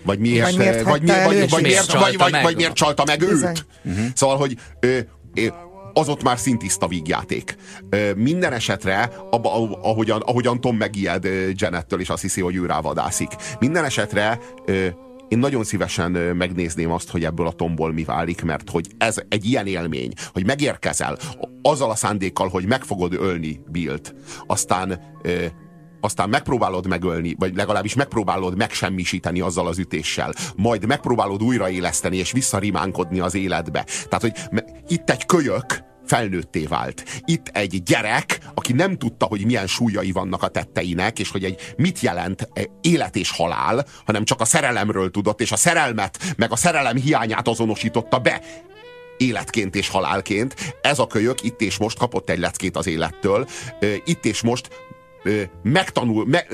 Vagy 0.04 0.18
miért, 0.18 0.44
vagy 0.44 0.56
miért, 0.56 0.82
vagy, 0.82 1.06
vagy, 1.06 1.24
vagy, 1.24 1.50
vagy, 1.50 1.62
miért, 1.62 1.92
vagy, 1.92 2.16
vagy, 2.16 2.42
vagy 2.42 2.56
miért 2.56 2.74
csalta 2.74 3.04
meg 3.06 3.22
őt. 3.22 3.66
Uh-huh. 3.84 4.04
Szóval, 4.14 4.36
hogy 4.36 4.56
ö, 4.80 4.98
ö, 5.34 5.46
az 5.92 6.08
ott 6.08 6.22
már 6.22 6.38
szintiszta 6.38 6.86
vígjáték. 6.86 7.56
Minden 8.16 8.52
esetre, 8.52 9.12
abba, 9.30 9.52
ahogyan, 9.82 10.20
ahogyan 10.20 10.60
Tom 10.60 10.76
megijed 10.76 11.28
Janettől, 11.52 12.00
és 12.00 12.08
azt 12.08 12.22
hiszi, 12.22 12.40
hogy 12.40 12.56
ő 12.56 12.66
rávadászik. 12.66 13.30
Minden 13.58 13.84
esetre 13.84 14.38
én 15.28 15.38
nagyon 15.38 15.64
szívesen 15.64 16.10
megnézném 16.12 16.92
azt, 16.92 17.10
hogy 17.10 17.24
ebből 17.24 17.46
a 17.46 17.52
tomból 17.52 17.92
mi 17.92 18.04
válik, 18.04 18.42
mert 18.42 18.70
hogy 18.70 18.86
ez 18.98 19.16
egy 19.28 19.44
ilyen 19.44 19.66
élmény, 19.66 20.12
hogy 20.32 20.46
megérkezel 20.46 21.18
azzal 21.62 21.90
a 21.90 21.94
szándékkal, 21.94 22.48
hogy 22.48 22.66
meg 22.66 22.82
fogod 22.82 23.14
ölni 23.14 23.60
Billt, 23.70 24.14
aztán 24.46 25.00
aztán 26.02 26.28
megpróbálod 26.28 26.86
megölni, 26.86 27.34
vagy 27.38 27.56
legalábbis 27.56 27.94
megpróbálod 27.94 28.56
megsemmisíteni 28.56 29.40
azzal 29.40 29.66
az 29.66 29.78
ütéssel, 29.78 30.34
majd 30.56 30.86
megpróbálod 30.86 31.42
újraéleszteni 31.42 32.16
és 32.16 32.32
visszarimánkodni 32.32 33.20
az 33.20 33.34
életbe. 33.34 33.86
Tehát, 34.08 34.20
hogy 34.20 34.62
itt 34.90 35.10
egy 35.10 35.26
kölyök, 35.26 35.88
felnőtté 36.06 36.64
vált. 36.64 37.04
Itt 37.24 37.46
egy 37.52 37.82
gyerek, 37.82 38.38
aki 38.54 38.72
nem 38.72 38.98
tudta, 38.98 39.26
hogy 39.26 39.44
milyen 39.44 39.66
súlyai 39.66 40.12
vannak 40.12 40.42
a 40.42 40.48
tetteinek, 40.48 41.18
és 41.18 41.30
hogy 41.30 41.44
egy 41.44 41.74
mit 41.76 42.00
jelent 42.00 42.48
e, 42.52 42.66
élet 42.80 43.16
és 43.16 43.30
halál, 43.30 43.86
hanem 44.06 44.24
csak 44.24 44.40
a 44.40 44.44
szerelemről 44.44 45.10
tudott, 45.10 45.40
és 45.40 45.52
a 45.52 45.56
szerelmet, 45.56 46.34
meg 46.36 46.52
a 46.52 46.56
szerelem 46.56 46.96
hiányát 46.96 47.48
azonosította 47.48 48.18
be 48.18 48.40
életként 49.16 49.74
és 49.74 49.88
halálként. 49.88 50.54
Ez 50.82 50.98
a 50.98 51.06
kölyök 51.06 51.42
itt 51.42 51.60
és 51.60 51.78
most 51.78 51.98
kapott 51.98 52.30
egy 52.30 52.38
leckét 52.38 52.76
az 52.76 52.86
élettől, 52.86 53.46
itt 54.04 54.24
és 54.24 54.42
most 54.42 54.68
megtanul, 55.62 56.26
me, 56.26 56.46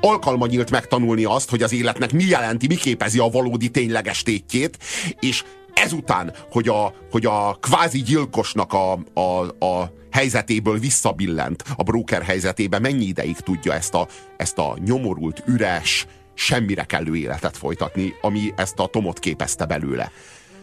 alkalma 0.00 0.46
nyílt 0.46 0.70
megtanulni 0.70 1.24
azt, 1.24 1.50
hogy 1.50 1.62
az 1.62 1.72
életnek 1.72 2.12
mi 2.12 2.24
jelenti, 2.24 2.66
mi 2.66 2.74
képezi 2.74 3.18
a 3.18 3.28
valódi 3.28 3.68
tényleges 3.68 4.22
tétjét, 4.22 4.78
és 5.20 5.44
ezután, 5.82 6.32
hogy 6.50 6.68
a, 6.68 6.94
hogy 7.10 7.26
a 7.26 7.56
kvázi 7.60 8.02
gyilkosnak 8.02 8.72
a, 8.72 8.92
a, 9.20 9.64
a 9.64 9.92
helyzetéből 10.10 10.78
visszabillent 10.78 11.64
a 11.76 11.82
broker 11.82 12.22
helyzetébe, 12.22 12.78
mennyi 12.78 13.04
ideig 13.04 13.36
tudja 13.36 13.74
ezt 13.74 13.94
a, 13.94 14.06
ezt 14.36 14.58
a 14.58 14.76
nyomorult, 14.84 15.42
üres, 15.46 16.06
semmire 16.34 16.84
kellő 16.84 17.16
életet 17.16 17.56
folytatni, 17.56 18.14
ami 18.20 18.52
ezt 18.56 18.78
a 18.78 18.86
tomot 18.86 19.18
képezte 19.18 19.66
belőle. 19.66 20.10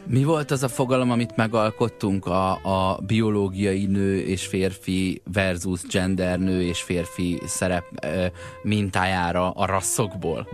Mi 0.10 0.24
volt 0.24 0.52
az 0.52 0.64
a 0.64 0.68
fogalom, 0.68 1.12
amit 1.12 1.36
megalkottunk 1.36 2.26
a, 2.26 2.52
a 2.52 3.00
biológiai 3.06 3.86
nő 3.86 4.20
és 4.20 4.46
férfi 4.46 5.22
versus 5.34 5.82
gender 5.82 6.40
nő 6.40 6.62
és 6.62 6.82
férfi 6.82 7.42
szerep 7.46 7.86
e, 7.96 8.32
mintájára 8.64 9.52
a 9.52 9.66
rasszokból? 9.66 10.48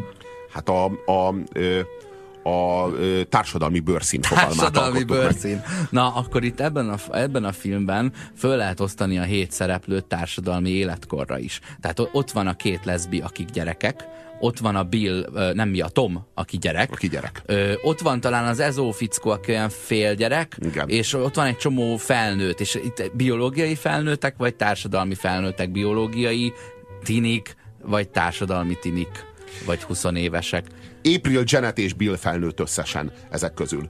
Hát 0.49 0.69
a, 0.69 0.85
a, 0.85 1.35
a, 2.43 2.89
társadalmi 3.29 3.79
bőrszín 3.79 4.21
Társadalmi 4.21 5.03
bőrszín. 5.03 5.63
Na, 5.89 6.15
akkor 6.15 6.43
itt 6.43 6.59
ebben 6.59 6.89
a, 6.89 6.97
ebben 7.11 7.43
a 7.43 7.51
filmben 7.51 8.13
föl 8.37 8.55
lehet 8.55 8.79
osztani 8.79 9.19
a 9.19 9.23
hét 9.23 9.51
szereplőt 9.51 10.05
társadalmi 10.05 10.69
életkorra 10.69 11.39
is. 11.39 11.59
Tehát 11.81 12.09
ott 12.11 12.31
van 12.31 12.47
a 12.47 12.55
két 12.55 12.85
leszbi, 12.85 13.19
akik 13.19 13.49
gyerekek, 13.49 14.07
ott 14.39 14.59
van 14.59 14.75
a 14.75 14.83
Bill, 14.83 15.29
nem 15.53 15.69
mi, 15.69 15.81
a 15.81 15.87
Tom, 15.87 16.25
aki 16.33 16.57
gyerek. 16.57 16.91
Aki 16.91 17.07
gyerek. 17.07 17.41
Ö, 17.45 17.73
ott 17.81 17.99
van 17.99 18.19
talán 18.19 18.45
az 18.45 18.59
Ezó 18.59 18.91
fickó, 18.91 19.29
aki 19.29 19.51
olyan 19.51 19.69
fél 19.69 20.15
gyerek, 20.15 20.57
Igen. 20.61 20.89
és 20.89 21.13
ott 21.13 21.35
van 21.35 21.45
egy 21.45 21.57
csomó 21.57 21.97
felnőtt, 21.97 22.59
és 22.59 22.75
itt 22.75 23.11
biológiai 23.13 23.75
felnőttek, 23.75 24.35
vagy 24.37 24.55
társadalmi 24.55 25.15
felnőttek, 25.15 25.71
biológiai 25.71 26.53
tinik, 27.03 27.55
vagy 27.81 28.09
társadalmi 28.09 28.77
tinik, 28.81 29.25
vagy 29.65 29.83
20 29.83 30.03
évesek. 30.13 30.65
April, 31.03 31.43
Janet 31.45 31.77
és 31.77 31.93
Bill 31.93 32.15
felnőtt 32.15 32.59
összesen 32.59 33.11
ezek 33.31 33.53
közül. 33.53 33.89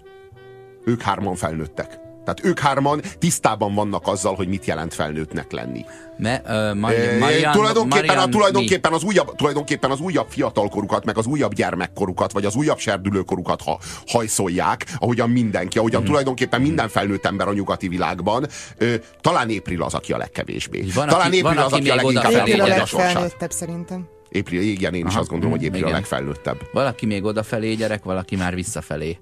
Ők 0.86 1.02
hárman 1.02 1.36
felnőttek. 1.36 2.02
Tehát 2.24 2.46
ők 2.46 2.60
hárman 2.60 3.02
tisztában 3.20 3.74
vannak 3.74 4.08
azzal, 4.08 4.36
hogy 4.36 4.48
mit 4.48 4.66
jelent 4.66 4.94
felnőttnek 4.94 5.52
lenni. 5.52 5.86
Me, 6.18 6.42
uh, 6.46 6.76
Marian, 6.76 7.18
Marian, 7.18 7.52
tulajdonképpen, 7.52 8.06
Marian, 8.06 8.28
a, 8.28 8.30
tulajdonképpen, 8.30 8.94
az 8.94 9.04
újabb, 9.04 9.36
tulajdonképpen 9.36 9.92
az 9.92 10.00
újabb 10.00 10.28
fiatalkorukat, 10.30 11.06
meg 11.06 11.18
az 11.18 11.26
újabb 11.26 11.54
gyermekkorukat, 11.54 12.32
vagy 12.32 12.46
az 12.46 12.56
újabb 12.56 12.78
serdülőkorukat 12.78 13.62
ha, 13.62 13.80
hajszolják, 14.08 14.86
ahogyan 14.98 15.30
mindenki, 15.30 15.78
ahogyan 15.78 16.02
mm. 16.02 16.06
tulajdonképpen 16.06 16.60
mm. 16.60 16.64
minden 16.64 16.90
felnőtt 16.90 17.26
ember 17.26 17.48
a 17.48 17.54
nyugati 17.54 17.88
világban. 17.88 18.48
Ö, 18.78 18.96
talán 19.22 19.50
April 19.50 19.84
az, 19.84 19.94
aki 19.94 20.14
a 20.14 20.18
legkevésbé. 20.18 20.86
Van, 20.94 21.08
talán 21.08 21.28
aki, 21.28 21.40
April 21.40 21.56
van, 21.56 21.66
az, 21.66 21.74
aki 21.74 21.90
a 21.90 21.96
leginkább 21.96 22.34
elfogadja 22.34 22.82
a 22.82 22.86
sorsát. 22.86 23.52
szerintem. 23.52 24.13
April, 24.34 24.62
igen, 24.62 24.94
én 24.94 25.06
is 25.06 25.12
Aha, 25.12 25.20
azt 25.20 25.30
gondolom, 25.30 25.58
hogy 25.58 25.66
April 25.66 25.82
igen. 25.82 25.94
a 25.94 25.96
legfelnőttebb. 25.96 26.70
Valaki 26.72 27.06
még 27.06 27.24
odafelé 27.24 27.74
gyerek, 27.74 28.04
valaki 28.04 28.36
már 28.36 28.56
visszafelé. 28.56 29.18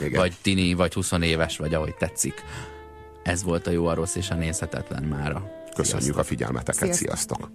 Igen. 0.00 0.20
Vagy 0.20 0.32
tini, 0.42 0.74
vagy 0.74 0.94
20 0.94 1.12
éves, 1.20 1.56
vagy 1.56 1.74
ahogy 1.74 1.94
tetszik. 1.94 2.44
Ez 3.22 3.42
volt 3.42 3.66
a 3.66 3.70
jó, 3.70 3.86
a 3.86 3.94
rossz 3.94 4.14
és 4.14 4.30
a 4.30 4.34
nézhetetlen 4.34 5.02
mára. 5.02 5.50
Köszönjük 5.74 6.02
Sziasztok. 6.02 6.18
a 6.18 6.22
figyelmeteket, 6.22 6.94
sziasztok! 6.94 7.36
sziasztok. 7.38 7.50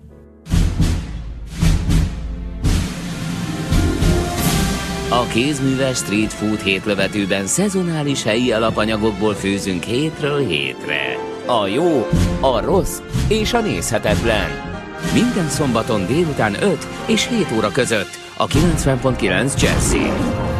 A 5.10 5.28
kézműves 5.28 5.98
street 5.98 6.34
food 6.34 6.60
hétlövetőben 6.60 7.48
szezonális 7.48 8.24
helyi 8.24 8.52
alapanyagokból 8.52 9.34
főzünk 9.34 9.84
hétről 9.84 10.48
hétre. 10.48 11.18
A 11.45 11.68
jó, 11.68 12.07
a 12.40 12.61
rossz 12.61 12.99
és 13.28 13.53
a 13.53 13.61
nézhetetlen 13.61 14.73
Minden 15.14 15.50
szombaton 15.50 16.06
délután 16.06 16.64
5 16.64 16.88
és 17.08 17.28
7 17.28 17.52
óra 17.58 17.72
között 17.72 18.20
a 18.38 18.48
90.9 18.48 19.62
Jazzin. 19.62 20.53